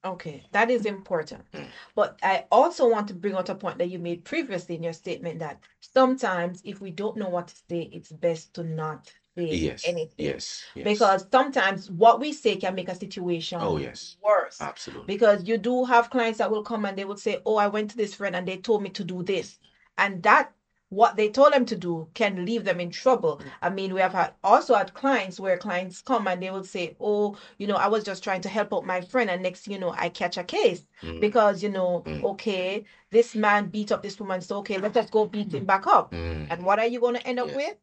Okay, 0.04 0.44
that 0.50 0.70
is 0.70 0.84
important. 0.84 1.44
Mm. 1.52 1.66
But 1.94 2.18
I 2.22 2.46
also 2.50 2.88
want 2.88 3.06
to 3.08 3.14
bring 3.14 3.34
out 3.34 3.48
a 3.48 3.54
point 3.54 3.78
that 3.78 3.88
you 3.88 3.98
made 4.00 4.24
previously 4.24 4.74
in 4.74 4.82
your 4.82 4.92
statement 4.92 5.38
that 5.38 5.60
sometimes 5.80 6.60
if 6.64 6.80
we 6.80 6.90
don't 6.90 7.16
know 7.16 7.28
what 7.28 7.48
to 7.48 7.54
say, 7.70 7.88
it's 7.92 8.10
best 8.10 8.52
to 8.54 8.64
not 8.64 9.06
say 9.36 9.46
Yes. 9.46 9.84
anything. 9.86 10.14
Yes. 10.18 10.64
Yes. 10.74 10.84
Because 10.84 11.26
sometimes 11.30 11.90
what 11.90 12.18
we 12.18 12.32
say 12.32 12.56
can 12.56 12.74
make 12.74 12.88
a 12.88 12.96
situation 12.96 13.58
Oh, 13.62 13.76
yes. 13.76 14.16
worse. 14.22 14.60
absolutely. 14.60 15.14
Because 15.14 15.44
you 15.46 15.56
do 15.56 15.84
have 15.84 16.10
clients 16.10 16.38
that 16.38 16.50
will 16.50 16.64
come 16.64 16.84
and 16.84 16.98
they 16.98 17.04
will 17.04 17.16
say, 17.16 17.38
Oh, 17.46 17.56
I 17.56 17.68
went 17.68 17.90
to 17.92 17.96
this 17.96 18.14
friend 18.14 18.34
and 18.34 18.46
they 18.46 18.56
told 18.56 18.82
me 18.82 18.90
to 18.90 19.04
do 19.04 19.22
this. 19.22 19.58
And 19.98 20.22
that 20.24 20.52
what 20.92 21.16
they 21.16 21.28
told 21.30 21.52
them 21.54 21.64
to 21.64 21.74
do 21.74 22.06
can 22.12 22.44
leave 22.44 22.64
them 22.64 22.78
in 22.78 22.90
trouble. 22.90 23.38
Mm. 23.38 23.46
I 23.62 23.70
mean, 23.70 23.94
we 23.94 24.00
have 24.00 24.12
had 24.12 24.32
also 24.44 24.74
had 24.74 24.92
clients 24.92 25.40
where 25.40 25.56
clients 25.56 26.02
come 26.02 26.28
and 26.28 26.42
they 26.42 26.50
will 26.50 26.64
say, 26.64 26.94
Oh, 27.00 27.36
you 27.56 27.66
know, 27.66 27.76
I 27.76 27.88
was 27.88 28.04
just 28.04 28.22
trying 28.22 28.42
to 28.42 28.50
help 28.50 28.74
out 28.74 28.84
my 28.84 29.00
friend, 29.00 29.30
and 29.30 29.42
next 29.42 29.60
thing 29.62 29.72
you 29.74 29.80
know, 29.80 29.94
I 29.96 30.10
catch 30.10 30.36
a 30.36 30.44
case 30.44 30.84
Mm, 31.02 31.20
because 31.20 31.62
you 31.62 31.70
know, 31.70 32.02
Mm. 32.06 32.22
okay, 32.32 32.84
this 33.10 33.34
man 33.34 33.66
beat 33.68 33.90
up 33.90 34.02
this 34.02 34.20
woman, 34.20 34.40
so 34.42 34.58
okay, 34.58 34.78
let 34.78 34.96
us 34.96 35.08
go 35.10 35.24
beat 35.26 35.52
him 35.54 35.64
back 35.64 35.86
up. 35.86 36.12
mm, 36.12 36.46
And 36.50 36.64
what 36.66 36.78
are 36.78 36.86
you 36.86 37.00
going 37.00 37.14
to 37.14 37.26
end 37.26 37.40
up 37.40 37.48
with? 37.56 37.76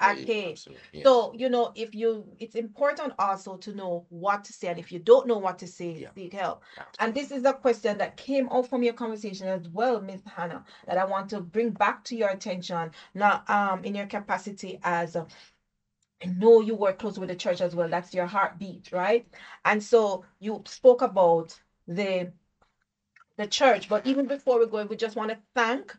Absolutely, 0.00 0.50
yes. 0.92 1.04
So, 1.04 1.32
you 1.34 1.48
know, 1.48 1.72
if 1.74 1.94
you, 1.94 2.26
it's 2.38 2.54
important 2.54 3.14
also 3.18 3.56
to 3.58 3.74
know 3.74 4.06
what 4.10 4.44
to 4.44 4.52
say. 4.52 4.68
And 4.68 4.78
if 4.78 4.92
you 4.92 4.98
don't 4.98 5.26
know 5.26 5.38
what 5.38 5.58
to 5.60 5.66
say, 5.66 5.92
Yeah. 5.92 6.08
seek 6.14 6.32
help. 6.32 6.62
And 6.98 7.14
this 7.14 7.30
is 7.30 7.44
a 7.44 7.52
question 7.52 7.98
that 7.98 8.16
came 8.16 8.48
out 8.50 8.68
from 8.68 8.82
your 8.82 8.92
conversation 8.94 9.48
as 9.48 9.68
well, 9.68 10.00
Miss 10.00 10.20
Hanna, 10.26 10.64
that 10.86 10.98
I 10.98 11.04
want 11.04 11.30
to 11.30 11.40
bring 11.40 11.70
back 11.70 12.04
to 12.04 12.16
your 12.16 12.30
attention. 12.30 12.90
Now, 13.14 13.42
um, 13.48 13.84
in 13.84 13.94
your 13.94 14.06
capacity 14.06 14.80
as 14.82 15.16
I 15.16 15.24
know 16.26 16.60
you 16.60 16.74
work 16.74 16.98
close 16.98 17.18
with 17.18 17.28
the 17.28 17.36
church 17.36 17.60
as 17.60 17.74
well. 17.74 17.88
That's 17.88 18.14
your 18.14 18.26
heartbeat, 18.26 18.92
right? 18.92 19.26
And 19.64 19.82
so 19.82 20.24
you 20.38 20.62
spoke 20.66 21.02
about 21.02 21.58
the 21.86 22.32
the 23.38 23.46
church, 23.46 23.88
but 23.88 24.06
even 24.06 24.26
before 24.26 24.60
we 24.60 24.66
go, 24.66 24.84
we 24.84 24.94
just 24.94 25.16
want 25.16 25.30
to 25.30 25.38
thank 25.54 25.96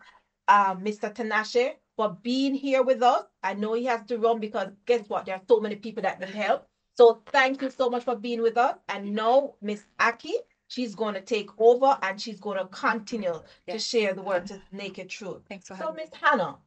uh, 0.47 0.75
Mr. 0.75 1.13
Tanashe 1.13 1.73
for 1.95 2.17
being 2.21 2.53
here 2.55 2.83
with 2.83 3.01
us. 3.01 3.23
I 3.43 3.53
know 3.53 3.73
he 3.73 3.85
has 3.85 4.03
to 4.07 4.17
run 4.17 4.39
because 4.39 4.69
guess 4.85 5.07
what? 5.07 5.25
There 5.25 5.35
are 5.35 5.41
so 5.47 5.59
many 5.59 5.75
people 5.75 6.03
that 6.03 6.19
need 6.19 6.29
help. 6.29 6.67
So 6.95 7.21
thank 7.27 7.61
you 7.61 7.69
so 7.69 7.89
much 7.89 8.03
for 8.03 8.15
being 8.15 8.41
with 8.41 8.57
us. 8.57 8.75
And 8.89 9.13
now 9.15 9.55
Miss 9.61 9.83
Aki, 9.99 10.33
she's 10.67 10.95
going 10.95 11.15
to 11.15 11.21
take 11.21 11.49
over 11.57 11.97
and 12.01 12.19
she's 12.19 12.39
going 12.39 12.57
to 12.57 12.65
continue 12.65 13.41
to 13.67 13.79
share 13.79 14.13
the 14.13 14.21
word 14.21 14.45
to 14.47 14.61
naked 14.71 15.09
truth. 15.09 15.41
Thanks 15.49 15.67
for 15.67 15.75
So 15.75 15.85
having 15.85 15.95
me. 15.97 16.03
Miss 16.03 16.19
Hanna, 16.21 16.57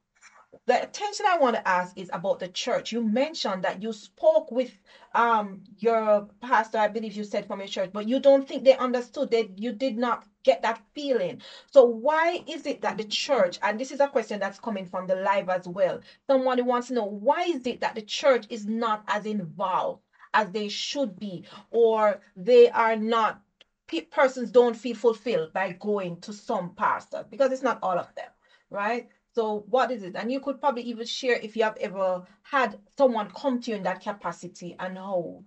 the 0.67 0.83
attention 0.83 1.27
I 1.29 1.39
want 1.39 1.57
to 1.57 1.69
ask 1.69 1.97
is 1.99 2.11
about 2.13 2.41
the 2.41 2.49
church. 2.49 2.93
You 2.93 3.03
mentioned 3.03 3.65
that 3.65 3.83
you 3.83 3.93
spoke 3.93 4.51
with 4.51 4.73
um 5.15 5.65
your 5.79 6.29
pastor, 6.41 6.79
I 6.79 6.89
believe 6.89 7.15
you 7.15 7.25
said 7.25 7.47
from 7.47 7.61
your 7.61 7.69
church, 7.69 7.91
but 7.93 8.09
you 8.09 8.21
don't 8.21 8.47
think 8.47 8.65
they 8.65 8.77
understood 8.77 9.31
that 9.33 9.59
you 9.59 9.73
did 9.73 9.97
not 9.99 10.25
get 10.45 10.63
that 10.63 10.81
feeling. 10.95 11.43
So 11.71 11.85
why 11.85 12.43
is 12.47 12.67
it 12.67 12.83
that 12.83 12.97
the 12.99 13.05
church, 13.05 13.59
and 13.63 13.79
this 13.79 13.91
is 13.93 14.01
a 14.01 14.09
question 14.09 14.41
that's 14.41 14.61
coming 14.61 14.87
from 14.87 15.07
the 15.07 15.17
live 15.17 15.49
as 15.49 15.67
well, 15.67 16.01
someone 16.27 16.59
who 16.59 16.65
wants 16.65 16.89
to 16.89 16.95
know 16.95 17.05
why 17.05 17.43
is 17.43 17.67
it 17.67 17.81
that 17.81 17.95
the 17.95 18.03
church 18.03 18.47
is 18.51 18.67
not 18.67 19.05
as 19.09 19.27
involved 19.27 20.03
as 20.35 20.51
they 20.53 20.69
should 20.69 21.19
be, 21.19 21.45
or 21.71 22.21
they 22.37 22.69
are 22.71 22.97
not 22.97 23.41
pe- 23.87 24.03
persons 24.03 24.51
don't 24.51 24.75
feel 24.77 24.95
fulfilled 24.95 25.53
by 25.53 25.73
going 25.73 26.21
to 26.21 26.33
some 26.33 26.75
pastor 26.75 27.25
because 27.31 27.53
it's 27.53 27.63
not 27.63 27.79
all 27.83 27.99
of 27.99 28.15
them, 28.15 28.29
right? 28.71 29.09
So 29.37 29.67
what 29.69 29.91
is 29.91 30.03
it? 30.03 30.17
And 30.17 30.33
you 30.33 30.41
could 30.41 30.63
probably 30.63 30.85
even 30.85 31.05
share 31.05 31.35
if 31.35 31.59
you 31.59 31.65
have 31.65 31.77
ever 31.77 32.27
had 32.43 32.81
someone 32.97 33.31
come 33.37 33.61
to 33.61 33.71
you 33.71 33.77
in 33.77 33.83
that 33.83 34.01
capacity 34.01 34.75
and 34.79 34.97
how 34.97 35.45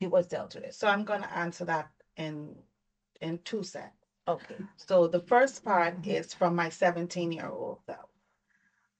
it 0.00 0.10
was 0.10 0.26
dealt 0.26 0.56
with. 0.56 0.74
So 0.74 0.88
I'm 0.88 1.04
going 1.04 1.22
to 1.22 1.32
answer 1.32 1.64
that 1.66 1.90
in 2.16 2.56
in 3.20 3.38
two 3.44 3.62
sets. 3.62 3.94
Okay. 4.26 4.56
So 4.74 5.06
the 5.06 5.20
first 5.20 5.64
part 5.64 6.04
is 6.04 6.34
from 6.34 6.56
my 6.56 6.70
17 6.70 7.30
year 7.30 7.46
old 7.46 7.78
self. 7.86 8.08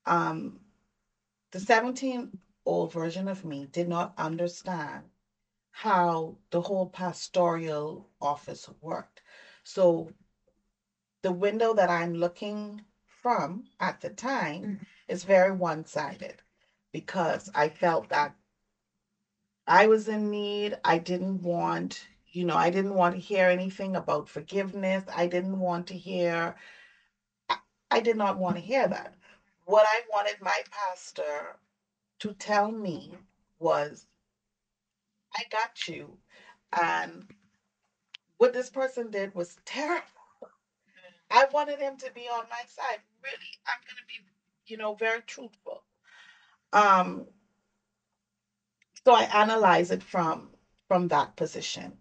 Um, 0.07 0.61
the 1.51 1.59
17 1.59 2.31
old 2.65 2.93
version 2.93 3.27
of 3.27 3.45
me 3.45 3.67
did 3.73 3.89
not 3.89 4.15
understand 4.17 5.07
how 5.73 6.37
the 6.53 6.61
whole 6.61 6.89
pastoral 6.89 8.09
office 8.21 8.71
worked. 8.81 9.23
So 9.65 10.13
the 11.23 11.33
window 11.33 11.75
that 11.75 11.91
I'm 11.91 12.15
looking 12.15 12.85
from 13.23 13.65
at 13.81 14.01
the 14.01 14.11
time 14.11 14.63
Mhm. 14.63 14.87
is 15.09 15.25
very 15.25 15.53
one 15.53 15.85
sided 15.85 16.43
because 16.93 17.51
I 17.55 17.69
felt 17.69 18.09
that 18.11 18.35
I 19.67 19.87
was 19.87 20.09
in 20.09 20.31
need. 20.31 20.79
I 20.85 20.99
didn't 20.99 21.43
want, 21.43 22.07
you 22.29 22.45
know, 22.45 22.57
I 22.57 22.71
didn't 22.71 22.95
want 22.95 23.15
to 23.15 23.21
hear 23.21 23.47
anything 23.49 23.97
about 23.97 24.29
forgiveness. 24.29 25.05
I 25.09 25.27
didn't 25.27 25.59
want 25.61 25.87
to 25.89 25.97
hear, 25.97 26.57
I, 27.51 27.59
I 27.91 28.01
did 28.01 28.17
not 28.17 28.39
want 28.39 28.57
to 28.57 28.63
hear 28.63 28.89
that. 28.89 29.15
What 29.67 29.87
I 29.89 30.03
wanted 30.13 30.41
my 30.43 30.63
pastor 30.71 31.57
to 32.21 32.33
tell 32.35 32.73
me 32.73 33.19
was, 33.59 34.07
I 35.37 35.43
got 35.51 35.89
you. 35.89 36.19
And 36.73 37.27
what 38.39 38.53
this 38.53 38.71
person 38.71 39.11
did 39.11 39.35
was 39.35 39.57
terrible. 39.65 40.07
I 41.31 41.47
wanted 41.47 41.81
him 41.81 41.97
to 41.99 42.11
be 42.13 42.29
on 42.29 42.49
my 42.51 42.63
side. 42.67 43.01
Really, 43.23 43.53
I'm 43.67 43.81
going 43.87 43.97
to 43.97 44.05
be, 44.07 44.21
you 44.67 44.77
know, 44.77 44.95
very 44.95 45.21
truthful. 45.23 45.83
Um, 46.73 47.27
so 49.05 49.13
I 49.13 49.23
analyze 49.25 49.91
it 49.91 50.03
from 50.03 50.51
from 50.89 51.09
that 51.09 51.37
position. 51.37 51.99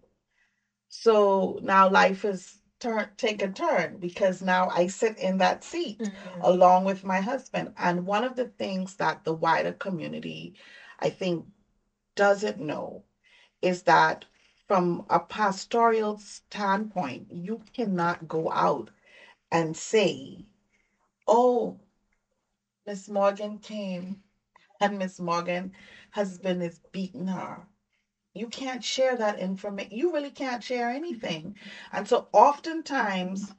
So 0.88 1.58
now 1.62 1.88
life 1.88 2.22
has 2.22 2.58
turn 2.80 3.08
take 3.16 3.42
a 3.42 3.48
turn 3.48 3.98
because 3.98 4.42
now 4.42 4.68
I 4.68 4.86
sit 4.88 5.18
in 5.18 5.38
that 5.38 5.64
seat 5.64 5.98
Mhm. 6.00 6.40
along 6.42 6.84
with 6.84 7.04
my 7.04 7.20
husband. 7.20 7.74
And 7.76 8.06
one 8.06 8.24
of 8.24 8.36
the 8.36 8.46
things 8.46 8.96
that 8.96 9.24
the 9.24 9.34
wider 9.34 9.72
community, 9.72 10.54
I 10.98 11.10
think, 11.10 11.46
doesn't 12.16 12.58
know 12.60 13.04
is 13.62 13.82
that 13.84 14.26
from 14.68 15.06
a 15.10 15.20
pastoral 15.20 16.18
standpoint, 16.18 17.30
you 17.30 17.62
cannot 17.74 18.28
go 18.28 18.50
out 18.52 18.90
and 19.52 19.76
say, 19.76 20.46
oh, 21.30 21.78
Miss 22.86 23.08
Morgan 23.08 23.58
came 23.58 24.20
and 24.80 24.98
Miss 24.98 25.20
Morgan 25.20 25.72
husband 26.12 26.62
is 26.62 26.80
beating 26.92 27.28
her. 27.28 27.66
You 28.34 28.48
can't 28.48 28.84
share 28.84 29.16
that 29.16 29.38
information. 29.38 29.96
You 29.96 30.12
really 30.12 30.30
can't 30.30 30.62
share 30.62 30.90
anything. 30.90 31.56
And 31.92 32.08
so 32.08 32.28
oftentimes, 32.32 33.52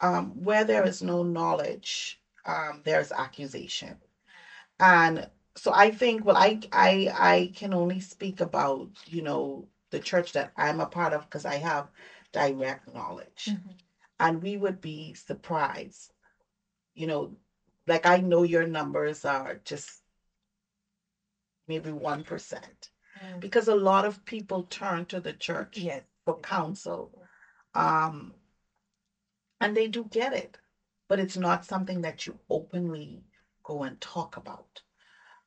um, 0.00 0.42
where 0.44 0.64
there 0.64 0.84
is 0.84 1.02
no 1.02 1.22
knowledge, 1.22 2.20
um, 2.46 2.82
there's 2.84 3.12
accusation. 3.12 3.98
And 4.80 5.28
so 5.56 5.72
I 5.72 5.90
think, 5.90 6.24
well, 6.24 6.36
I 6.36 6.60
I 6.72 7.10
I 7.14 7.52
can 7.56 7.74
only 7.74 8.00
speak 8.00 8.40
about, 8.40 8.90
you 9.06 9.22
know, 9.22 9.68
the 9.90 10.00
church 10.00 10.32
that 10.32 10.52
I'm 10.56 10.80
a 10.80 10.86
part 10.86 11.12
of 11.14 11.22
because 11.24 11.46
I 11.46 11.56
have 11.56 11.90
direct 12.32 12.92
knowledge. 12.94 13.46
Mhm. 13.48 13.76
And 14.20 14.42
we 14.42 14.56
would 14.56 14.80
be 14.80 15.14
surprised. 15.14 16.12
You 16.96 17.06
know, 17.06 17.36
like 17.86 18.06
I 18.06 18.18
know 18.18 18.42
your 18.42 18.66
numbers 18.66 19.24
are 19.24 19.60
just 19.64 20.02
maybe 21.68 21.90
1%. 21.90 22.24
Mm. 23.22 23.40
Because 23.40 23.68
a 23.68 23.74
lot 23.74 24.04
of 24.04 24.24
people 24.24 24.64
turn 24.64 25.04
to 25.06 25.20
the 25.20 25.32
church 25.32 25.78
Yes. 25.78 26.02
for 26.24 26.40
counsel. 26.40 27.22
Um, 27.74 28.34
and 29.60 29.76
they 29.76 29.86
do 29.86 30.04
get 30.10 30.32
it, 30.32 30.58
but 31.08 31.20
it's 31.20 31.36
not 31.36 31.64
something 31.64 32.02
that 32.02 32.26
you 32.26 32.38
openly 32.50 33.24
go 33.62 33.82
and 33.82 34.00
talk 34.00 34.36
about. 34.36 34.82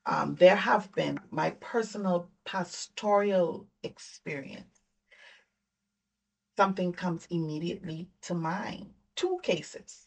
Um, 0.06 0.36
there 0.36 0.56
have 0.56 0.92
been 0.94 1.20
my 1.30 1.52
personal 1.52 2.30
pastoral 2.46 3.68
experience. 3.84 4.82
Something 6.58 6.92
comes 6.92 7.28
immediately 7.30 8.10
to 8.24 8.34
mind. 8.34 8.94
Two 9.16 9.40
cases. 9.44 10.06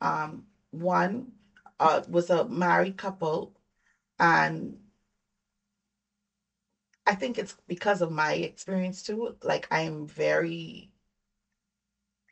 Um, 0.00 0.44
one 0.72 1.32
uh, 1.80 2.02
was 2.08 2.30
a 2.30 2.44
married 2.46 2.98
couple, 2.98 3.54
and 4.18 4.78
I 7.06 7.14
think 7.14 7.38
it's 7.38 7.54
because 7.68 8.00
of 8.00 8.10
my 8.10 8.32
experience 8.34 9.02
too. 9.02 9.36
Like 9.42 9.66
I 9.70 9.80
am 9.82 10.06
very, 10.06 10.90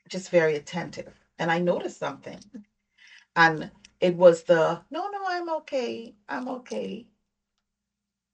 just 0.09 0.29
very 0.31 0.55
attentive, 0.57 1.13
and 1.39 1.51
I 1.51 1.59
noticed 1.59 1.99
something, 1.99 2.39
and 3.37 3.71
it 4.01 4.15
was 4.17 4.45
the 4.45 4.83
no, 4.91 5.09
no, 5.09 5.25
I'm 5.27 5.49
okay, 5.51 6.15
I'm 6.29 6.49
okay, 6.49 7.07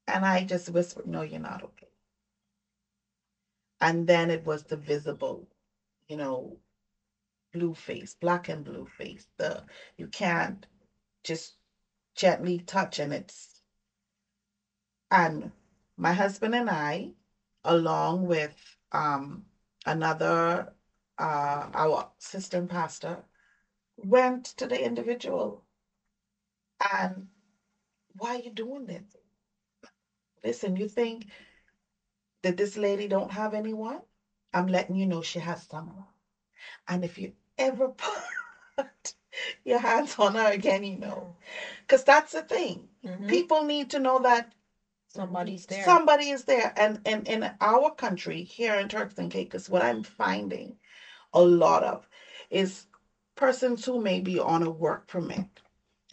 and 0.09 0.25
I 0.25 0.43
just 0.43 0.69
whispered, 0.71 1.07
no, 1.07 1.23
you're 1.23 1.39
not 1.41 1.63
okay, 1.63 1.87
and 3.81 4.07
then 4.07 4.31
it 4.31 4.45
was 4.45 4.65
the 4.65 4.77
visible, 4.77 5.49
you 6.09 6.17
know, 6.17 6.59
blue 7.57 7.75
face, 7.75 8.15
black 8.21 8.49
and 8.49 8.65
blue 8.65 8.87
face. 8.87 9.27
The 9.39 9.65
you 9.97 10.07
can't 10.09 10.67
just 11.25 11.57
gently 12.17 12.59
touch, 12.61 12.99
and 12.99 13.13
it's 13.13 13.63
and 15.11 15.51
my 15.97 16.13
husband 16.13 16.55
and 16.55 16.69
I, 16.71 17.13
along 17.65 18.27
with 18.27 18.55
um, 18.93 19.45
another, 19.87 20.73
uh, 21.19 21.71
our 21.75 22.11
assistant 22.21 22.71
pastor, 22.71 23.25
went 23.97 24.45
to 24.59 24.67
the 24.67 24.83
individual 24.85 25.65
and 26.93 27.29
why 28.17 28.37
are 28.37 28.41
you 28.41 28.51
doing 28.51 28.87
this? 28.87 29.17
Listen, 30.45 30.77
you 30.77 30.87
think 30.87 31.27
that 32.43 32.57
this 32.57 32.77
lady 32.77 33.07
don't 33.09 33.33
have 33.33 33.55
anyone? 33.55 34.01
I'm 34.55 34.67
letting 34.67 34.97
you 34.97 35.07
know 35.07 35.23
she 35.23 35.39
has 35.39 35.67
someone. 35.69 36.07
And 36.89 37.05
if 37.05 37.19
you 37.19 37.33
ever 37.59 37.89
put 38.77 39.15
your 39.65 39.79
hands 39.79 40.17
on 40.19 40.35
her 40.35 40.53
again, 40.53 40.85
you 40.85 40.99
know. 40.99 41.37
Because 41.83 42.05
that's 42.05 42.33
the 42.33 42.43
thing. 42.43 42.89
Mhm. 43.05 43.29
People 43.29 43.65
need 43.65 43.91
to 43.91 43.99
know 43.99 44.19
that 44.21 44.53
Somebody's 45.09 45.65
there. 45.67 45.85
Somebody 45.85 46.29
is 46.31 46.45
there. 46.45 46.75
And, 46.77 47.01
and 47.07 47.27
in 47.27 47.51
our 47.61 47.91
country, 47.91 48.43
here 48.43 48.75
in 48.75 48.89
Turks 48.89 49.17
and 49.19 49.31
Caicos, 49.31 49.69
what 49.69 49.81
I'm 49.83 50.03
finding 50.03 50.77
a 51.33 51.43
lot 51.43 51.83
of 51.85 52.07
is 52.51 52.87
persons 53.35 53.85
who 53.85 54.01
may 54.01 54.21
be 54.21 54.39
on 54.39 54.63
a 54.63 54.71
work 54.71 55.07
permit. 55.09 55.47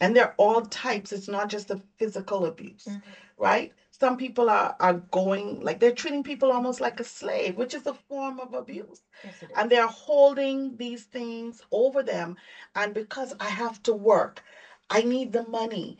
And 0.00 0.16
they're 0.16 0.34
all 0.38 0.62
types. 0.62 1.12
It's 1.12 1.28
not 1.28 1.48
just 1.48 1.68
the 1.68 1.82
physical 1.98 2.46
abuse, 2.46 2.86
Mhm. 2.88 3.02
right? 3.36 3.72
Some 4.00 4.16
people 4.18 4.50
are, 4.50 4.76
are 4.80 4.94
going, 4.94 5.60
like 5.60 5.80
they're 5.80 5.92
treating 6.02 6.22
people 6.24 6.50
almost 6.52 6.80
like 6.80 7.00
a 7.00 7.04
slave, 7.04 7.56
which 7.56 7.74
is 7.74 7.86
a 7.86 7.94
form 7.94 8.40
of 8.40 8.52
abuse. 8.54 9.02
Yes. 9.22 9.34
And 9.56 9.70
they're 9.70 9.86
holding 9.88 10.76
these 10.76 11.04
things 11.04 11.62
over 11.72 12.02
them. 12.02 12.36
And 12.74 12.92
because 12.94 13.34
I 13.40 13.48
have 13.50 13.82
to 13.84 13.92
work, 13.94 14.42
I 14.90 15.02
need 15.02 15.32
the 15.32 15.44
money 15.46 15.98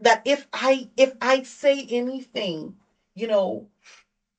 that 0.00 0.22
if 0.26 0.46
I 0.52 0.90
if 0.96 1.14
I 1.22 1.42
say 1.44 1.86
anything, 1.90 2.76
you 3.14 3.26
know, 3.28 3.68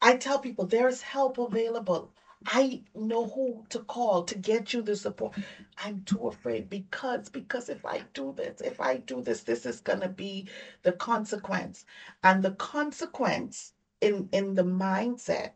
I 0.01 0.17
tell 0.17 0.39
people 0.39 0.67
there's 0.67 1.01
help 1.01 1.39
available. 1.39 2.12
I 2.45 2.83
know 2.95 3.25
who 3.27 3.65
to 3.69 3.79
call 3.79 4.23
to 4.25 4.35
get 4.37 4.73
you 4.73 4.81
the 4.81 4.95
support. 4.95 5.35
I'm 5.77 6.03
too 6.05 6.27
afraid 6.27 6.69
because 6.69 7.29
because 7.29 7.69
if 7.69 7.85
I 7.85 8.03
do 8.13 8.33
this, 8.35 8.61
if 8.61 8.79
I 8.81 8.97
do 8.97 9.21
this, 9.21 9.43
this 9.43 9.65
is 9.65 9.81
gonna 9.81 10.09
be 10.09 10.47
the 10.83 10.91
consequence. 10.93 11.85
And 12.23 12.43
the 12.43 12.51
consequence 12.51 13.73
in 14.01 14.29
in 14.31 14.55
the 14.55 14.63
mindset 14.63 15.51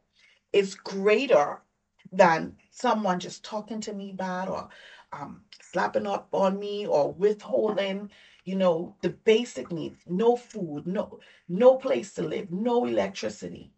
is 0.53 0.75
greater 0.75 1.61
than 2.11 2.57
someone 2.71 3.19
just 3.19 3.43
talking 3.43 3.81
to 3.81 3.93
me 3.93 4.11
bad 4.13 4.49
or 4.49 4.69
um, 5.13 5.43
slapping 5.61 6.07
up 6.07 6.27
on 6.33 6.59
me 6.59 6.85
or 6.87 7.11
withholding 7.13 8.09
you 8.45 8.55
know, 8.55 8.95
the 9.01 9.09
basic 9.09 9.71
needs, 9.73 9.99
no 10.07 10.35
food, 10.37 10.87
no 10.87 11.19
no 11.49 11.75
place 11.75 12.13
to 12.13 12.21
live, 12.23 12.49
no 12.51 12.85
electricity. 12.85 13.73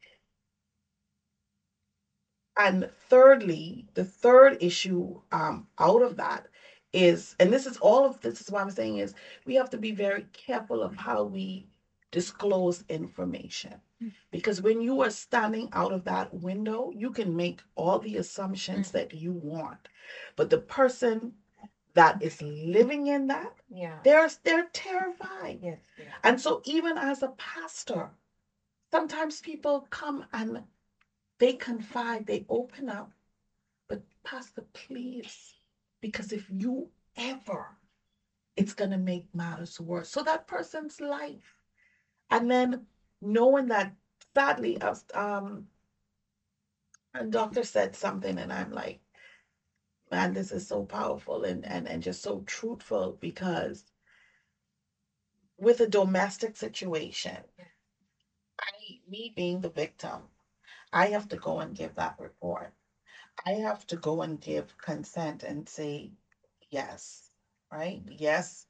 And 2.59 2.91
thirdly, 3.09 3.87
the 3.95 4.03
third 4.05 4.57
issue 4.61 5.21
um, 5.31 5.67
out 5.79 6.01
of 6.01 6.17
that 6.17 6.47
is, 6.93 7.35
and 7.39 7.53
this 7.53 7.65
is 7.65 7.77
all 7.77 8.05
of 8.05 8.19
this 8.21 8.41
is 8.41 8.51
what 8.51 8.61
I'm 8.61 8.69
saying 8.71 8.97
is 8.97 9.15
we 9.45 9.55
have 9.55 9.69
to 9.71 9.77
be 9.77 9.91
very 9.91 10.23
careful 10.33 10.83
of 10.83 10.95
how 10.97 11.23
we 11.23 11.69
disclose 12.11 12.83
information. 12.89 13.81
Because 14.31 14.61
when 14.61 14.81
you 14.81 15.01
are 15.01 15.09
standing 15.09 15.69
out 15.73 15.91
of 15.93 16.03
that 16.05 16.33
window, 16.33 16.91
you 16.95 17.11
can 17.11 17.35
make 17.35 17.61
all 17.75 17.99
the 17.99 18.17
assumptions 18.17 18.91
that 18.91 19.13
you 19.13 19.31
want. 19.33 19.87
But 20.35 20.49
the 20.49 20.57
person 20.57 21.33
that 21.93 22.21
is 22.21 22.41
living 22.41 23.07
in 23.07 23.27
that, 23.27 23.53
Yeah. 23.69 23.99
they're 24.03 24.29
they're 24.43 24.69
terrified. 24.73 25.59
Yes. 25.61 25.79
yes. 25.97 26.07
And 26.23 26.41
so 26.41 26.61
even 26.65 26.97
as 26.97 27.23
a 27.23 27.29
pastor, 27.37 28.11
sometimes 28.91 29.41
people 29.41 29.87
come 29.89 30.25
and 30.33 30.63
they 31.39 31.53
confide, 31.53 32.27
they 32.27 32.45
open 32.49 32.89
up. 32.89 33.11
But 33.87 34.03
pastor, 34.23 34.65
please, 34.73 35.55
because 36.01 36.31
if 36.31 36.49
you 36.49 36.89
ever, 37.17 37.77
it's 38.55 38.73
gonna 38.73 38.97
make 38.97 39.33
matters 39.33 39.79
worse. 39.79 40.09
So 40.09 40.23
that 40.23 40.47
person's 40.47 41.01
life. 41.01 41.55
And 42.29 42.49
then 42.51 42.85
knowing 43.21 43.67
that 43.67 43.95
sadly, 44.35 44.79
um 45.13 45.67
a 47.13 47.25
doctor 47.25 47.63
said 47.63 47.95
something 47.95 48.37
and 48.37 48.53
I'm 48.53 48.71
like, 48.71 48.99
man, 50.11 50.33
this 50.33 50.51
is 50.51 50.67
so 50.67 50.83
powerful 50.83 51.43
and, 51.43 51.65
and, 51.65 51.87
and 51.87 52.03
just 52.03 52.21
so 52.21 52.43
truthful 52.45 53.17
because 53.19 53.85
with 55.57 55.81
a 55.81 55.87
domestic 55.87 56.55
situation, 56.55 57.37
I, 58.59 58.99
me 59.09 59.33
being 59.35 59.61
the 59.61 59.69
victim, 59.69 60.21
I 60.91 61.07
have 61.07 61.27
to 61.29 61.37
go 61.37 61.59
and 61.59 61.75
give 61.75 61.95
that 61.95 62.15
report. 62.19 62.73
I 63.45 63.51
have 63.51 63.85
to 63.87 63.95
go 63.95 64.21
and 64.21 64.39
give 64.39 64.77
consent 64.77 65.43
and 65.43 65.67
say, 65.67 66.11
yes, 66.69 67.29
right? 67.71 68.01
Yes, 68.07 68.65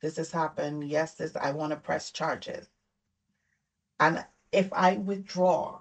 this 0.00 0.16
has 0.16 0.30
happened. 0.30 0.88
Yes, 0.88 1.14
this, 1.14 1.36
I 1.36 1.52
want 1.52 1.72
to 1.72 1.76
press 1.76 2.10
charges. 2.10 2.68
And 4.00 4.24
if 4.52 4.72
I 4.72 4.96
withdraw, 4.96 5.80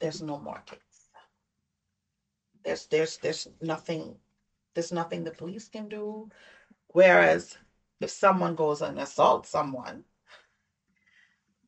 there's 0.00 0.22
no 0.22 0.38
more 0.38 0.62
case. 0.66 0.78
There's, 2.64 2.86
there's, 2.86 3.16
there's 3.18 3.48
nothing, 3.60 4.16
there's 4.74 4.92
nothing 4.92 5.24
the 5.24 5.30
police 5.30 5.68
can 5.68 5.88
do. 5.88 6.28
Whereas 6.88 7.56
if 8.00 8.10
someone 8.10 8.54
goes 8.54 8.82
and 8.82 8.98
assaults 8.98 9.48
someone, 9.48 10.04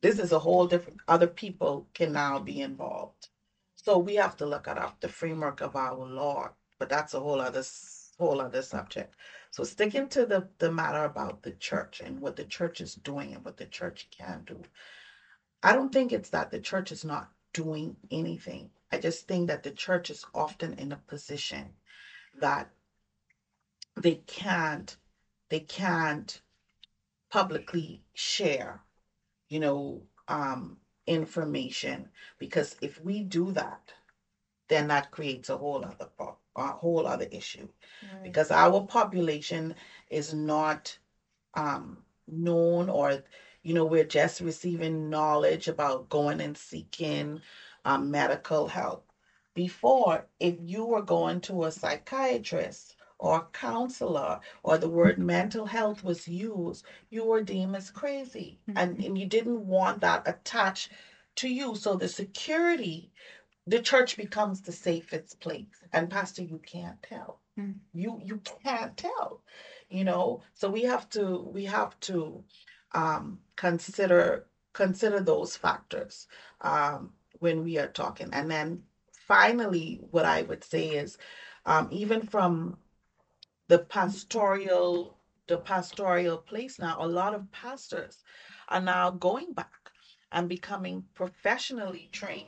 this 0.01 0.19
is 0.19 0.31
a 0.31 0.39
whole 0.39 0.67
different, 0.67 0.99
other 1.07 1.27
people 1.27 1.87
can 1.93 2.11
now 2.11 2.39
be 2.39 2.61
involved. 2.61 3.29
So 3.83 3.97
we 3.97 4.15
have 4.15 4.37
to 4.37 4.45
look 4.45 4.67
at 4.67 5.01
the 5.01 5.09
framework 5.09 5.59
of 5.61 5.75
our 5.75 6.05
law, 6.05 6.51
but 6.79 6.87
that's 6.89 7.13
a 7.13 7.19
whole 7.19 7.41
other, 7.41 7.63
whole 8.17 8.39
other 8.39 8.61
subject. 8.61 9.15
So 9.51 9.63
sticking 9.65 10.07
to 10.09 10.25
the, 10.25 10.47
the 10.57 10.71
matter 10.71 11.03
about 11.03 11.43
the 11.43 11.51
church 11.51 11.99
and 11.99 12.21
what 12.21 12.37
the 12.37 12.45
church 12.45 12.79
is 12.79 12.95
doing 12.95 13.33
and 13.35 13.43
what 13.43 13.57
the 13.57 13.65
church 13.65 14.07
can 14.09 14.43
do. 14.45 14.61
I 15.61 15.73
don't 15.73 15.91
think 15.91 16.13
it's 16.13 16.29
that 16.29 16.49
the 16.49 16.61
church 16.61 16.93
is 16.93 17.03
not 17.03 17.29
doing 17.51 17.97
anything. 18.09 18.69
I 18.91 18.99
just 18.99 19.27
think 19.27 19.47
that 19.47 19.63
the 19.63 19.71
church 19.71 20.09
is 20.09 20.25
often 20.33 20.73
in 20.75 20.93
a 20.93 20.97
position 21.07 21.73
that 22.39 22.69
they 23.97 24.15
can't, 24.27 24.95
they 25.49 25.59
can't 25.59 26.41
publicly 27.29 28.01
share 28.13 28.81
you 29.53 29.59
know, 29.59 30.01
um, 30.27 30.77
information 31.07 32.09
because 32.39 32.75
if 32.81 32.99
we 32.99 33.21
do 33.21 33.51
that, 33.51 33.93
then 34.69 34.87
that 34.87 35.11
creates 35.11 35.49
a 35.49 35.57
whole 35.57 35.83
other 35.85 36.07
pro- 36.17 36.37
a 36.55 36.67
whole 36.73 37.07
other 37.07 37.27
issue 37.31 37.67
Right. 38.01 38.21
because 38.23 38.51
our 38.51 38.81
population 38.81 39.75
is 40.09 40.33
not 40.33 40.97
um, 41.55 42.03
known 42.27 42.89
or 42.89 43.23
you 43.63 43.73
know 43.73 43.85
we're 43.85 44.03
just 44.05 44.41
receiving 44.41 45.09
knowledge 45.09 45.67
about 45.67 46.09
going 46.09 46.41
and 46.41 46.57
seeking 46.57 47.41
um, 47.85 48.11
medical 48.11 48.67
help 48.67 49.11
before 49.55 50.27
if 50.39 50.55
you 50.59 50.85
were 50.85 51.01
going 51.01 51.41
to 51.41 51.63
a 51.65 51.71
psychiatrist 51.71 52.95
or 53.23 53.47
counselor 53.53 54.39
or 54.63 54.77
the 54.77 54.89
word 54.89 55.17
mental 55.17 55.65
health 55.67 56.03
was 56.03 56.27
used 56.27 56.85
you 57.09 57.25
were 57.25 57.41
deemed 57.41 57.75
as 57.75 57.89
crazy. 57.91 58.59
And, 58.75 58.99
and 59.03 59.17
you 59.17 59.27
didn't 59.27 59.65
want 59.67 60.01
that 60.01 60.27
attached 60.27 60.91
to 61.37 61.49
you. 61.49 61.75
So 61.75 61.95
the 61.95 62.09
security 62.09 63.11
the 63.67 63.79
church 63.81 64.17
becomes 64.17 64.61
the 64.61 64.73
safest 64.73 65.39
place. 65.39 65.67
And 65.93 66.09
pastor 66.09 66.43
you 66.43 66.59
can't 66.65 67.01
tell. 67.03 67.39
Mm. 67.59 67.75
you 67.93 68.19
you 68.23 68.41
can't 68.63 68.97
tell 68.97 69.41
you 69.89 70.03
know? 70.03 70.41
So 70.55 70.69
we 70.69 70.83
have 70.83 71.09
to 71.11 71.49
we 71.53 71.65
have 71.65 71.99
to 72.01 72.43
um 72.93 73.39
consider 73.55 74.47
consider 74.73 75.21
those 75.21 75.55
factors 75.55 76.27
um 76.61 77.11
when 77.39 77.63
we 77.63 77.77
are 77.79 77.87
talking. 77.87 78.29
And 78.33 78.51
then 78.51 78.83
finally 79.27 79.99
what 80.11 80.25
i 80.25 80.41
would 80.43 80.63
say 80.63 80.89
is 80.89 81.17
um 81.65 81.87
even 81.91 82.21
from 82.21 82.77
the 83.67 83.79
pastoral 83.79 85.17
the 85.47 85.57
pastoral 85.57 86.37
place 86.37 86.79
now 86.79 86.97
a 86.99 87.07
lot 87.07 87.33
of 87.33 87.51
pastors 87.51 88.23
are 88.69 88.81
now 88.81 89.11
going 89.11 89.53
back 89.53 89.67
and 90.31 90.49
becoming 90.49 91.03
professionally 91.13 92.09
trained 92.11 92.47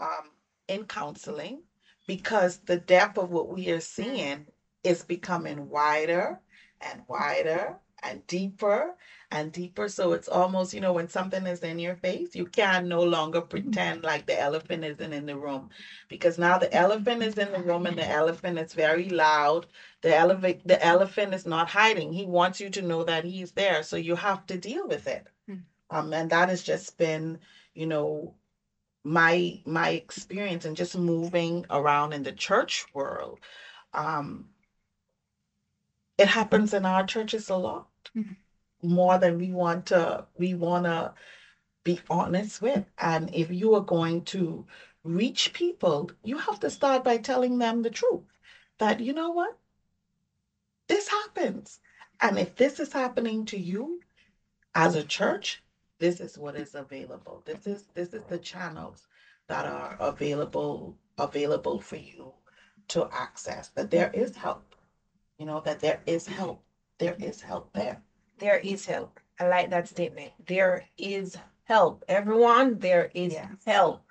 um, 0.00 0.30
in 0.68 0.84
counseling 0.84 1.62
because 2.06 2.58
the 2.58 2.76
depth 2.78 3.18
of 3.18 3.30
what 3.30 3.48
we 3.48 3.70
are 3.70 3.80
seeing 3.80 4.46
is 4.82 5.02
becoming 5.02 5.68
wider 5.68 6.40
and 6.80 7.02
wider 7.08 7.76
and 8.02 8.26
deeper 8.26 8.94
and 9.34 9.52
deeper. 9.52 9.88
So 9.88 10.12
it's 10.12 10.28
almost, 10.28 10.72
you 10.74 10.80
know, 10.80 10.92
when 10.94 11.08
something 11.08 11.46
is 11.46 11.60
in 11.62 11.78
your 11.80 11.96
face, 11.96 12.34
you 12.36 12.46
can 12.46 12.88
no 12.88 13.02
longer 13.02 13.42
pretend 13.42 14.04
like 14.04 14.26
the 14.26 14.40
elephant 14.40 14.84
isn't 14.84 15.12
in 15.12 15.26
the 15.26 15.36
room 15.36 15.70
because 16.08 16.38
now 16.38 16.58
the 16.58 16.72
elephant 16.74 17.22
is 17.22 17.34
in 17.34 17.52
the 17.52 17.62
room 17.62 17.86
and 17.86 17.98
the 17.98 18.08
elephant 18.08 18.58
is 18.58 18.72
very 18.74 19.10
loud. 19.10 19.66
The 20.02 20.14
elephant, 20.14 20.66
the 20.66 20.82
elephant 20.84 21.34
is 21.34 21.46
not 21.46 21.68
hiding. 21.70 22.12
He 22.12 22.24
wants 22.24 22.60
you 22.60 22.70
to 22.70 22.82
know 22.82 23.04
that 23.04 23.24
he's 23.24 23.52
there. 23.52 23.82
So 23.82 23.96
you 23.96 24.14
have 24.16 24.46
to 24.46 24.56
deal 24.58 24.86
with 24.88 25.06
it. 25.08 25.26
Mm. 25.50 25.64
Um, 25.90 26.12
and 26.14 26.30
that 26.30 26.48
has 26.48 26.62
just 26.62 26.96
been, 26.96 27.38
you 27.74 27.86
know, 27.86 28.34
my 29.04 29.60
my 29.66 29.90
experience 29.90 30.64
and 30.64 30.76
just 30.76 30.96
moving 30.96 31.66
around 31.70 32.12
in 32.12 32.22
the 32.22 32.32
church 32.32 32.86
world 32.94 33.38
um 33.94 34.48
it 36.18 36.28
happens 36.28 36.72
in 36.74 36.84
our 36.86 37.04
churches 37.04 37.48
a 37.50 37.54
lot 37.56 37.88
Mhm. 38.16 38.36
More 38.84 39.18
than 39.18 39.38
we 39.38 39.50
want 39.50 39.86
to 39.86 40.26
we 40.38 40.54
want 40.54 40.84
to 40.84 41.14
be 41.84 42.00
honest 42.10 42.62
with. 42.62 42.84
And 42.98 43.34
if 43.34 43.50
you 43.50 43.74
are 43.74 43.82
going 43.82 44.24
to 44.26 44.66
reach 45.04 45.52
people 45.52 46.10
you 46.22 46.38
have 46.38 46.60
to 46.60 46.70
start 46.70 47.04
by 47.04 47.18
telling 47.18 47.58
them 47.58 47.82
the 47.82 47.90
truth 47.90 48.22
that 48.78 49.00
you 49.00 49.12
know 49.12 49.30
what? 49.30 49.56
This 50.88 51.08
happens. 51.08 51.80
And 52.20 52.38
if 52.38 52.56
this 52.56 52.80
is 52.80 52.92
happening 52.92 53.44
to 53.46 53.58
you 53.58 54.00
as 54.74 54.94
a 54.94 55.04
church 55.04 55.62
this 55.98 56.20
is 56.20 56.36
what 56.36 56.56
is 56.56 56.74
available. 56.74 57.42
This 57.46 57.66
is 57.66 57.84
this 57.94 58.12
is 58.12 58.22
the 58.28 58.38
channels 58.38 59.06
that 59.48 59.66
are 59.66 59.96
available 60.00 60.96
available 61.18 61.80
for 61.80 61.96
you 61.96 62.32
to 62.88 63.08
access 63.12 63.68
that 63.68 63.90
there 63.90 64.10
is 64.12 64.36
help 64.36 64.74
you 65.38 65.46
know 65.46 65.60
that 65.64 65.80
there 65.80 66.00
is 66.06 66.26
help 66.26 66.62
there 66.98 67.16
is 67.20 67.40
help 67.40 67.72
there 67.72 68.02
There 68.38 68.58
is 68.58 68.86
help. 68.86 69.18
I 69.40 69.48
like 69.48 69.70
that 69.70 69.88
statement. 69.88 70.32
There 70.46 70.86
is 70.96 71.36
help. 71.64 72.04
Everyone, 72.08 72.78
there 72.78 73.10
is 73.14 73.36
help. 73.66 74.02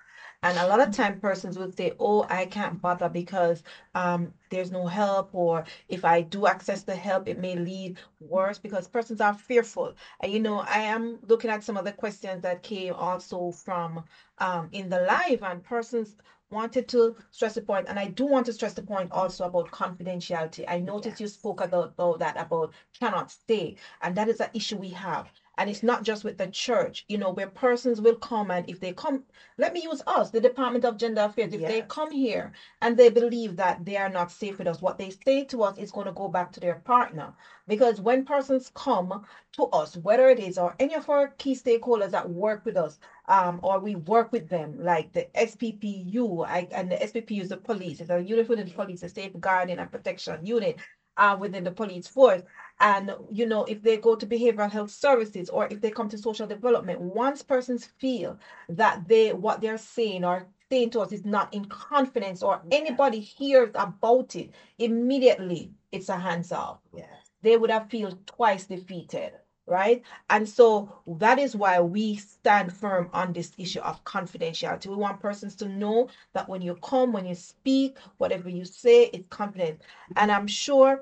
And 0.42 0.58
a 0.58 0.66
lot 0.66 0.80
of 0.86 0.94
time 0.94 1.20
persons 1.20 1.58
would 1.58 1.74
say, 1.74 1.92
Oh, 1.98 2.26
I 2.28 2.44
can't 2.44 2.82
bother 2.82 3.08
because 3.08 3.62
um 3.94 4.34
there's 4.50 4.70
no 4.70 4.86
help, 4.86 5.30
or 5.34 5.64
if 5.88 6.04
I 6.04 6.20
do 6.20 6.46
access 6.46 6.82
the 6.82 6.94
help, 6.94 7.28
it 7.28 7.38
may 7.38 7.56
lead 7.56 7.98
worse 8.20 8.58
because 8.58 8.86
persons 8.88 9.22
are 9.22 9.32
fearful. 9.34 9.94
And 10.20 10.30
you 10.32 10.40
know, 10.40 10.58
I 10.58 10.80
am 10.80 11.18
looking 11.22 11.50
at 11.50 11.64
some 11.64 11.78
of 11.78 11.84
the 11.86 11.92
questions 11.92 12.42
that 12.42 12.62
came 12.62 12.92
also 12.92 13.52
from 13.52 14.04
um 14.38 14.68
in 14.72 14.90
the 14.90 15.00
live, 15.00 15.42
and 15.42 15.62
persons 15.64 16.16
wanted 16.50 16.88
to 16.88 17.16
stress 17.30 17.54
the 17.54 17.62
point, 17.62 17.88
and 17.88 17.98
I 17.98 18.06
do 18.08 18.24
want 18.24 18.46
to 18.46 18.52
stress 18.52 18.74
the 18.74 18.82
point 18.82 19.10
also 19.12 19.44
about 19.44 19.70
confidentiality. 19.70 20.64
I 20.68 20.78
noticed 20.78 21.20
you 21.20 21.28
spoke 21.28 21.60
about, 21.60 21.92
about 21.92 22.18
that 22.20 22.36
about 22.40 22.72
cannot 22.98 23.30
stay, 23.30 23.76
and 24.00 24.16
that 24.16 24.28
is 24.28 24.40
an 24.40 24.50
issue 24.54 24.76
we 24.76 24.90
have. 24.90 25.30
and 25.56 25.70
it's 25.70 25.82
not 25.82 26.02
just 26.02 26.24
with 26.24 26.36
the 26.38 26.46
church, 26.48 27.04
you 27.08 27.16
know, 27.16 27.30
where 27.30 27.46
persons 27.46 28.00
will 28.00 28.16
come 28.16 28.50
and 28.50 28.68
if 28.68 28.80
they 28.80 28.92
come, 28.92 29.22
let 29.56 29.72
me 29.72 29.82
use 29.82 30.02
us, 30.06 30.30
the 30.30 30.40
Department 30.40 30.84
of 30.84 30.96
Gender 30.96 31.22
Affairs, 31.22 31.52
if 31.52 31.60
they 31.66 31.82
come 31.82 32.10
here 32.10 32.52
and 32.82 32.96
they 32.96 33.08
believe 33.08 33.56
that 33.56 33.84
they 33.84 33.96
are 33.96 34.08
not 34.08 34.30
safe 34.32 34.58
with 34.58 34.66
us, 34.66 34.82
what 34.82 34.98
they 34.98 35.10
say 35.10 35.44
to 35.44 35.62
us 35.62 35.78
is 35.78 35.92
going 35.92 36.06
to 36.06 36.12
go 36.12 36.28
back 36.28 36.50
to 36.52 36.60
their 36.60 36.76
partner. 36.76 37.34
Because 37.68 38.00
when 38.00 38.24
persons 38.24 38.70
come 38.74 39.24
to 39.52 39.64
us, 39.66 39.96
whether 39.96 40.28
it 40.28 40.40
is 40.40 40.58
or 40.58 40.74
any 40.80 40.94
of 40.94 41.08
our 41.08 41.28
key 41.38 41.54
stakeholders 41.54 42.10
that 42.10 42.28
work 42.28 42.64
with 42.64 42.76
us, 42.76 42.98
um, 43.28 43.60
or 43.62 43.78
we 43.80 43.94
work 43.94 44.32
with 44.32 44.48
them, 44.48 44.76
like 44.82 45.12
the 45.12 45.26
SPPU, 45.34 46.44
I, 46.46 46.68
and 46.72 46.90
the 46.92 46.96
SPPU 46.96 47.40
is 47.40 47.48
the 47.48 47.56
police, 47.56 48.00
it's 48.00 48.10
a 48.10 48.20
unit 48.20 48.48
within 48.48 48.66
the 48.66 48.72
police, 48.72 49.02
a 49.02 49.08
safeguarding 49.08 49.78
and 49.78 49.90
protection 49.90 50.44
unit 50.44 50.76
uh, 51.16 51.36
within 51.38 51.64
the 51.64 51.70
police 51.70 52.06
force. 52.06 52.42
And 52.80 53.14
you 53.30 53.46
know, 53.46 53.64
if 53.64 53.82
they 53.82 53.96
go 53.96 54.16
to 54.16 54.26
behavioral 54.26 54.70
health 54.70 54.90
services 54.90 55.48
or 55.48 55.66
if 55.70 55.80
they 55.80 55.90
come 55.90 56.08
to 56.10 56.18
social 56.18 56.46
development, 56.46 57.00
once 57.00 57.42
persons 57.42 57.84
feel 57.98 58.38
that 58.68 59.06
they 59.08 59.32
what 59.32 59.60
they're 59.60 59.78
saying 59.78 60.24
or 60.24 60.46
saying 60.70 60.90
to 60.90 61.00
us 61.00 61.12
is 61.12 61.24
not 61.24 61.52
in 61.54 61.64
confidence 61.66 62.42
or 62.42 62.60
Yeah. 62.70 62.78
anybody 62.78 63.20
hears 63.20 63.70
about 63.74 64.34
it, 64.36 64.50
immediately 64.78 65.72
it's 65.92 66.08
a 66.08 66.16
hands 66.16 66.50
off 66.52 66.80
Yes. 66.92 67.08
they 67.42 67.56
would 67.56 67.70
have 67.70 67.88
feel 67.90 68.18
twice 68.26 68.66
defeated 68.66 69.32
right 69.66 70.02
and 70.28 70.48
so 70.48 71.00
that 71.06 71.38
is 71.38 71.56
why 71.56 71.80
we 71.80 72.16
stand 72.16 72.72
firm 72.72 73.08
on 73.12 73.32
this 73.32 73.52
issue 73.56 73.80
of 73.80 74.02
confidentiality 74.04 74.86
we 74.86 74.96
want 74.96 75.20
persons 75.20 75.54
to 75.56 75.68
know 75.68 76.08
that 76.34 76.48
when 76.48 76.60
you 76.60 76.74
come 76.82 77.12
when 77.12 77.24
you 77.24 77.34
speak 77.34 77.96
whatever 78.18 78.48
you 78.48 78.64
say 78.64 79.04
it's 79.04 79.26
confident 79.30 79.80
and 80.16 80.30
i'm 80.30 80.46
sure 80.46 81.00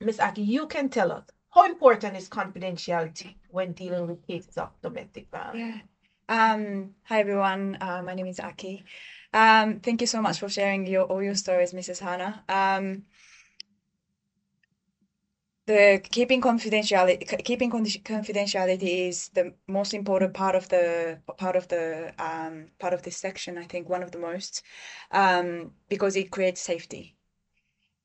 miss 0.00 0.18
aki 0.20 0.42
you 0.42 0.66
can 0.66 0.88
tell 0.88 1.12
us 1.12 1.24
how 1.50 1.64
important 1.66 2.16
is 2.16 2.28
confidentiality 2.28 3.34
when 3.50 3.72
dealing 3.72 4.06
with 4.06 4.26
cases 4.26 4.56
of 4.56 4.70
domestic 4.82 5.26
violence 5.30 5.58
Yeah. 5.58 5.78
Um, 6.30 6.94
hi 7.04 7.20
everyone. 7.20 7.78
Uh, 7.80 8.02
my 8.04 8.14
name 8.14 8.26
is 8.26 8.38
Aki. 8.38 8.84
Um, 9.32 9.80
thank 9.80 10.02
you 10.02 10.06
so 10.06 10.20
much 10.20 10.38
for 10.38 10.48
sharing 10.50 10.86
your 10.86 11.04
all 11.04 11.22
your 11.22 11.34
stories, 11.34 11.72
Mrs. 11.72 12.00
Hanna. 12.00 12.44
Um, 12.50 13.04
the 15.68 16.00
keeping 16.16 16.40
confidentiality, 16.40 17.44
keeping 17.44 17.70
confidentiality 17.70 19.08
is 19.10 19.28
the 19.38 19.52
most 19.66 19.92
important 19.94 20.32
part 20.34 20.54
of 20.56 20.68
the 20.70 21.18
part 21.36 21.56
of 21.56 21.68
the 21.68 22.12
um, 22.28 22.54
part 22.78 22.94
of 22.94 23.02
this 23.02 23.16
section. 23.18 23.58
I 23.58 23.64
think 23.72 23.88
one 23.88 24.02
of 24.02 24.10
the 24.10 24.18
most, 24.18 24.62
um, 25.12 25.72
because 25.88 26.16
it 26.16 26.30
creates 26.30 26.60
safety. 26.62 27.04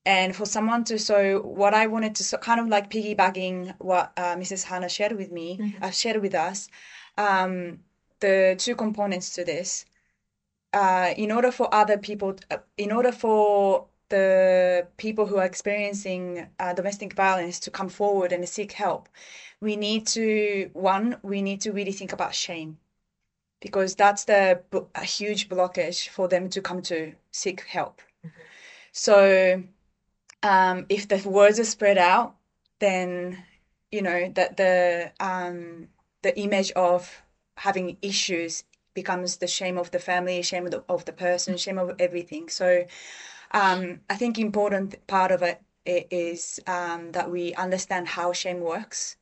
And 0.06 0.36
for 0.36 0.46
someone 0.46 0.84
to, 0.86 1.00
so 1.00 1.42
what 1.62 1.74
I 1.74 1.88
wanted 1.88 2.16
to, 2.16 2.24
so 2.26 2.38
kind 2.38 2.60
of 2.60 2.68
like 2.68 2.90
piggybacking 2.90 3.76
what 3.80 4.12
uh, 4.18 4.36
Mrs. 4.36 4.64
Hanna 4.66 4.90
shared 4.90 5.14
with 5.22 5.32
me, 5.32 5.48
Mhm. 5.58 5.84
uh, 5.84 5.92
shared 5.92 6.22
with 6.22 6.36
us, 6.36 6.68
um, 7.18 7.80
the 8.20 8.56
two 8.60 8.76
components 8.76 9.28
to 9.36 9.46
this. 9.46 9.86
Uh, 10.74 11.14
in 11.18 11.32
order 11.32 11.52
for 11.52 11.68
other 11.74 11.98
people, 11.98 12.36
uh, 12.52 12.58
in 12.78 12.92
order 12.92 13.12
for 13.12 13.88
the 14.14 14.86
people 14.98 15.26
who 15.26 15.38
are 15.38 15.46
experiencing 15.46 16.48
uh, 16.60 16.74
domestic 16.74 17.14
violence 17.16 17.60
to 17.62 17.72
come 17.72 17.90
forward 17.90 18.32
and 18.32 18.48
seek 18.48 18.72
help, 18.72 19.10
we 19.60 19.76
need 19.76 20.06
to, 20.08 20.70
one, 20.74 21.18
we 21.24 21.42
need 21.42 21.62
to 21.62 21.72
really 21.72 21.92
think 21.92 22.14
about 22.14 22.36
shame 22.36 22.78
because 23.60 23.96
that's 23.96 24.26
the 24.26 24.62
a 24.94 25.06
huge 25.06 25.50
blockage 25.50 26.10
for 26.10 26.28
them 26.28 26.50
to 26.50 26.62
come 26.62 26.82
to 26.84 27.14
seek 27.32 27.62
help. 27.62 28.02
So, 28.92 29.64
um, 30.44 30.86
if 30.90 31.08
the 31.08 31.18
words 31.28 31.60
are 31.60 31.72
spread 31.76 31.98
out, 31.98 32.36
then 32.80 33.44
you 33.92 34.02
know 34.04 34.32
that 34.36 34.58
the 34.58 35.12
um, 35.20 35.88
the 36.22 36.38
image 36.38 36.72
of 36.74 37.24
having 37.56 37.98
issues 38.02 38.64
becomes 38.94 39.38
the 39.38 39.48
shame 39.48 39.78
of 39.80 39.90
the 39.92 40.00
family, 40.00 40.42
shame 40.44 40.66
of 40.66 40.72
the, 40.72 40.84
of 40.88 41.06
the 41.06 41.14
person, 41.14 41.58
shame 41.58 41.80
of 41.80 41.96
everything. 42.00 42.50
So, 42.50 42.86
um, 43.54 44.02
I 44.10 44.16
think 44.16 44.40
important 44.40 45.06
part 45.08 45.32
of 45.32 45.42
it 45.44 45.62
i- 45.88 46.08
um, 46.68 47.12
that 47.12 47.30
we 47.32 47.54
understand 47.56 48.08
how 48.08 48.34
shame 48.34 48.62
works 48.62 49.18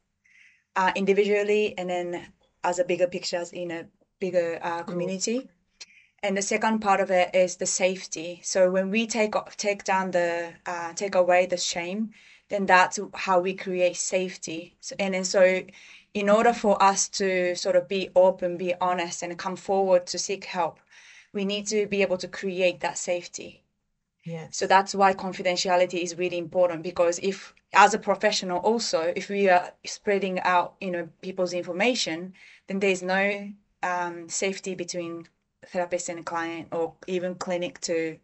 uh, 0.76 0.92
individually 0.96 1.76
and 1.78 1.90
then 1.90 2.34
as 2.64 2.80
a 2.80 2.84
bigger 2.86 3.08
picture, 3.08 3.38
as 3.38 3.52
in 3.54 3.72
a 3.72 3.88
bigger 4.20 4.60
uh, 4.62 4.84
community. 4.84 5.50
And 6.24 6.38
the 6.38 6.42
second 6.42 6.80
part 6.80 7.00
of 7.00 7.12
it 7.12 7.34
is 7.36 7.58
the 7.58 7.66
safety. 7.68 8.42
So 8.44 8.72
when 8.72 8.90
we 8.92 9.08
take 9.08 9.34
take 9.58 9.84
down 9.84 10.12
the 10.12 10.54
uh, 10.66 10.94
take 10.94 11.16
away 11.16 11.46
the 11.48 11.58
shame, 11.58 12.12
then 12.50 12.66
that's 12.66 13.00
how 13.14 13.40
we 13.40 13.54
create 13.56 13.98
safety. 13.98 14.76
So, 14.82 14.96
and 15.00 15.14
then 15.14 15.24
so, 15.26 15.64
in 16.14 16.30
order 16.30 16.54
for 16.54 16.82
us 16.82 17.10
to 17.20 17.56
sort 17.56 17.76
of 17.76 17.88
be 17.88 18.10
open, 18.16 18.58
be 18.58 18.74
honest, 18.82 19.24
and 19.24 19.38
come 19.38 19.56
forward 19.56 20.08
to 20.08 20.18
seek 20.20 20.46
help, 20.46 20.80
we 21.34 21.46
need 21.46 21.68
to 21.68 21.88
be 21.88 22.02
able 22.04 22.18
to 22.20 22.28
create 22.28 22.80
that 22.82 22.98
safety. 22.98 23.61
Yes 24.24 24.58
So 24.58 24.68
that's 24.68 24.94
why 24.94 25.14
confidentiality 25.14 26.02
is 26.04 26.18
really 26.18 26.38
important 26.38 26.84
because 26.84 27.20
if, 27.20 27.54
as 27.74 27.94
a 27.94 28.00
professional, 28.00 28.60
also, 28.60 29.14
if 29.16 29.30
we 29.30 29.50
are 29.50 29.72
spreading 29.86 30.40
out, 30.42 30.76
you 30.82 30.92
know, 30.92 31.10
people's 31.22 31.54
information, 31.54 32.34
then 32.68 32.80
there's 32.80 33.02
no 33.02 33.52
um, 33.84 34.30
safety 34.30 34.76
between 34.76 35.28
therapist 35.68 36.10
and 36.10 36.26
client, 36.26 36.68
or 36.72 36.94
even 37.08 37.36
clinic 37.36 37.80
to 37.82 38.18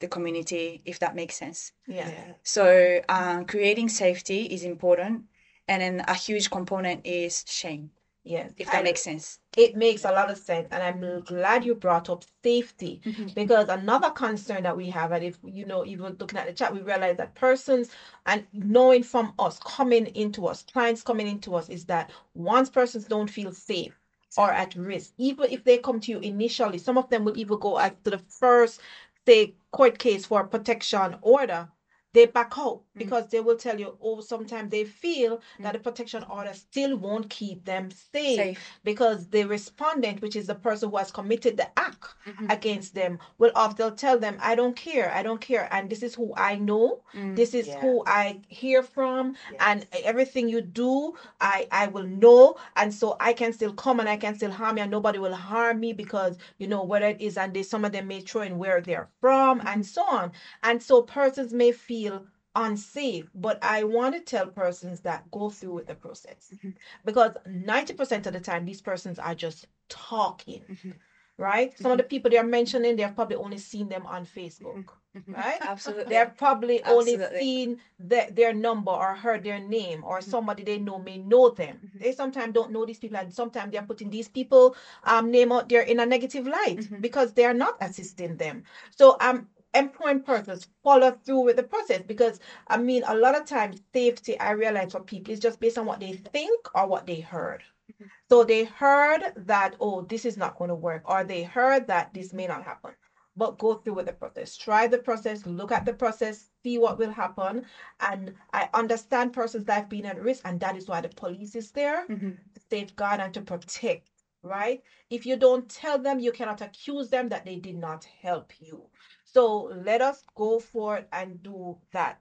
the 0.00 0.08
community, 0.08 0.82
if 0.84 0.98
that 0.98 1.14
makes 1.14 1.36
sense. 1.36 1.72
yeah 1.86 2.08
Yeah. 2.08 2.32
So 2.42 3.00
um, 3.08 3.44
creating 3.46 3.88
safety 3.88 4.44
is 4.46 4.64
important, 4.64 5.24
and 5.66 5.82
then 5.82 6.04
a 6.08 6.14
huge 6.14 6.50
component 6.50 7.06
is 7.06 7.44
shame, 7.46 7.90
yes 8.28 8.52
if 8.58 8.66
that 8.66 8.80
I- 8.80 8.82
makes 8.82 9.02
sense. 9.02 9.38
it 9.56 9.74
makes 9.76 10.04
a 10.04 10.12
lot 10.12 10.30
of 10.30 10.36
sense 10.36 10.68
and 10.70 10.82
i'm 10.82 11.22
glad 11.22 11.64
you 11.64 11.74
brought 11.74 12.10
up 12.10 12.24
safety 12.44 13.00
mm-hmm. 13.04 13.28
because 13.34 13.68
another 13.68 14.10
concern 14.10 14.62
that 14.64 14.76
we 14.76 14.90
have 14.90 15.12
and 15.12 15.24
if 15.24 15.38
you 15.44 15.64
know 15.64 15.84
even 15.86 16.16
looking 16.20 16.38
at 16.38 16.46
the 16.46 16.52
chat 16.52 16.72
we 16.72 16.80
realize 16.82 17.16
that 17.16 17.34
persons 17.34 17.90
and 18.26 18.46
knowing 18.52 19.02
from 19.02 19.32
us 19.38 19.58
coming 19.64 20.06
into 20.14 20.46
us 20.46 20.62
clients 20.72 21.02
coming 21.02 21.26
into 21.26 21.54
us 21.54 21.68
is 21.70 21.86
that 21.86 22.10
once 22.34 22.68
persons 22.68 23.06
don't 23.06 23.30
feel 23.30 23.52
safe 23.52 23.98
or 24.36 24.52
at 24.52 24.74
risk 24.74 25.12
even 25.16 25.50
if 25.50 25.64
they 25.64 25.78
come 25.78 25.98
to 25.98 26.12
you 26.12 26.18
initially 26.18 26.78
some 26.78 26.98
of 26.98 27.08
them 27.08 27.24
will 27.24 27.38
even 27.38 27.58
go 27.58 27.78
after 27.78 28.10
the 28.10 28.18
first 28.18 28.80
say 29.26 29.54
court 29.72 29.98
case 29.98 30.26
for 30.26 30.44
protection 30.44 31.16
order 31.22 31.68
they 32.14 32.26
back 32.26 32.54
out. 32.56 32.82
Because 32.98 33.28
they 33.28 33.40
will 33.40 33.56
tell 33.56 33.78
you 33.78 33.96
oh 34.02 34.20
sometimes 34.20 34.70
they 34.70 34.84
feel 34.84 35.40
that 35.60 35.72
the 35.72 35.78
protection 35.78 36.22
order 36.30 36.52
still 36.54 36.96
won't 36.96 37.30
keep 37.30 37.64
them 37.64 37.90
safe 37.90 38.36
Safe. 38.38 38.58
because 38.84 39.28
the 39.28 39.44
respondent, 39.44 40.20
which 40.22 40.36
is 40.36 40.46
the 40.46 40.54
person 40.54 40.90
who 40.90 40.96
has 40.96 41.10
committed 41.10 41.56
the 41.56 41.68
act 41.78 42.06
Mhm. 42.26 42.52
against 42.52 42.94
them, 42.94 43.18
will 43.38 43.52
often 43.54 43.96
tell 43.96 44.18
them, 44.18 44.36
I 44.40 44.54
don't 44.54 44.76
care, 44.76 45.10
I 45.18 45.22
don't 45.22 45.40
care. 45.40 45.68
And 45.70 45.88
this 45.90 46.02
is 46.02 46.14
who 46.14 46.32
I 46.36 46.56
know, 46.56 47.02
Mm. 47.14 47.36
this 47.36 47.54
is 47.54 47.66
Yeah. 47.68 47.80
who 47.80 48.02
I 48.06 48.40
hear 48.48 48.82
from, 48.82 49.34
Yes. 49.50 49.60
and 49.68 49.86
everything 50.04 50.48
you 50.48 50.60
do, 50.60 51.14
I, 51.40 51.66
I 51.70 51.86
will 51.88 52.06
know. 52.24 52.56
And 52.76 52.92
so 52.92 53.16
I 53.20 53.32
can 53.32 53.52
still 53.52 53.72
come 53.72 54.00
and 54.00 54.08
I 54.08 54.16
can 54.16 54.34
still 54.34 54.50
harm 54.50 54.76
you, 54.76 54.82
and 54.82 54.90
nobody 54.90 55.18
will 55.18 55.34
harm 55.34 55.80
me 55.80 55.92
because, 55.92 56.36
you 56.58 56.66
know, 56.66 56.82
whether 56.84 57.06
it 57.06 57.20
is, 57.20 57.36
and 57.38 57.54
they, 57.54 57.62
some 57.62 57.84
of 57.84 57.92
them 57.92 58.06
may 58.08 58.20
throw 58.20 58.42
in 58.42 58.58
where 58.58 58.80
they're 58.80 59.08
from, 59.20 59.62
and 59.66 59.84
so 59.86 60.02
on. 60.18 60.32
And 60.62 60.82
so 60.82 61.02
persons 61.02 61.52
may 61.52 61.72
feel 61.72 62.26
unsafe, 62.54 63.30
but 63.34 63.58
I 63.62 63.84
want 63.84 64.14
to 64.14 64.20
tell 64.20 64.46
persons 64.48 65.00
that 65.02 65.30
go 65.30 65.50
through 65.50 65.74
with 65.74 65.86
the 65.86 65.94
process 65.94 66.52
Mhm. 66.52 66.74
because 67.04 67.32
90% 67.46 68.26
of 68.26 68.32
the 68.32 68.40
time 68.40 68.64
these 68.64 68.80
persons 68.80 69.18
are 69.18 69.34
just 69.34 69.66
talking 69.88 70.68
Mhm. 70.68 70.98
right 71.38 71.78
some 71.78 71.92
of 71.92 71.98
the 71.98 72.04
people 72.04 72.30
they're 72.30 72.42
mentioning 72.42 72.96
they've 72.96 73.14
probably 73.14 73.36
only 73.36 73.58
seen 73.58 73.88
them 73.88 74.06
on 74.06 74.24
facebook 74.24 74.80
Mhm. 75.14 75.34
right 75.34 75.60
Absolutely. 75.64 76.04
they've 76.06 76.36
probably 76.36 76.82
only 76.84 77.16
Absolutely. 77.16 77.38
seen 77.38 77.80
the, 77.98 78.26
their 78.32 78.52
number 78.52 78.90
or 78.92 79.14
heard 79.14 79.44
their 79.44 79.58
name 79.60 80.02
or 80.04 80.20
somebody 80.20 80.62
they 80.62 80.78
know 80.78 80.98
may 80.98 81.16
know 81.18 81.48
them 81.48 81.80
they 81.94 82.12
sometimes 82.12 82.52
don't 82.52 82.72
know 82.72 82.84
these 82.84 82.98
people 82.98 83.16
and 83.16 83.32
sometimes 83.32 83.72
they're 83.72 83.82
putting 83.82 84.10
these 84.10 84.28
people 84.28 84.74
um 85.04 85.30
name 85.30 85.52
out 85.52 85.68
there 85.68 85.82
in 85.82 86.00
a 86.00 86.06
negative 86.06 86.46
light 86.46 86.88
because 87.00 87.32
they're 87.34 87.54
not 87.54 87.76
assisting 87.80 88.36
them 88.36 88.62
so 88.90 89.16
um 89.20 89.48
employing 89.74 90.22
persons 90.22 90.66
follow 90.82 91.10
through 91.12 91.40
with 91.40 91.56
the 91.56 91.62
process 91.62 92.02
because 92.02 92.40
I 92.68 92.78
mean 92.78 93.02
a 93.06 93.14
lot 93.14 93.36
of 93.36 93.44
times 93.46 93.80
safety 93.94 94.38
I 94.40 94.50
realize 94.52 94.92
for 94.92 95.00
people 95.00 95.32
is 95.32 95.40
just 95.40 95.60
based 95.60 95.78
on 95.78 95.86
what 95.86 96.00
they 96.00 96.12
think 96.12 96.68
or 96.74 96.86
what 96.86 97.06
they 97.06 97.20
heard. 97.20 97.62
Mhm. 98.00 98.08
So 98.30 98.44
they 98.44 98.64
heard 98.64 99.32
that 99.36 99.76
oh 99.80 100.02
this 100.02 100.24
is 100.24 100.36
not 100.36 100.56
going 100.58 100.68
to 100.68 100.74
work 100.74 101.02
or 101.04 101.24
they 101.24 101.42
heard 101.44 101.86
that 101.88 102.14
this 102.14 102.32
may 102.32 102.46
not 102.46 102.64
happen. 102.64 102.94
But 103.36 103.58
go 103.58 103.74
through 103.74 103.94
with 103.94 104.06
the 104.06 104.12
process. 104.12 104.56
Try 104.56 104.88
the 104.88 104.98
process, 104.98 105.46
look 105.46 105.70
at 105.70 105.84
the 105.84 105.92
process, 105.92 106.50
see 106.64 106.76
what 106.76 106.98
will 106.98 107.12
happen. 107.12 107.66
And 108.00 108.34
I 108.52 108.68
understand 108.74 109.32
persons' 109.32 109.68
life 109.68 109.88
being 109.88 110.06
at 110.06 110.20
risk, 110.20 110.42
and 110.44 110.58
that 110.60 110.76
is 110.76 110.88
why 110.88 111.00
the 111.02 111.08
police 111.08 111.54
is 111.54 111.70
there 111.70 112.08
Mhm. 112.08 112.38
to 112.54 112.60
safeguard 112.70 113.20
and 113.20 113.32
to 113.34 113.40
protect, 113.42 114.10
right? 114.42 114.82
If 115.08 115.24
you 115.24 115.36
don't 115.36 115.68
tell 115.70 115.98
them, 115.98 116.18
you 116.18 116.32
cannot 116.32 116.60
accuse 116.60 117.10
them 117.10 117.28
that 117.28 117.44
they 117.44 117.56
did 117.56 117.76
not 117.76 118.04
help 118.04 118.60
you. 118.60 118.90
So 119.32 119.64
let 119.84 120.00
us 120.00 120.24
go 120.34 120.58
for 120.58 120.98
it 120.98 121.08
and 121.12 121.42
do 121.42 121.78
that. 121.92 122.18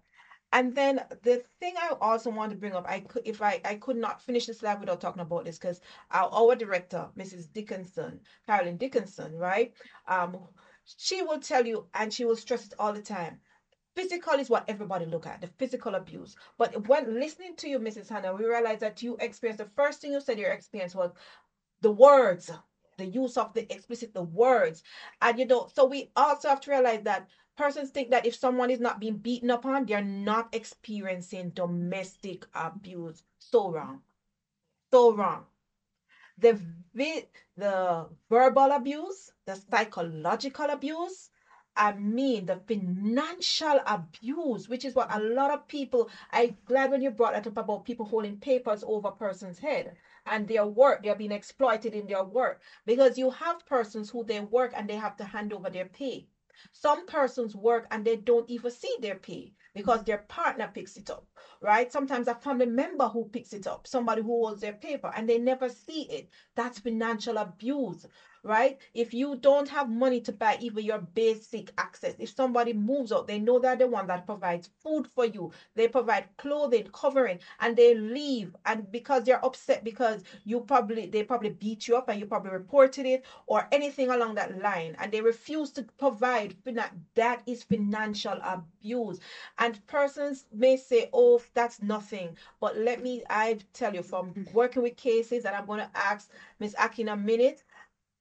And 0.51 0.75
then 0.75 1.01
the 1.23 1.43
thing 1.59 1.75
I 1.77 1.93
also 2.01 2.29
want 2.29 2.51
to 2.51 2.57
bring 2.57 2.73
up, 2.73 2.85
I 2.87 3.01
could 3.01 3.23
if 3.25 3.41
I 3.41 3.61
I 3.63 3.75
could 3.75 3.97
not 3.97 4.21
finish 4.21 4.45
this 4.45 4.59
slide 4.59 4.79
without 4.79 5.01
talking 5.01 5.21
about 5.21 5.45
this 5.45 5.57
because 5.57 5.81
our, 6.11 6.29
our 6.31 6.55
director, 6.55 7.07
Mrs. 7.17 7.51
Dickinson, 7.51 8.21
Carolyn 8.45 8.77
Dickinson, 8.77 9.37
right? 9.37 9.73
Um, 10.07 10.37
she 10.97 11.21
will 11.21 11.39
tell 11.39 11.65
you 11.65 11.87
and 11.93 12.13
she 12.13 12.25
will 12.25 12.35
stress 12.35 12.67
it 12.67 12.73
all 12.79 12.93
the 12.93 13.01
time. 13.01 13.39
Physical 13.95 14.33
is 14.33 14.49
what 14.49 14.65
everybody 14.67 15.05
look 15.05 15.27
at, 15.27 15.41
the 15.41 15.47
physical 15.47 15.95
abuse. 15.95 16.35
But 16.57 16.87
when 16.87 17.19
listening 17.19 17.55
to 17.57 17.67
you, 17.69 17.79
Mrs. 17.79 18.09
Hanna, 18.09 18.33
we 18.33 18.45
realize 18.45 18.79
that 18.79 19.01
you 19.01 19.17
experienced 19.19 19.63
the 19.63 19.71
first 19.75 20.01
thing 20.01 20.11
you 20.11 20.21
said 20.21 20.39
your 20.39 20.51
experience 20.51 20.93
was 20.95 21.11
the 21.81 21.91
words, 21.91 22.51
the 22.97 23.05
use 23.05 23.37
of 23.37 23.53
the 23.53 23.71
explicit, 23.73 24.13
the 24.13 24.23
words. 24.23 24.83
And 25.21 25.39
you 25.39 25.45
know, 25.45 25.67
so 25.73 25.85
we 25.85 26.11
also 26.15 26.49
have 26.49 26.61
to 26.61 26.71
realize 26.71 27.03
that 27.03 27.29
persons 27.57 27.89
think 27.91 28.11
that 28.11 28.25
if 28.25 28.35
someone 28.35 28.69
is 28.69 28.79
not 28.79 28.99
being 28.99 29.17
beaten 29.17 29.49
upon, 29.49 29.85
they're 29.85 30.03
not 30.03 30.53
experiencing 30.53 31.51
domestic 31.51 32.45
abuse. 32.53 33.23
So 33.39 33.71
wrong. 33.71 34.01
So 34.91 35.13
wrong. 35.15 35.45
The 36.37 36.59
the 37.55 38.09
verbal 38.29 38.71
abuse, 38.71 39.31
the 39.45 39.55
psychological 39.55 40.69
abuse, 40.69 41.29
I 41.75 41.93
mean 41.93 42.45
the 42.45 42.57
financial 42.57 43.79
abuse, 43.85 44.67
which 44.69 44.85
is 44.85 44.95
what 44.95 45.13
a 45.13 45.19
lot 45.19 45.51
of 45.51 45.67
people. 45.67 46.09
I'm 46.31 46.57
glad 46.65 46.91
when 46.91 47.01
you 47.01 47.11
brought 47.11 47.33
that 47.33 47.47
up 47.47 47.57
about 47.57 47.85
people 47.85 48.05
holding 48.05 48.39
papers 48.39 48.83
over 48.85 49.09
a 49.09 49.15
person's 49.15 49.59
head 49.59 49.95
and 50.29 50.47
their 50.47 50.65
work. 50.65 51.03
They're 51.03 51.15
being 51.15 51.31
exploited 51.31 51.93
in 51.95 52.07
their 52.07 52.23
work 52.23 52.61
because 52.85 53.17
you 53.17 53.29
have 53.31 53.65
persons 53.65 54.09
who 54.09 54.23
they 54.23 54.39
work 54.39 54.73
and 54.75 54.89
they 54.89 54.95
have 54.95 55.15
to 55.17 55.25
hand 55.25 55.53
over 55.53 55.69
their 55.69 55.85
pay. 55.85 56.27
Some 56.71 57.05
persons 57.05 57.55
work 57.55 57.85
and 57.91 58.03
they 58.05 58.15
don't 58.15 58.49
even 58.49 58.71
see 58.71 58.95
their 58.99 59.15
pay 59.15 59.53
because 59.73 60.03
their 60.03 60.17
partner 60.17 60.67
picks 60.73 60.97
it 60.97 61.09
up, 61.09 61.25
right? 61.61 61.91
Sometimes 61.91 62.27
a 62.27 62.33
family 62.35 62.65
member 62.65 63.07
who 63.07 63.25
picks 63.25 63.53
it 63.53 63.67
up, 63.67 63.85
somebody 63.87 64.21
who 64.21 64.27
holds 64.27 64.61
their 64.61 64.73
paper 64.73 65.11
and 65.15 65.27
they 65.29 65.37
never 65.37 65.69
see 65.69 66.03
it. 66.03 66.29
That's 66.55 66.79
financial 66.79 67.37
abuse 67.37 68.05
right? 68.43 68.77
If 68.93 69.13
you 69.13 69.35
don't 69.35 69.67
have 69.69 69.89
money 69.89 70.21
to 70.21 70.31
buy 70.31 70.57
even 70.61 70.83
your 70.85 70.99
basic 70.99 71.71
access, 71.77 72.15
if 72.19 72.29
somebody 72.33 72.73
moves 72.73 73.11
out, 73.11 73.27
they 73.27 73.39
know 73.39 73.59
they're 73.59 73.75
the 73.75 73.87
one 73.87 74.07
that 74.07 74.25
provides 74.25 74.69
food 74.83 75.07
for 75.07 75.25
you, 75.25 75.51
they 75.75 75.87
provide 75.87 76.25
clothing, 76.37 76.87
covering, 76.93 77.39
and 77.59 77.75
they 77.75 77.95
leave. 77.95 78.55
And 78.65 78.91
because 78.91 79.23
they're 79.23 79.43
upset 79.45 79.83
because 79.83 80.23
you 80.43 80.61
probably 80.61 81.07
they 81.07 81.23
probably 81.23 81.49
beat 81.49 81.87
you 81.87 81.95
up 81.97 82.09
and 82.09 82.19
you 82.19 82.25
probably 82.25 82.51
reported 82.51 83.05
it 83.05 83.25
or 83.47 83.67
anything 83.71 84.09
along 84.09 84.35
that 84.35 84.61
line, 84.61 84.95
and 84.99 85.11
they 85.11 85.21
refuse 85.21 85.71
to 85.71 85.83
provide, 85.97 86.55
that 87.15 87.41
is 87.45 87.63
financial 87.63 88.37
abuse. 88.43 89.19
And 89.57 89.85
persons 89.87 90.45
may 90.51 90.77
say, 90.77 91.09
Oh, 91.13 91.41
that's 91.53 91.81
nothing. 91.81 92.37
But 92.59 92.77
let 92.77 93.01
me 93.01 93.23
I 93.29 93.59
tell 93.73 93.93
you 93.93 94.03
from 94.03 94.33
working 94.53 94.81
with 94.83 94.95
cases, 94.97 95.45
and 95.45 95.55
I'm 95.55 95.65
gonna 95.65 95.89
ask 95.93 96.29
Miss 96.59 96.75
Aki 96.77 97.03
in 97.03 97.09
a 97.09 97.15
minute 97.17 97.63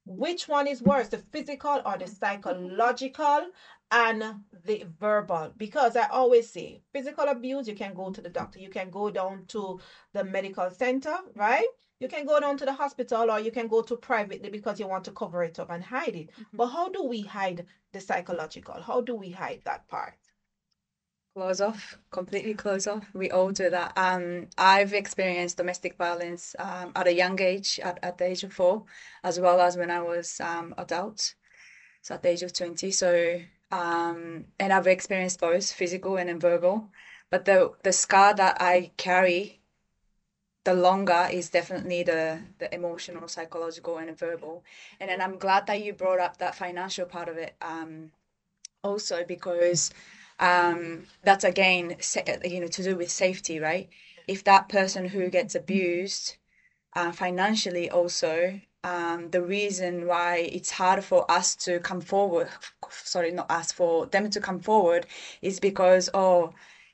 which 0.07 0.49
one 0.49 0.67
is 0.69 0.83
worse, 0.83 1.09
the 1.09 1.19
physical 1.19 1.83
or 1.85 1.99
the 1.99 2.07
psychological 2.07 3.49
and 3.91 4.45
the 4.65 4.85
verbal? 4.99 5.53
Because 5.57 5.97
I 5.97 6.07
always 6.09 6.49
say 6.51 6.83
physical 6.93 7.25
abuse, 7.25 7.69
you 7.69 7.75
can 7.75 7.93
go 7.95 8.11
to 8.11 8.21
the 8.21 8.31
doctor, 8.31 8.61
you 8.61 8.71
can 8.71 8.91
go 8.91 9.11
down 9.11 9.45
to 9.49 9.81
the 10.13 10.25
medical 10.25 10.71
center, 10.71 11.17
right? 11.35 11.67
You 11.99 12.09
can 12.09 12.27
go 12.27 12.39
down 12.41 12.57
to 12.59 12.65
the 12.65 12.75
hospital 12.75 13.31
or 13.31 13.41
you 13.41 13.51
can 13.51 13.69
go 13.69 13.83
to 13.83 13.97
privately 13.97 14.51
because 14.51 14.79
you 14.79 14.87
want 14.87 15.05
to 15.05 15.13
cover 15.13 15.43
it 15.43 15.59
up 15.59 15.71
and 15.71 15.83
hide 15.83 16.15
it. 16.15 16.31
Mm-hmm. 16.33 16.57
But 16.57 16.69
how 16.69 16.89
do 16.91 17.03
we 17.05 17.23
hide 17.23 17.67
the 17.93 18.01
psychological? 18.01 18.81
How 18.83 19.01
do 19.01 19.15
we 19.15 19.31
hide 19.31 19.63
that 19.65 19.89
part? 19.89 20.15
Close 21.37 21.61
off, 21.61 21.99
completely 22.11 22.55
close 22.55 22.87
off. 22.87 23.05
We 23.13 23.31
all 23.31 23.51
do 23.51 23.69
that. 23.69 23.93
Um, 23.99 24.47
I've 24.57 24.95
experienced 24.95 25.59
domestic 25.59 25.99
violence 25.99 26.57
um, 26.59 26.93
at 26.97 27.07
a 27.07 27.13
young 27.13 27.39
age, 27.43 27.79
at, 27.83 27.99
at 28.03 28.17
the 28.17 28.25
age 28.25 28.43
of 28.43 28.55
four, 28.55 28.85
as 29.23 29.39
well 29.39 29.61
as 29.61 29.77
when 29.77 29.91
I 29.91 30.01
was 30.01 30.41
um, 30.41 30.75
adult, 30.79 31.35
so 32.01 32.15
at 32.15 32.23
the 32.23 32.31
age 32.31 32.43
of 32.43 32.55
20. 32.55 32.91
So, 32.91 33.43
um, 33.71 34.47
and 34.59 34.73
I've 34.73 34.87
experienced 34.87 35.39
both 35.39 35.71
physical 35.71 36.17
and 36.17 36.41
verbal. 36.41 36.89
But 37.29 37.45
the, 37.45 37.73
the 37.83 37.93
scar 37.93 38.33
that 38.33 38.57
I 38.59 38.93
carry 38.97 39.61
the 40.65 40.73
longer 40.73 41.29
is 41.31 41.51
definitely 41.51 42.03
the 42.03 42.41
the 42.59 42.75
emotional, 42.75 43.29
psychological, 43.29 43.99
and 43.99 44.19
verbal. 44.19 44.65
And 44.99 45.11
then 45.11 45.21
I'm 45.21 45.39
glad 45.39 45.67
that 45.67 45.85
you 45.85 45.93
brought 45.93 46.19
up 46.19 46.39
that 46.39 46.55
financial 46.55 47.05
part 47.05 47.29
of 47.29 47.37
it. 47.37 47.55
Um, 47.61 48.11
also 48.87 49.25
because 49.27 49.91
um, 50.39 51.07
that's 51.23 51.45
again 51.45 51.97
you 52.45 52.61
know 52.61 52.67
to 52.69 52.83
do 52.83 52.97
with 52.97 53.11
safety 53.11 53.61
right? 53.61 53.89
If 54.29 54.45
that 54.45 54.69
person 54.69 55.07
who 55.09 55.29
gets 55.31 55.55
abused 55.55 56.37
uh, 56.95 57.13
financially 57.13 57.91
also 57.91 58.61
um, 58.85 59.31
the 59.31 59.43
reason 59.43 60.07
why 60.07 60.49
it's 60.53 60.71
hard 60.71 61.05
for 61.05 61.29
us 61.31 61.57
to 61.57 61.81
come 61.81 62.01
forward 62.01 62.49
sorry 62.91 63.33
not 63.33 63.51
us 63.51 63.73
for 63.73 64.07
them 64.07 64.31
to 64.31 64.41
come 64.41 64.61
forward 64.61 65.07
is 65.43 65.61
because 65.61 66.09
oh 66.15 66.53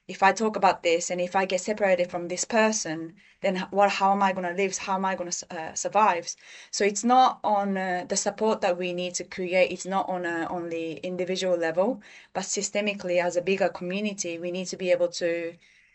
if 0.08 0.22
I 0.22 0.32
talk 0.32 0.56
about 0.56 0.82
this 0.82 1.10
and 1.10 1.20
if 1.20 1.36
I 1.36 1.44
get 1.44 1.60
separated 1.60 2.10
from 2.10 2.28
this 2.28 2.44
person, 2.44 3.14
then 3.40 3.66
what? 3.70 3.90
How 3.90 4.12
am 4.12 4.22
I 4.22 4.32
going 4.32 4.48
to 4.48 4.62
live? 4.62 4.76
How 4.76 4.94
am 4.96 5.04
I 5.04 5.14
going 5.14 5.30
to 5.30 5.46
uh, 5.56 5.74
survive? 5.74 6.34
So 6.70 6.84
it's 6.84 7.04
not 7.04 7.38
on 7.44 7.76
uh, 7.76 8.04
the 8.08 8.16
support 8.16 8.60
that 8.62 8.78
we 8.78 8.92
need 8.92 9.14
to 9.14 9.24
create. 9.24 9.70
It's 9.70 9.86
not 9.86 10.08
on 10.08 10.26
a, 10.26 10.46
on 10.46 10.70
the 10.70 10.94
individual 10.94 11.56
level, 11.56 12.02
but 12.34 12.42
systemically 12.42 13.22
as 13.22 13.36
a 13.36 13.42
bigger 13.42 13.68
community, 13.68 14.38
we 14.38 14.50
need 14.50 14.66
to 14.66 14.76
be 14.76 14.90
able 14.90 15.08
to 15.08 15.54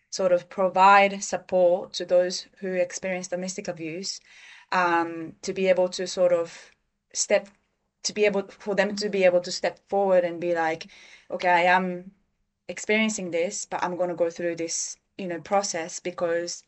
sort 0.09 0.31
of 0.31 0.49
provide 0.49 1.21
support 1.23 1.93
to 1.93 2.05
those 2.05 2.47
who 2.59 2.73
experience 2.73 3.27
domestic 3.27 3.67
abuse, 3.67 4.21
um, 4.71 5.33
to 5.41 5.53
be 5.53 5.67
able 5.67 5.89
to 5.89 6.07
sort 6.07 6.31
of 6.31 6.71
step, 7.13 7.49
to 8.03 8.13
be 8.13 8.25
able 8.25 8.43
for 8.47 8.73
them 8.73 8.95
to 8.95 9.09
be 9.09 9.25
able 9.25 9.41
to 9.41 9.51
step 9.51 9.79
forward 9.89 10.23
and 10.23 10.39
be 10.39 10.55
like, 10.55 10.87
okay, 11.29 11.49
I 11.49 11.63
am 11.63 12.11
experiencing 12.69 13.31
this, 13.31 13.65
but 13.65 13.83
I'm 13.83 13.97
going 13.97 14.09
to 14.09 14.15
go 14.15 14.29
through 14.29 14.55
this, 14.55 14.97
you 15.17 15.27
know, 15.27 15.39
process 15.39 15.99
because 15.99 16.63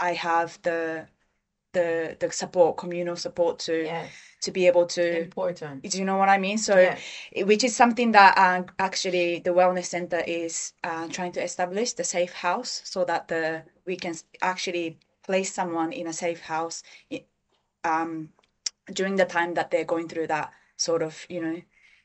I 0.00 0.14
have 0.14 0.58
the 0.62 1.06
the 1.72 2.16
the 2.20 2.30
support, 2.30 2.76
communal 2.76 3.16
support 3.16 3.58
to 3.60 3.84
yes. 3.84 4.10
to 4.42 4.50
be 4.50 4.66
able 4.66 4.86
to 4.86 5.22
important. 5.22 5.82
Do 5.82 5.98
you 5.98 6.04
know 6.04 6.16
what 6.16 6.28
I 6.28 6.38
mean? 6.38 6.58
So, 6.58 6.78
yes. 6.78 7.00
which 7.44 7.64
is 7.64 7.74
something 7.74 8.12
that 8.12 8.36
uh, 8.36 8.64
actually 8.78 9.40
the 9.40 9.50
wellness 9.50 9.86
center 9.86 10.20
is 10.26 10.74
uh, 10.84 11.08
trying 11.08 11.32
to 11.32 11.42
establish 11.42 11.94
the 11.94 12.04
safe 12.04 12.32
house, 12.32 12.82
so 12.84 13.04
that 13.04 13.28
the 13.28 13.62
we 13.86 13.96
can 13.96 14.14
actually 14.42 14.98
place 15.22 15.52
someone 15.52 15.92
in 15.92 16.06
a 16.06 16.12
safe 16.12 16.40
house, 16.40 16.82
um, 17.84 18.28
during 18.92 19.16
the 19.16 19.24
time 19.24 19.54
that 19.54 19.70
they're 19.70 19.84
going 19.84 20.08
through 20.08 20.26
that 20.26 20.52
sort 20.76 21.02
of 21.02 21.26
you 21.28 21.40
know 21.40 21.62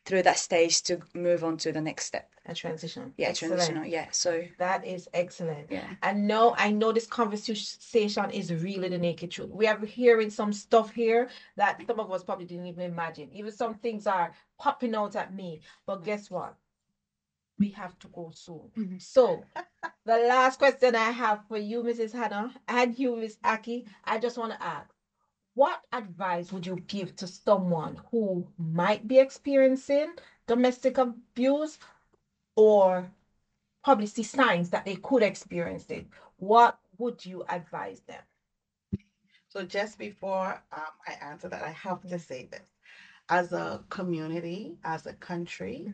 through 0.07 0.23
that 0.23 0.39
stage 0.39 0.81
to 0.83 0.99
move 1.13 1.43
on 1.43 1.57
to 1.57 1.71
the 1.73 1.81
next 1.81 2.05
step. 2.05 2.31
A 2.45 2.55
transition. 2.55 3.13
Yeah, 3.17 3.27
excellent. 3.27 3.55
transitional. 3.55 3.85
Yeah. 3.85 4.07
So 4.11 4.41
that 4.57 4.87
is 4.87 5.09
excellent. 5.13 5.67
Yeah. 5.69 5.85
And 6.01 6.25
no, 6.25 6.55
I 6.57 6.71
know 6.71 6.93
this 6.93 7.05
conversation 7.05 8.31
is 8.31 8.53
really 8.53 8.87
the 8.87 8.97
naked 8.97 9.31
truth. 9.31 9.49
We 9.51 9.67
are 9.67 9.77
hearing 9.85 10.29
some 10.29 10.53
stuff 10.53 10.93
here 10.93 11.27
that 11.57 11.83
some 11.85 11.99
of 11.99 12.09
us 12.09 12.23
probably 12.23 12.45
didn't 12.45 12.67
even 12.67 12.85
imagine. 12.85 13.29
Even 13.33 13.51
some 13.51 13.75
things 13.75 14.07
are 14.07 14.31
popping 14.57 14.95
out 14.95 15.17
at 15.17 15.33
me. 15.33 15.59
But 15.85 16.05
guess 16.05 16.31
what? 16.31 16.55
We 17.59 17.69
have 17.71 17.99
to 17.99 18.07
go 18.07 18.31
soon. 18.33 18.71
Mm-hmm. 18.77 18.97
So 18.99 19.43
the 20.05 20.17
last 20.19 20.57
question 20.57 20.95
I 20.95 21.11
have 21.11 21.41
for 21.49 21.57
you, 21.57 21.83
Mrs. 21.83 22.13
Hanna, 22.13 22.53
and 22.69 22.97
you, 22.97 23.17
Miss 23.17 23.37
Aki, 23.43 23.85
I 24.05 24.19
just 24.19 24.37
want 24.37 24.53
to 24.53 24.63
ask 24.63 24.87
what 25.57 25.81
advice 25.91 26.53
would 26.53 26.67
you 26.67 26.75
give 26.87 27.15
to 27.15 27.25
someone 27.25 27.99
who 28.11 28.47
might 28.59 29.07
be 29.07 29.17
experiencing 29.17 30.13
domestic 30.45 30.99
abuse 30.99 31.79
or 32.55 33.09
probably 33.83 34.05
see 34.05 34.21
signs 34.21 34.69
that 34.69 34.85
they 34.85 34.97
could 34.97 35.23
experience 35.23 35.87
it, 35.89 36.05
what 36.37 36.77
would 36.99 37.25
you 37.25 37.43
advise 37.49 38.01
them? 38.01 38.21
So 39.47 39.63
just 39.63 39.97
before 39.97 40.61
um, 40.71 40.93
I 41.07 41.13
answer 41.25 41.49
that, 41.49 41.63
I 41.63 41.71
have 41.71 42.07
to 42.07 42.19
say 42.19 42.47
this: 42.51 42.69
as 43.27 43.51
a 43.51 43.83
community, 43.89 44.77
as 44.83 45.07
a 45.07 45.13
country, 45.13 45.91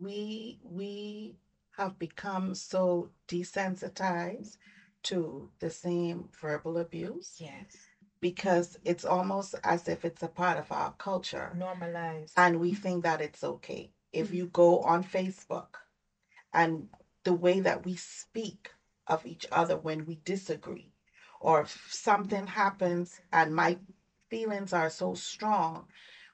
we 0.00 0.60
we 0.62 1.34
have 1.76 1.98
become 1.98 2.54
so 2.54 3.10
desensitized 3.26 4.58
to 5.02 5.50
the 5.58 5.70
same 5.70 6.28
verbal 6.40 6.78
abuse. 6.78 7.34
Yes. 7.40 7.76
Because 8.30 8.78
it's 8.84 9.04
almost 9.04 9.54
as 9.62 9.86
if 9.86 10.04
it's 10.04 10.24
a 10.24 10.34
part 10.42 10.58
of 10.58 10.72
our 10.72 10.92
culture. 10.98 11.48
Normalized. 11.56 12.32
And 12.36 12.58
we 12.58 12.74
think 12.74 13.04
that 13.04 13.20
it's 13.20 13.44
okay 13.44 13.92
if 14.12 14.26
mm-hmm. 14.26 14.36
you 14.36 14.46
go 14.46 14.80
on 14.80 15.04
Facebook 15.04 15.72
and 16.52 16.88
the 17.22 17.32
way 17.32 17.60
that 17.60 17.84
we 17.84 17.94
speak 17.94 18.70
of 19.06 19.24
each 19.26 19.46
other 19.52 19.76
when 19.76 20.06
we 20.06 20.18
disagree, 20.24 20.90
or 21.40 21.60
if 21.60 21.88
something 21.90 22.46
happens 22.48 23.20
and 23.32 23.54
my 23.54 23.78
feelings 24.28 24.72
are 24.72 24.90
so 24.90 25.14
strong, 25.14 25.86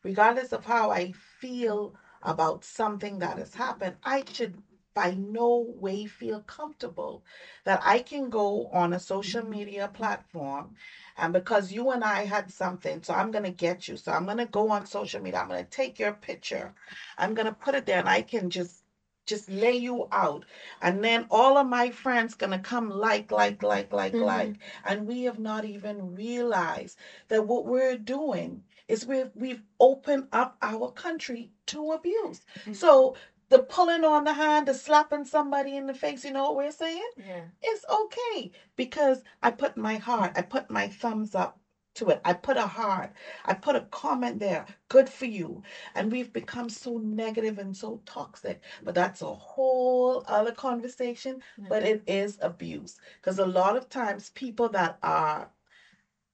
regardless 0.03 0.53
of 0.53 0.65
how 0.65 0.91
I 0.91 1.13
feel 1.41 1.95
about 2.23 2.65
something 2.65 3.19
that 3.19 3.37
has 3.37 3.55
happened, 3.55 3.97
I 4.03 4.25
should 4.33 4.55
by 4.95 5.13
no 5.13 5.59
way 5.79 6.07
feel 6.07 6.41
comfortable 6.41 7.25
that 7.65 7.81
I 7.85 8.01
can 8.01 8.31
go 8.31 8.69
on 8.73 8.93
a 8.93 9.01
social 9.01 9.45
media 9.45 9.89
platform 9.93 10.75
and 11.17 11.33
because 11.33 11.73
you 11.73 11.91
and 11.91 12.03
I 12.05 12.25
had 12.25 12.51
something, 12.51 13.03
so 13.03 13.15
I'm 13.15 13.31
going 13.31 13.45
to 13.45 13.51
get 13.51 13.89
you. 13.89 13.97
So 13.97 14.13
I'm 14.13 14.25
going 14.25 14.39
to 14.39 14.47
go 14.47 14.71
on 14.71 14.87
social 14.87 15.21
media. 15.21 15.41
I'm 15.41 15.49
going 15.49 15.65
to 15.65 15.71
take 15.71 15.99
your 15.99 16.13
picture. 16.13 16.75
I'm 17.19 17.35
going 17.35 17.47
to 17.47 17.53
put 17.53 17.75
it 17.75 17.87
there 17.87 17.99
and 17.99 18.09
I 18.09 18.23
can 18.23 18.51
just 18.51 18.83
just 19.25 19.49
lay 19.49 19.75
you 19.75 20.09
out 20.11 20.45
and 20.81 21.05
then 21.05 21.27
all 21.31 21.57
of 21.57 21.65
my 21.65 21.91
friends 21.91 22.35
gonna 22.35 22.59
come 22.59 22.91
like 22.91 23.31
like 23.31 23.63
like 23.63 23.93
like 23.93 24.15
Mhm. 24.15 24.21
like 24.21 24.57
and 24.85 25.07
we 25.07 25.23
have 25.23 25.39
not 25.39 25.65
even 25.65 26.15
realized 26.17 26.99
that 27.29 27.47
what 27.47 27.65
we're 27.65 27.97
doing 27.97 28.65
is 28.89 29.07
we've 29.07 29.31
we've 29.37 29.63
opened 29.79 30.27
up 30.33 30.57
our 30.61 30.91
country 30.91 31.53
to 31.67 31.93
abuse 31.93 32.41
Mhm. 32.67 32.75
so 32.75 33.15
the 33.53 33.63
pulling 33.75 34.05
on 34.05 34.25
the 34.25 34.33
hand 34.33 34.67
the 34.67 34.75
slapping 34.75 35.25
somebody 35.25 35.77
in 35.77 35.87
the 35.87 35.95
face 36.05 36.25
you 36.25 36.33
know 36.33 36.45
what 36.45 36.57
we're 36.57 36.71
saying 36.85 37.11
Yeah. 37.17 37.45
it's 37.63 37.85
okay 38.01 38.51
because 38.77 39.19
I 39.43 39.51
put 39.63 39.77
my 39.77 39.97
heart, 40.09 40.33
I 40.37 40.43
put 40.43 40.71
my 40.79 40.87
thumbs 40.89 41.35
up 41.35 41.53
to 41.95 42.09
it. 42.09 42.21
I 42.25 42.33
put 42.33 42.57
a 42.57 42.67
heart, 42.67 43.11
I 43.45 43.53
put 43.55 43.77
a 43.77 43.87
comment 44.03 44.41
there. 44.41 44.65
Good 44.89 45.09
for 45.09 45.27
you. 45.27 45.63
And 45.95 46.11
we've 46.11 46.33
become 46.33 46.69
so 46.71 46.97
negative 46.99 47.59
and 47.59 47.77
so 47.77 48.01
toxic. 48.07 48.63
But 48.83 48.95
that's 48.95 49.21
a 49.23 49.33
whole 49.33 50.25
other 50.27 50.53
conversation. 50.53 51.43
But 51.69 51.83
it 51.83 52.03
is 52.07 52.39
abuse 52.41 52.99
because 53.21 53.39
a 53.39 53.47
lot 53.61 53.77
of 53.77 53.89
times 53.91 54.31
people 54.31 54.69
that 54.71 54.99
are 55.03 55.51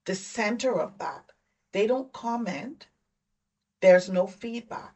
the 0.04 0.14
center 0.14 0.80
of 0.80 0.98
that, 0.98 1.24
they 1.72 1.86
don't 1.86 2.12
comment. 2.12 2.86
There's 3.80 4.08
no 4.08 4.26
feedback. 4.26 4.94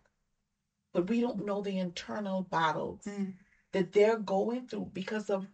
But 0.92 1.08
we 1.08 1.20
don't 1.20 1.44
know 1.44 1.62
the 1.62 1.78
internal 1.78 2.42
battles 2.42 3.04
Mm. 3.06 3.34
that 3.72 3.92
they're 3.92 4.18
going 4.18 4.66
through 4.68 4.90
because 4.92 5.30
of 5.30 5.46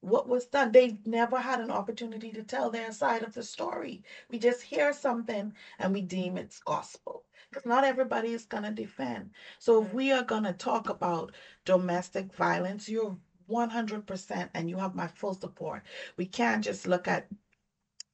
what 0.00 0.28
was 0.28 0.46
done. 0.46 0.72
They've 0.72 1.04
never 1.06 1.40
had 1.40 1.60
an 1.60 1.70
opportunity 1.70 2.32
to 2.32 2.42
tell 2.42 2.70
their 2.70 2.92
side 2.92 3.22
of 3.22 3.34
the 3.34 3.42
story. 3.42 4.04
We 4.30 4.38
just 4.38 4.62
hear 4.62 4.92
something 4.92 5.54
and 5.78 5.92
we 5.92 6.02
deem 6.02 6.36
it's 6.36 6.60
gospel. 6.60 7.24
Because 7.50 7.66
not 7.66 7.84
everybody 7.84 8.32
is 8.32 8.44
going 8.44 8.64
to 8.64 8.70
defend. 8.70 9.30
So 9.58 9.82
if 9.82 9.92
we 9.92 10.12
are 10.12 10.22
going 10.22 10.44
to 10.44 10.52
talk 10.52 10.88
about 10.88 11.32
domestic 11.64 12.32
violence, 12.34 12.88
you're 12.88 13.16
100% 13.48 14.50
and 14.54 14.68
you 14.68 14.76
have 14.78 14.94
my 14.94 15.06
full 15.08 15.34
support. 15.34 15.82
We 16.16 16.26
can't 16.26 16.62
just 16.62 16.86
look 16.86 17.08
at 17.08 17.26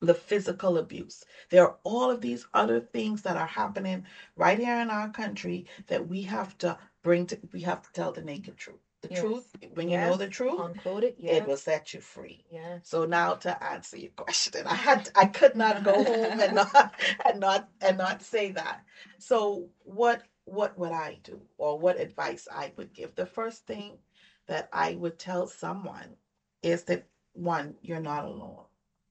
the 0.05 0.15
physical 0.15 0.79
abuse. 0.79 1.25
There 1.51 1.65
are 1.67 1.77
all 1.85 2.11
of 2.11 2.21
these 2.21 2.47
other 2.55 2.81
things 2.81 3.23
that 3.23 3.37
are 3.37 3.47
happening 3.47 4.05
right 4.37 4.59
here 4.59 4.79
in 4.81 4.91
our 4.91 5.11
country 5.11 5.67
that 5.89 6.09
we 6.09 6.23
have 6.23 6.57
to 6.59 6.79
bring 7.03 7.27
to, 7.27 7.39
we 7.53 7.61
have 7.63 7.83
to 7.83 7.93
tell 7.93 8.13
the 8.13 8.23
naked 8.23 8.57
truth. 8.57 8.81
The 9.03 9.09
Yes. 9.11 9.21
truth, 9.21 9.57
when 9.75 9.91
you 9.91 9.99
know 9.99 10.17
the 10.17 10.29
truth, 10.29 10.59
Uncoded. 10.59 11.17
Yeah. 11.19 11.35
it 11.35 11.47
will 11.47 11.59
set 11.59 11.93
you 11.93 12.01
free. 12.01 12.43
Yeah. 12.51 12.79
So 12.83 13.05
now 13.05 13.35
to 13.35 13.63
answer 13.63 13.99
your 13.99 14.13
question, 14.13 14.67
I 14.67 14.75
had 14.75 15.11
I 15.15 15.27
could 15.27 15.57
not 15.57 15.85
go 15.85 16.03
home 16.03 16.41
and 16.41 16.55
not 16.55 16.95
and 17.27 17.39
not 17.39 17.69
and 17.83 17.99
not 17.99 18.23
say 18.23 18.53
that. 18.53 18.83
So 19.19 19.69
what 19.81 20.23
what 20.47 20.79
would 20.79 20.93
I 20.93 21.19
do 21.23 21.43
or 21.59 21.79
what 21.79 22.01
advice 22.01 22.49
I 22.51 22.73
would 22.77 22.95
give? 22.95 23.15
The 23.15 23.27
first 23.27 23.67
thing 23.67 23.99
that 24.47 24.71
I 24.73 24.95
would 24.95 25.19
tell 25.19 25.47
someone 25.49 26.17
is 26.63 26.85
that 26.85 27.07
one, 27.35 27.75
you're 27.83 28.01
not 28.01 28.25
alone. 28.25 28.65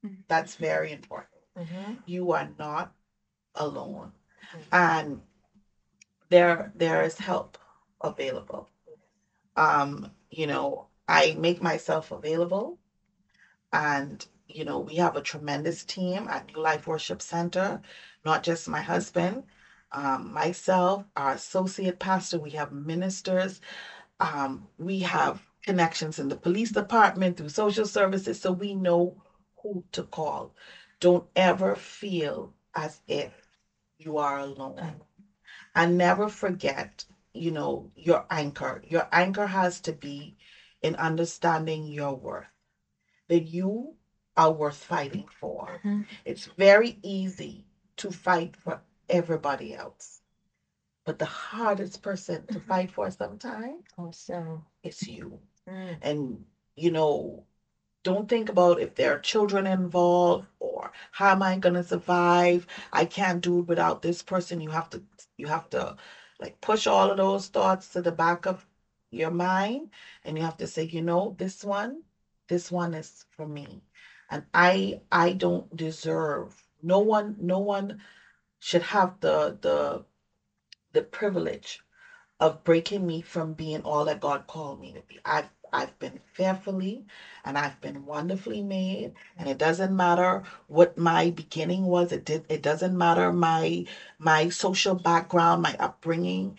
Mhm. 0.04 0.24
That's 0.28 0.56
very 0.56 0.92
important. 0.92 1.42
Mm-hmm. 1.58 1.94
You 2.06 2.32
are 2.32 2.50
not 2.58 2.94
alone. 3.56 4.14
Mhm. 4.54 4.68
And 4.72 5.22
there 6.30 6.72
there 6.76 7.04
is 7.04 7.18
help 7.18 7.58
available. 8.02 8.70
Um, 9.56 10.12
you 10.32 10.48
know, 10.48 10.88
I 11.08 11.36
make 11.38 11.62
myself 11.62 12.12
available 12.12 12.78
and 13.74 14.26
you 14.48 14.64
know 14.64 14.80
we 14.80 14.96
have 14.96 15.16
a 15.16 15.22
tremendous 15.22 15.84
team 15.84 16.28
at 16.30 16.48
new 16.48 16.62
life 16.62 16.88
worship 16.88 17.22
center 17.22 17.82
not 18.26 18.44
just 18.44 18.68
my 18.68 18.82
husband 18.82 19.44
um, 19.94 20.32
myself 20.34 21.04
our 21.16 21.34
associate 21.34 22.00
pastor 22.00 22.40
we 22.40 22.52
have 22.52 22.72
ministers 22.72 23.60
um, 24.20 24.68
we 24.78 25.00
have 25.00 25.42
connections 25.64 26.20
in 26.20 26.30
the 26.30 26.36
police 26.36 26.72
department 26.72 27.38
through 27.38 27.50
social 27.50 27.86
services 27.86 28.40
so 28.40 28.52
we 28.52 28.74
know 28.76 29.23
who 29.64 29.84
to 29.94 30.04
call 30.04 30.56
don't 31.02 31.28
ever 31.36 31.76
feel 31.76 32.54
as 32.76 33.02
if 33.08 33.32
you 33.98 34.18
are 34.18 34.40
alone 34.40 35.02
and 35.76 35.98
never 35.98 36.28
forget 36.30 37.06
you 37.34 37.52
know 37.52 37.92
your 37.96 38.26
anchor 38.32 38.82
your 38.88 39.08
anchor 39.12 39.48
has 39.48 39.80
to 39.82 39.94
be 39.94 40.36
in 40.82 40.96
understanding 40.96 41.86
your 41.88 42.16
worth 42.16 42.46
that 43.30 43.42
you 43.42 43.96
are 44.38 44.52
worth 44.52 44.78
fighting 44.78 45.28
for. 45.30 45.82
Mhm. 45.84 46.06
It's 46.26 46.46
very 46.46 47.00
easy 47.04 47.66
to 47.98 48.12
fight 48.12 48.56
for 48.56 48.82
everybody 49.10 49.74
else. 49.76 50.22
But 51.06 51.20
the 51.20 51.26
hardest 51.26 52.02
person 52.02 52.48
to 52.48 52.60
fight 52.60 52.92
for 52.92 53.10
sometimes 53.12 53.84
Awesome. 53.98 54.66
is 54.84 55.08
you. 55.08 55.42
Mm. 55.68 55.98
And, 56.02 56.46
you 56.76 56.92
know, 56.92 57.46
don't 58.04 58.28
think 58.30 58.50
about 58.50 58.82
if 58.82 58.96
there 58.96 59.16
are 59.16 59.20
children 59.20 59.66
involved 59.68 60.48
or 60.60 60.92
how 61.12 61.32
am 61.32 61.42
I 61.42 61.58
going 61.58 61.76
to 61.76 61.84
survive? 61.84 62.68
I 62.92 63.06
can't 63.06 63.42
do 63.42 63.60
it 63.60 63.68
without 63.68 64.02
this 64.02 64.22
person. 64.22 64.62
You 64.62 64.72
have 64.72 64.90
to, 64.92 65.02
you 65.38 65.48
have 65.48 65.70
to 65.72 65.96
like 66.40 66.60
push 66.62 66.88
all 66.88 67.12
of 67.12 67.18
those 67.18 67.48
thoughts 67.48 67.90
to 67.94 68.02
the 68.02 68.12
back 68.12 68.46
of 68.46 68.66
your 69.12 69.32
mind 69.32 69.90
and 70.24 70.38
you 70.38 70.44
have 70.44 70.58
to 70.58 70.68
say, 70.68 70.84
you 70.84 71.02
know, 71.02 71.36
this 71.38 71.64
one, 71.64 72.04
this 72.50 72.72
one 72.72 72.94
is 72.94 73.26
for 73.32 73.48
me. 73.48 73.84
And 74.30 74.44
I, 74.54 75.02
I 75.12 75.34
don't 75.34 75.76
deserve, 75.76 76.62
no 76.82 77.00
one, 77.00 77.38
no 77.40 77.60
one 77.60 78.02
should 78.60 78.82
have 78.82 79.20
the, 79.22 79.58
the, 79.62 80.06
the 80.94 81.04
privilege 81.04 81.82
of 82.40 82.64
breaking 82.64 83.06
me 83.08 83.22
from 83.22 83.54
being 83.54 83.82
all 83.82 84.06
that 84.06 84.20
God 84.20 84.48
called 84.48 84.82
me 84.82 84.94
to 84.94 85.02
be. 85.02 85.20
I've 85.24 85.50
I've 85.74 85.98
been 86.00 86.20
fearfully 86.34 87.06
and 87.46 87.58
I've 87.58 87.82
been 87.82 88.06
wonderfully 88.06 88.62
made. 88.64 89.14
And 89.38 89.50
it 89.50 89.60
doesn't 89.60 89.96
matter 89.96 90.44
what 90.68 90.98
my 90.98 91.32
beginning 91.32 91.86
was. 91.86 92.14
It 92.14 92.26
did 92.26 92.46
it 92.50 92.64
doesn't 92.64 92.98
matter 92.98 93.32
my 93.34 93.86
my 94.20 94.50
social 94.50 94.96
background, 94.96 95.64
my 95.64 95.76
upbringing. 95.80 96.58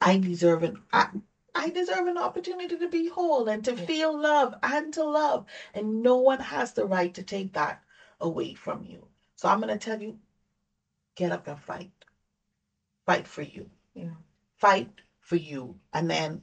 I 0.00 0.16
deserve 0.18 0.62
an 0.64 0.82
I, 0.92 1.08
I 1.54 1.70
deserve 1.70 2.06
an 2.06 2.18
opportunity 2.18 2.76
to 2.78 2.88
be 2.88 3.08
whole 3.08 3.48
and 3.48 3.64
to 3.64 3.76
feel 3.76 4.18
love 4.18 4.54
and 4.62 4.92
to 4.94 5.04
love. 5.04 5.46
And 5.74 6.02
no 6.02 6.16
one 6.16 6.40
has 6.40 6.72
the 6.72 6.86
right 6.86 7.14
to 7.14 7.22
take 7.22 7.54
that 7.54 7.82
away 8.20 8.54
from 8.54 8.84
you. 8.84 9.08
So 9.36 9.48
I'm 9.48 9.60
gonna 9.60 9.78
tell 9.78 10.00
you, 10.00 10.18
get 11.16 11.32
up 11.32 11.46
and 11.48 11.58
fight. 11.60 11.90
Fight 13.06 13.26
for 13.26 13.42
you 13.42 13.70
Yeah. 13.94 14.14
fight 14.56 15.00
for 15.20 15.36
you 15.36 15.78
and 15.92 16.10
then 16.10 16.42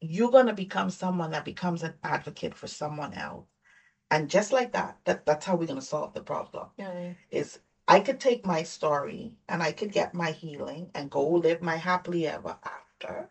you're 0.00 0.30
going 0.30 0.46
to 0.46 0.52
become 0.52 0.90
someone 0.90 1.30
that 1.32 1.44
becomes 1.44 1.82
an 1.82 1.94
advocate 2.04 2.54
for 2.54 2.66
someone 2.66 3.14
else. 3.14 3.46
And 4.10 4.30
just 4.30 4.52
like 4.52 4.72
that, 4.72 4.98
that 5.04 5.26
that's 5.26 5.44
how 5.46 5.56
we're 5.56 5.66
going 5.66 5.80
to 5.80 5.84
solve 5.84 6.14
the 6.14 6.22
problem. 6.22 6.68
Yeah. 6.76 7.12
is 7.30 7.58
i 7.88 8.00
could 8.00 8.20
take 8.20 8.44
my 8.46 8.62
story 8.62 9.36
and 9.48 9.62
i 9.62 9.72
could 9.72 9.92
get 9.92 10.14
my 10.14 10.30
healing 10.30 10.90
and 10.94 11.10
go 11.10 11.26
live 11.28 11.62
my 11.62 11.76
happily 11.76 12.26
ever 12.26 12.56
after 12.64 13.30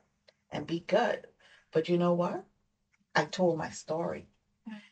and 0.51 0.68
be 0.68 0.80
good. 0.88 1.28
But 1.72 1.89
you 1.89 1.97
know 1.97 2.13
what? 2.13 2.43
I 3.15 3.26
told 3.26 3.57
my 3.57 3.70
story 3.70 4.28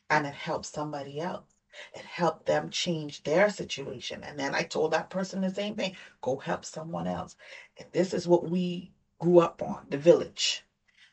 and 0.09 0.25
it 0.25 0.33
helped 0.33 0.65
somebody 0.65 1.19
else. 1.19 1.55
It 1.93 2.05
helped 2.05 2.45
them 2.45 2.69
change 2.69 3.23
their 3.23 3.49
situation. 3.49 4.23
And 4.23 4.39
then 4.39 4.55
i 4.55 4.63
told 4.63 4.91
that 4.91 5.09
person 5.09 5.41
the 5.41 5.49
same 5.49 5.75
thing 5.75 5.95
go 6.21 6.37
help 6.37 6.65
someone 6.65 7.07
else. 7.07 7.35
And 7.77 7.87
this 7.91 8.13
is 8.13 8.27
what 8.27 8.49
we 8.49 8.93
grew 9.19 9.39
up 9.39 9.61
on 9.61 9.87
the 9.89 9.97
village 9.97 10.63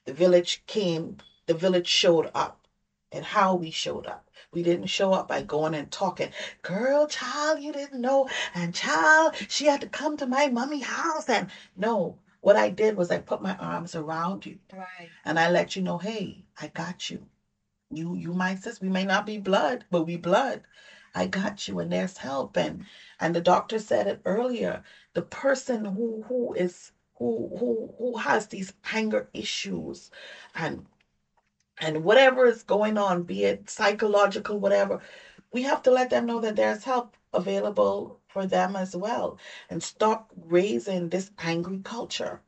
the 0.05 0.13
village 0.13 0.63
came 0.67 1.19
the 1.47 1.55
village 1.55 1.87
showed 1.89 2.31
up. 2.35 2.59
And 3.11 3.25
how 3.25 3.55
we 3.55 3.71
showed 3.71 4.07
up? 4.07 4.31
We 4.53 4.63
didn't 4.63 4.87
show 4.87 5.13
up 5.13 5.29
by 5.29 5.43
going 5.43 5.75
and 5.75 5.91
talking 5.91 6.33
girl 6.63 7.07
child 7.07 7.61
you 7.61 7.73
didn't 7.73 8.01
know. 8.01 8.29
And 8.55 8.75
child 8.75 9.37
she 9.49 9.67
had 9.67 9.81
to 9.83 9.89
come 9.89 10.17
to 10.17 10.27
my 10.27 10.49
mummy 10.49 10.81
house. 10.81 11.29
And 11.29 11.49
no 11.77 12.19
what 12.41 12.57
i 12.57 12.69
did 12.71 12.97
was 12.97 13.11
i 13.11 13.19
put 13.19 13.43
my 13.43 13.55
arms 13.57 13.95
around 13.95 14.47
you. 14.47 14.59
Right. 14.73 15.11
and 15.25 15.39
i 15.39 15.51
let 15.51 15.77
you 15.77 15.83
know 15.83 15.99
hey 15.99 16.45
i 16.61 16.69
got 16.69 17.11
you. 17.11 17.27
You 17.91 18.15
you 18.15 18.33
my 18.33 18.55
sis 18.55 18.81
we 18.81 18.89
may 18.89 19.05
not 19.05 19.27
be 19.27 19.39
blood 19.39 19.85
but 19.91 20.05
we 20.05 20.17
blood. 20.17 20.63
I 21.15 21.27
got 21.27 21.69
you 21.69 21.79
and 21.81 21.93
there's 21.93 22.17
help. 22.17 22.57
And 22.57 22.87
and 23.21 23.35
the 23.35 23.43
doctor 23.43 23.79
said 23.79 24.07
it 24.07 24.23
earlier 24.25 24.83
the 25.13 25.23
person 25.23 25.85
who 25.85 26.25
who 26.29 26.55
is 26.55 26.93
who 27.23 27.33
who 27.59 27.95
who 27.99 28.19
has 28.19 28.47
these 28.49 28.73
anger 28.93 29.29
issues 29.35 30.11
and 30.55 30.87
and 31.81 32.05
whatever 32.05 32.47
is 32.47 32.63
going 32.63 32.99
on 32.99 33.23
be 33.23 33.45
it 33.45 33.69
psychological 33.71 34.59
whatever 34.59 35.01
we 35.53 35.63
have 35.63 35.83
to 35.83 35.91
let 35.93 36.11
them 36.11 36.27
know 36.27 36.41
that 36.41 36.57
there's 36.57 36.85
help 36.85 37.17
available 37.35 38.21
for 38.29 38.47
them 38.47 38.77
as 38.77 38.97
well. 38.97 39.39
And 39.71 39.83
stop 39.83 40.33
raising 40.37 41.11
this 41.11 41.31
angry 41.39 41.81
culture. 41.85 42.43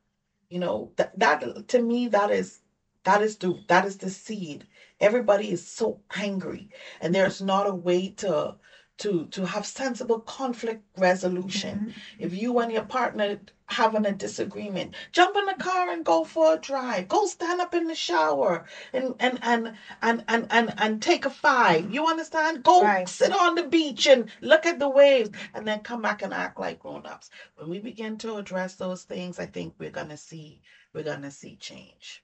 You 0.49 0.59
know 0.59 0.93
that 0.97 1.17
that 1.19 1.67
to 1.69 1.81
me 1.81 2.07
that 2.09 2.31
is 2.31 2.61
That 3.05 3.21
is 3.21 3.37
the 3.37 3.49
that 3.69 3.85
is 3.85 3.97
the 3.97 4.09
seed. 4.09 4.67
Everybody 4.99 5.51
is 5.51 5.67
so 5.67 6.01
angry, 6.15 6.69
and 7.01 7.15
there's 7.15 7.41
not 7.41 7.67
a 7.67 7.73
way 7.73 8.09
to 8.23 8.57
to 8.97 9.27
to 9.27 9.45
have 9.45 9.65
sensible 9.65 10.19
conflict 10.19 10.83
resolution. 10.97 11.77
Mm-hmm. 11.77 12.23
If 12.23 12.33
you 12.33 12.59
and 12.59 12.71
your 12.71 12.85
partner 12.85 13.39
having 13.67 14.05
a 14.05 14.11
disagreement, 14.11 14.93
jump 15.11 15.35
in 15.35 15.45
the 15.45 15.55
car 15.63 15.89
and 15.89 16.05
go 16.05 16.23
for 16.23 16.53
a 16.53 16.57
drive. 16.57 17.07
Go 17.07 17.25
stand 17.25 17.59
up 17.59 17.73
in 17.73 17.87
the 17.87 17.95
shower 17.95 18.65
and 18.93 19.15
and 19.19 19.39
and 19.41 19.73
and 20.01 20.23
and 20.27 20.47
and, 20.49 20.73
and 20.77 21.01
take 21.01 21.25
a 21.25 21.29
five. 21.29 21.91
You 21.91 22.05
understand? 22.07 22.63
Go 22.63 22.83
Right. 22.83 23.09
sit 23.09 23.31
on 23.33 23.55
the 23.55 23.67
beach 23.67 24.07
and 24.07 24.29
look 24.41 24.65
at 24.65 24.79
the 24.79 24.89
waves 24.89 25.31
and 25.53 25.67
then 25.67 25.81
come 25.81 26.01
back 26.01 26.21
and 26.21 26.33
act 26.33 26.59
like 26.59 26.79
grown-ups. 26.79 27.29
When 27.55 27.69
we 27.69 27.79
begin 27.79 28.17
to 28.19 28.37
address 28.37 28.75
those 28.75 29.03
things, 29.03 29.39
I 29.39 29.45
think 29.47 29.73
we're 29.79 29.89
gonna 29.89 30.17
see 30.17 30.61
we're 30.93 31.03
gonna 31.03 31.31
see 31.31 31.57
change. 31.57 32.23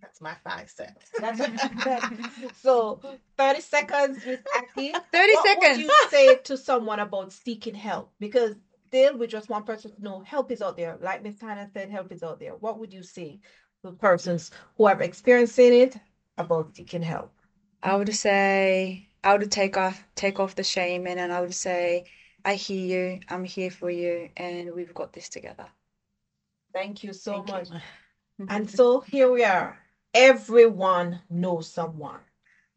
That's 0.00 0.20
my 0.20 0.34
five 0.44 0.70
cents. 0.70 1.10
So 2.62 3.00
30 3.38 3.60
seconds, 3.60 4.24
Miss 4.24 4.40
Aki. 4.56 4.92
30 5.12 5.32
What 5.32 5.58
would 5.58 5.62
seconds. 5.62 5.78
you 5.78 5.90
say 6.10 6.36
to 6.44 6.56
someone 6.56 7.00
about 7.00 7.32
seeking 7.32 7.74
help? 7.74 8.12
Because 8.18 8.54
still, 8.88 9.16
with 9.18 9.30
just 9.30 9.48
one 9.48 9.64
person 9.64 9.92
to 9.94 10.02
know 10.02 10.20
help 10.20 10.50
is 10.50 10.62
out 10.62 10.76
there. 10.76 10.98
Like 11.00 11.22
Miss 11.22 11.40
Hanna 11.40 11.68
said, 11.72 11.90
help 11.90 12.12
is 12.12 12.22
out 12.22 12.40
there. 12.40 12.54
What 12.54 12.78
would 12.78 12.92
you 12.92 13.02
say 13.02 13.40
to 13.84 13.92
persons 13.92 14.50
who 14.76 14.84
are 14.86 15.00
experiencing 15.02 15.72
it 15.74 15.96
about 16.36 16.74
seeking 16.74 17.02
help? 17.02 17.32
I 17.82 17.96
would 17.96 18.14
say 18.14 19.08
I 19.24 19.36
would 19.36 19.50
take 19.50 19.76
off 19.76 20.04
take 20.14 20.38
off 20.40 20.54
the 20.54 20.64
shame 20.64 21.06
and 21.06 21.18
then 21.18 21.30
I 21.30 21.40
would 21.40 21.54
say 21.54 22.04
I 22.44 22.54
hear 22.54 22.86
you, 23.14 23.20
I'm 23.28 23.44
here 23.44 23.70
for 23.70 23.90
you, 23.90 24.30
and 24.36 24.72
we've 24.74 24.94
got 24.94 25.12
this 25.12 25.28
together. 25.28 25.66
Thank 26.72 27.04
you 27.04 27.12
so 27.12 27.42
Thank 27.42 27.48
you. 27.48 27.54
much. 27.54 27.82
And 28.48 28.70
so 28.70 29.00
here 29.00 29.30
we 29.30 29.44
are. 29.44 29.78
Everyone 30.14 31.20
knows 31.30 31.70
someone. 31.70 32.18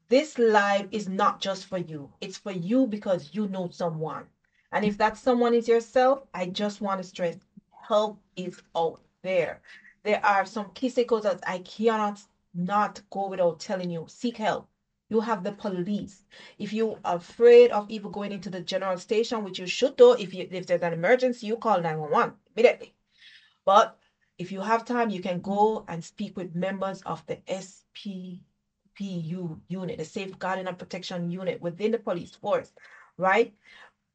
This 0.07 0.38
live 0.38 0.88
is 0.91 1.09
not 1.09 1.41
just 1.41 1.65
for 1.65 1.79
you, 1.79 2.13
it's 2.21 2.38
for 2.38 2.51
you 2.51 2.86
because 2.86 3.31
you 3.34 3.47
know 3.47 3.69
someone. 3.71 4.25
And 4.71 4.86
if 4.86 4.99
that 4.99 5.17
someone 5.17 5.55
is 5.55 5.67
yourself, 5.67 6.27
I 6.34 6.45
just 6.45 6.79
want 6.79 7.01
to 7.01 7.07
stress 7.07 7.38
help 7.88 8.19
is 8.36 8.61
out 8.75 9.01
there. 9.23 9.61
There 10.03 10.23
are 10.23 10.45
some 10.45 10.71
key 10.75 10.89
stakeholders 10.89 11.39
I 11.47 11.59
cannot 11.59 12.21
not 12.53 13.01
go 13.09 13.27
without 13.29 13.59
telling 13.59 13.89
you 13.89 14.05
seek 14.07 14.38
help. 14.38 14.67
You 15.09 15.19
have 15.21 15.43
the 15.43 15.53
police. 15.53 16.25
If 16.59 16.71
you 16.71 16.99
are 17.03 17.15
afraid 17.15 17.71
of 17.71 17.89
even 17.89 18.11
going 18.11 18.31
into 18.31 18.51
the 18.51 18.61
general 18.61 18.97
station, 18.99 19.43
which 19.43 19.57
you 19.57 19.65
should 19.65 19.95
do, 19.97 20.13
if 20.13 20.36
you 20.36 20.47
if 20.51 20.67
there's 20.67 20.81
an 20.84 20.93
emergency, 20.93 21.47
you 21.47 21.57
call 21.57 21.81
911 21.81 22.36
immediately. 22.55 22.93
But 23.65 23.97
if 24.38 24.51
you 24.51 24.61
have 24.61 24.86
time, 24.86 25.09
you 25.09 25.21
can 25.21 25.41
go 25.41 25.86
and 25.88 26.03
speak 26.03 26.36
with 26.38 26.55
members 26.55 27.01
of 27.03 27.25
the 27.27 27.38
SPPU 27.47 28.41
unit, 29.67 29.97
the 29.97 30.05
Safeguarding 30.05 30.67
and 30.67 30.77
Protection 30.77 31.29
Unit 31.31 31.61
within 31.61 31.91
the 31.91 31.99
police 31.99 32.36
force, 32.36 32.71
right? 33.17 33.53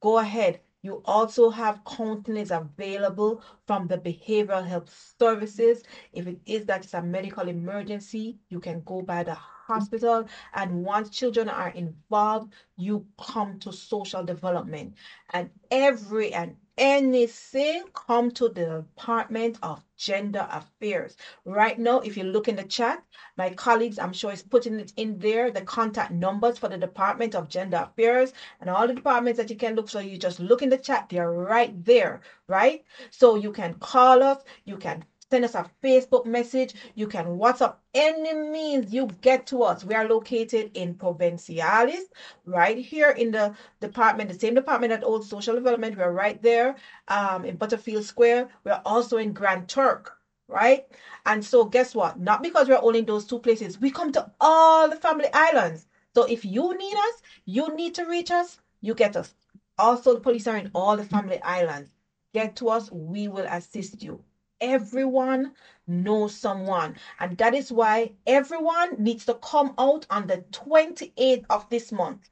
Go 0.01 0.19
ahead. 0.19 0.61
You 0.83 1.03
also 1.05 1.51
have 1.51 1.85
counselors 1.85 2.53
available 2.53 3.43
from 3.66 3.89
the 3.89 3.99
behavioral 3.99 4.64
health 4.64 5.14
services. 5.19 5.83
If 6.12 6.29
it 6.29 6.39
is 6.47 6.66
that 6.66 6.85
it's 6.85 6.95
a 6.95 7.03
medical 7.03 7.49
emergency, 7.49 8.39
you 8.49 8.61
can 8.61 8.83
go 8.85 9.03
by 9.03 9.25
the 9.25 9.35
hospital. 9.35 10.29
And 10.55 10.85
once 10.85 11.11
children 11.11 11.49
are 11.49 11.71
involved, 11.71 12.53
you 12.77 13.07
come 13.21 13.59
to 13.61 13.73
social 13.73 14.23
development. 14.23 14.95
And 15.33 15.51
every 15.71 16.33
and 16.33 16.57
anything 16.79 17.85
come 17.93 18.31
to 18.31 18.49
the 18.49 18.85
Department 18.97 19.59
of 19.62 19.85
Gender 19.97 20.49
Affairs. 20.51 21.16
Right 21.45 21.79
now, 21.79 22.01
if 22.01 22.16
you 22.16 22.24
look 22.24 22.49
in 22.49 22.57
the 22.57 22.62
chat, 22.62 23.03
my 23.37 23.51
colleagues, 23.51 23.99
I'm 23.99 24.12
sure 24.12 24.33
is 24.33 24.43
putting 24.43 24.79
it 24.79 24.93
in 24.97 25.18
there, 25.18 25.51
the 25.51 25.62
contact 25.62 26.12
numbers 26.12 26.59
for 26.59 26.68
the 26.68 26.79
Department 26.79 27.35
of 27.35 27.49
Gender 27.49 27.89
Affairs 27.91 28.33
and 28.61 28.70
all 28.70 28.87
the 28.87 28.95
departments 28.95 29.39
that 29.39 29.51
you 29.51 29.57
can 29.57 29.74
look. 29.74 29.89
So 29.89 29.99
you 29.99 30.16
just 30.16 30.41
look 30.41 30.62
in 30.62 30.70
the 30.70 30.79
chat, 30.79 31.09
they're 31.11 31.31
right 31.33 31.85
there, 31.85 32.20
right? 32.47 32.85
So 33.11 33.35
you 33.35 33.53
can 33.53 33.74
call 33.74 34.22
us, 34.22 34.43
you 34.64 34.76
can 34.76 35.05
send 35.31 35.45
us 35.45 35.55
a 35.55 35.70
Facebook 35.83 36.24
message, 36.24 36.74
you 36.95 37.07
can 37.07 37.26
WhatsApp 37.26 37.76
any 37.95 38.33
means 38.35 38.93
you 38.93 39.09
get 39.20 39.47
to 39.49 39.62
us. 39.62 39.85
We 39.85 39.95
are 39.95 40.09
located 40.09 40.70
in 40.74 40.95
Providenciales, 40.95 42.05
right 42.47 42.79
here 42.79 43.11
in 43.11 43.31
the 43.31 43.55
department, 43.81 44.31
the 44.31 44.39
same 44.39 44.55
department 44.55 44.93
at 44.93 45.05
Old 45.05 45.24
Social 45.26 45.55
Development. 45.55 45.97
We're 45.97 46.12
right 46.12 46.41
there 46.43 46.76
um, 47.09 47.45
in 47.45 47.57
Butterfield 47.57 48.05
Square. 48.05 48.49
We're 48.64 48.81
also 48.87 49.18
in 49.18 49.33
Grand 49.33 49.68
Turk, 49.68 50.16
right? 50.49 50.87
And 51.26 51.45
so, 51.45 51.64
guess 51.64 51.95
what? 51.95 52.18
Not 52.18 52.43
because 52.43 52.68
we're 52.68 52.81
only 52.83 53.01
in 53.01 53.07
those 53.07 53.26
two 53.26 53.39
places, 53.39 53.79
we 53.81 53.91
come 53.91 54.12
to 54.12 54.31
all 54.41 54.89
the 54.89 54.97
family 54.97 55.29
islands. 55.35 55.87
So, 56.14 56.24
if 56.24 56.45
you 56.45 56.76
need 56.76 56.95
us, 56.95 57.22
you 57.45 57.74
need 57.76 57.95
to 57.97 58.07
reach 58.07 58.31
us, 58.31 58.61
you 58.81 58.95
get 58.95 59.16
us. 59.16 59.35
Also, 59.79 60.14
the 60.14 60.20
police 60.20 60.47
are 60.47 60.57
in 60.57 60.70
all 60.74 60.97
the 60.97 61.05
family 61.05 61.41
islands. 61.43 61.91
Get 62.33 62.57
to 62.57 62.68
us, 62.70 62.91
we 62.91 63.29
will 63.29 63.47
assist 63.47 64.03
you. 64.03 64.24
Everyone 64.61 65.55
knows 65.87 66.35
someone, 66.35 66.97
and 67.21 67.39
that 67.39 67.55
is 67.55 67.71
why 67.71 68.15
everyone 68.27 68.97
needs 69.03 69.25
to 69.27 69.35
come 69.35 69.75
out 69.79 70.07
on 70.11 70.27
the 70.27 70.39
28th 70.53 71.45
of 71.49 71.69
this 71.71 71.93
month. 71.93 72.29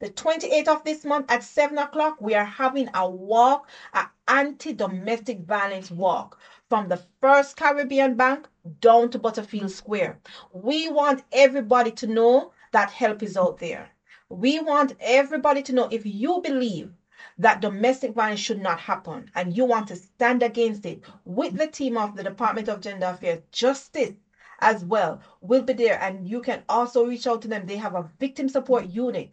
The 0.00 0.10
28th 0.10 0.68
of 0.68 0.84
this 0.84 1.04
month 1.04 1.30
at 1.30 1.44
7 1.44 1.78
o'clock, 1.78 2.20
we 2.20 2.34
are 2.34 2.44
having 2.44 2.88
a 2.92 3.08
walk, 3.08 3.68
an 3.94 4.06
anti 4.26 4.72
domestic 4.72 5.40
violence 5.40 5.90
walk 5.90 6.38
from 6.68 6.88
the 6.88 7.00
First 7.20 7.56
Caribbean 7.56 8.16
Bank 8.16 8.48
down 8.80 9.10
to 9.10 9.18
Butterfield 9.18 9.70
Square. 9.70 10.20
We 10.52 10.88
want 10.88 11.22
everybody 11.32 11.92
to 11.92 12.06
know 12.06 12.52
that 12.72 12.90
help 12.90 13.22
is 13.22 13.36
out 13.36 13.58
there. 13.58 13.90
We 14.28 14.58
want 14.58 14.94
everybody 14.98 15.62
to 15.62 15.72
know 15.72 15.88
if 15.90 16.04
you 16.04 16.40
believe 16.42 16.92
that 17.38 17.60
domestic 17.60 18.12
violence 18.14 18.40
should 18.40 18.60
not 18.60 18.80
happen 18.80 19.30
and 19.34 19.56
you 19.56 19.64
want 19.64 19.88
to 19.88 19.96
stand 19.96 20.42
against 20.42 20.86
it 20.86 21.02
with 21.24 21.56
the 21.56 21.66
team 21.66 21.96
of 21.96 22.16
the 22.16 22.22
Department 22.22 22.68
of 22.68 22.80
Gender 22.80 23.06
Affairs, 23.06 23.40
Justice 23.52 24.12
as 24.60 24.84
well 24.84 25.20
will 25.40 25.62
be 25.62 25.72
there 25.72 26.00
and 26.00 26.28
you 26.28 26.40
can 26.40 26.62
also 26.68 27.04
reach 27.04 27.26
out 27.26 27.42
to 27.42 27.48
them. 27.48 27.66
They 27.66 27.76
have 27.76 27.94
a 27.94 28.08
victim 28.20 28.48
support 28.48 28.86
unit 28.86 29.30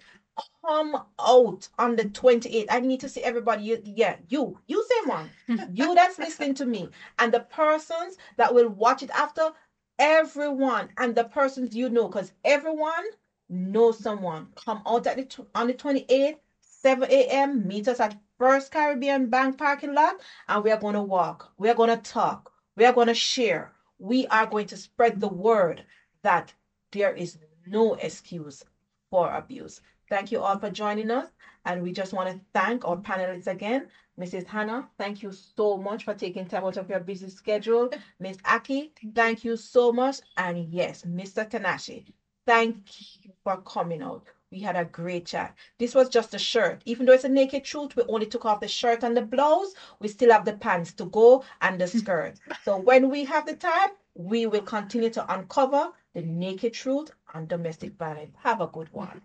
come 0.65 0.95
out 1.19 1.67
on 1.77 1.95
the 1.95 2.03
28th. 2.05 2.65
I 2.69 2.79
need 2.79 2.99
to 3.01 3.09
see 3.09 3.21
everybody. 3.21 3.63
You, 3.63 3.81
yeah, 3.83 4.17
you, 4.29 4.57
you 4.67 4.83
say 4.87 5.09
one. 5.09 5.29
you 5.73 5.95
that's 5.95 6.19
listening 6.19 6.53
to 6.55 6.65
me. 6.65 6.89
And 7.17 7.33
the 7.33 7.41
persons 7.41 8.17
that 8.37 8.53
will 8.53 8.69
watch 8.69 9.03
it 9.03 9.09
after, 9.11 9.51
everyone 9.97 10.89
and 10.97 11.15
the 11.15 11.25
persons 11.25 11.75
you 11.75 11.89
know, 11.89 12.07
because 12.07 12.31
everyone 12.45 13.03
knows 13.49 13.99
someone. 13.99 14.47
Come 14.55 14.81
out 14.85 15.07
at 15.07 15.17
the 15.17 15.45
on 15.55 15.67
the 15.67 15.73
28th, 15.73 16.37
7 16.81 17.09
a.m. 17.11 17.67
Meet 17.67 17.87
us 17.89 17.99
at 17.99 18.15
First 18.37 18.71
Caribbean 18.71 19.29
Bank 19.29 19.57
parking 19.57 19.93
lot, 19.93 20.15
and 20.47 20.63
we 20.63 20.71
are 20.71 20.79
going 20.79 20.95
to 20.95 21.01
walk. 21.01 21.51
We 21.57 21.69
are 21.69 21.75
going 21.75 21.89
to 21.89 21.97
talk. 21.97 22.51
We 22.77 22.85
are 22.85 22.93
going 22.93 23.07
to 23.07 23.13
share. 23.13 23.73
We 23.97 24.27
are 24.27 24.45
going 24.45 24.67
to 24.67 24.77
spread 24.77 25.19
the 25.19 25.27
word 25.27 25.83
that 26.23 26.53
there 26.91 27.13
is 27.13 27.37
no 27.67 27.95
excuse 27.95 28.63
for 29.09 29.33
abuse. 29.33 29.81
Thank 30.09 30.31
you 30.31 30.39
all 30.41 30.57
for 30.57 30.69
joining 30.69 31.11
us. 31.11 31.27
And 31.65 31.83
we 31.83 31.91
just 31.91 32.13
want 32.13 32.29
to 32.29 32.39
thank 32.53 32.87
our 32.87 32.97
panelists 32.97 33.47
again. 33.47 33.87
Mrs. 34.19 34.47
Hanna, 34.47 34.89
thank 34.97 35.21
you 35.21 35.31
so 35.31 35.77
much 35.77 36.03
for 36.03 36.13
taking 36.13 36.45
time 36.45 36.63
out 36.63 36.77
of 36.77 36.89
your 36.89 36.99
busy 36.99 37.29
schedule. 37.29 37.89
Miss 38.19 38.37
Aki, 38.45 38.93
thank 39.13 39.43
you 39.43 39.57
so 39.57 39.91
much. 39.91 40.19
And 40.37 40.73
yes, 40.73 41.03
Mr. 41.03 41.49
Tanashi, 41.49 42.05
thank 42.45 42.77
you 43.23 43.31
for 43.43 43.57
coming 43.61 44.01
out. 44.01 44.27
We 44.51 44.59
had 44.61 44.75
a 44.75 44.85
great 44.85 45.25
chat. 45.27 45.55
This 45.77 45.93
was 45.95 46.09
just 46.09 46.33
a 46.33 46.39
shirt. 46.39 46.81
Even 46.85 47.05
though 47.05 47.13
it's 47.13 47.23
a 47.23 47.29
naked 47.29 47.63
truth, 47.63 47.95
we 47.95 48.03
only 48.07 48.25
took 48.27 48.45
off 48.45 48.59
the 48.61 48.67
shirt 48.67 49.03
and 49.03 49.15
the 49.17 49.21
blouse. 49.21 49.73
We 49.99 50.07
still 50.07 50.31
have 50.31 50.45
the 50.45 50.53
pants 50.53 50.91
to 50.93 51.05
go 51.05 51.43
and 51.61 51.79
the 51.79 51.87
skirt. 51.99 52.39
so 52.63 52.77
when 52.77 53.09
we 53.09 53.25
have 53.25 53.45
the 53.45 53.55
time, 53.55 53.89
we 54.15 54.45
will 54.45 54.61
continue 54.63 55.09
to 55.11 55.33
uncover 55.33 55.91
the 56.13 56.21
naked 56.21 56.73
truth 56.73 57.11
on 57.33 57.47
domestic 57.47 57.93
violence. 57.97 58.35
Have 58.43 58.61
a 58.61 58.67
good 58.67 58.91
one. 58.91 59.21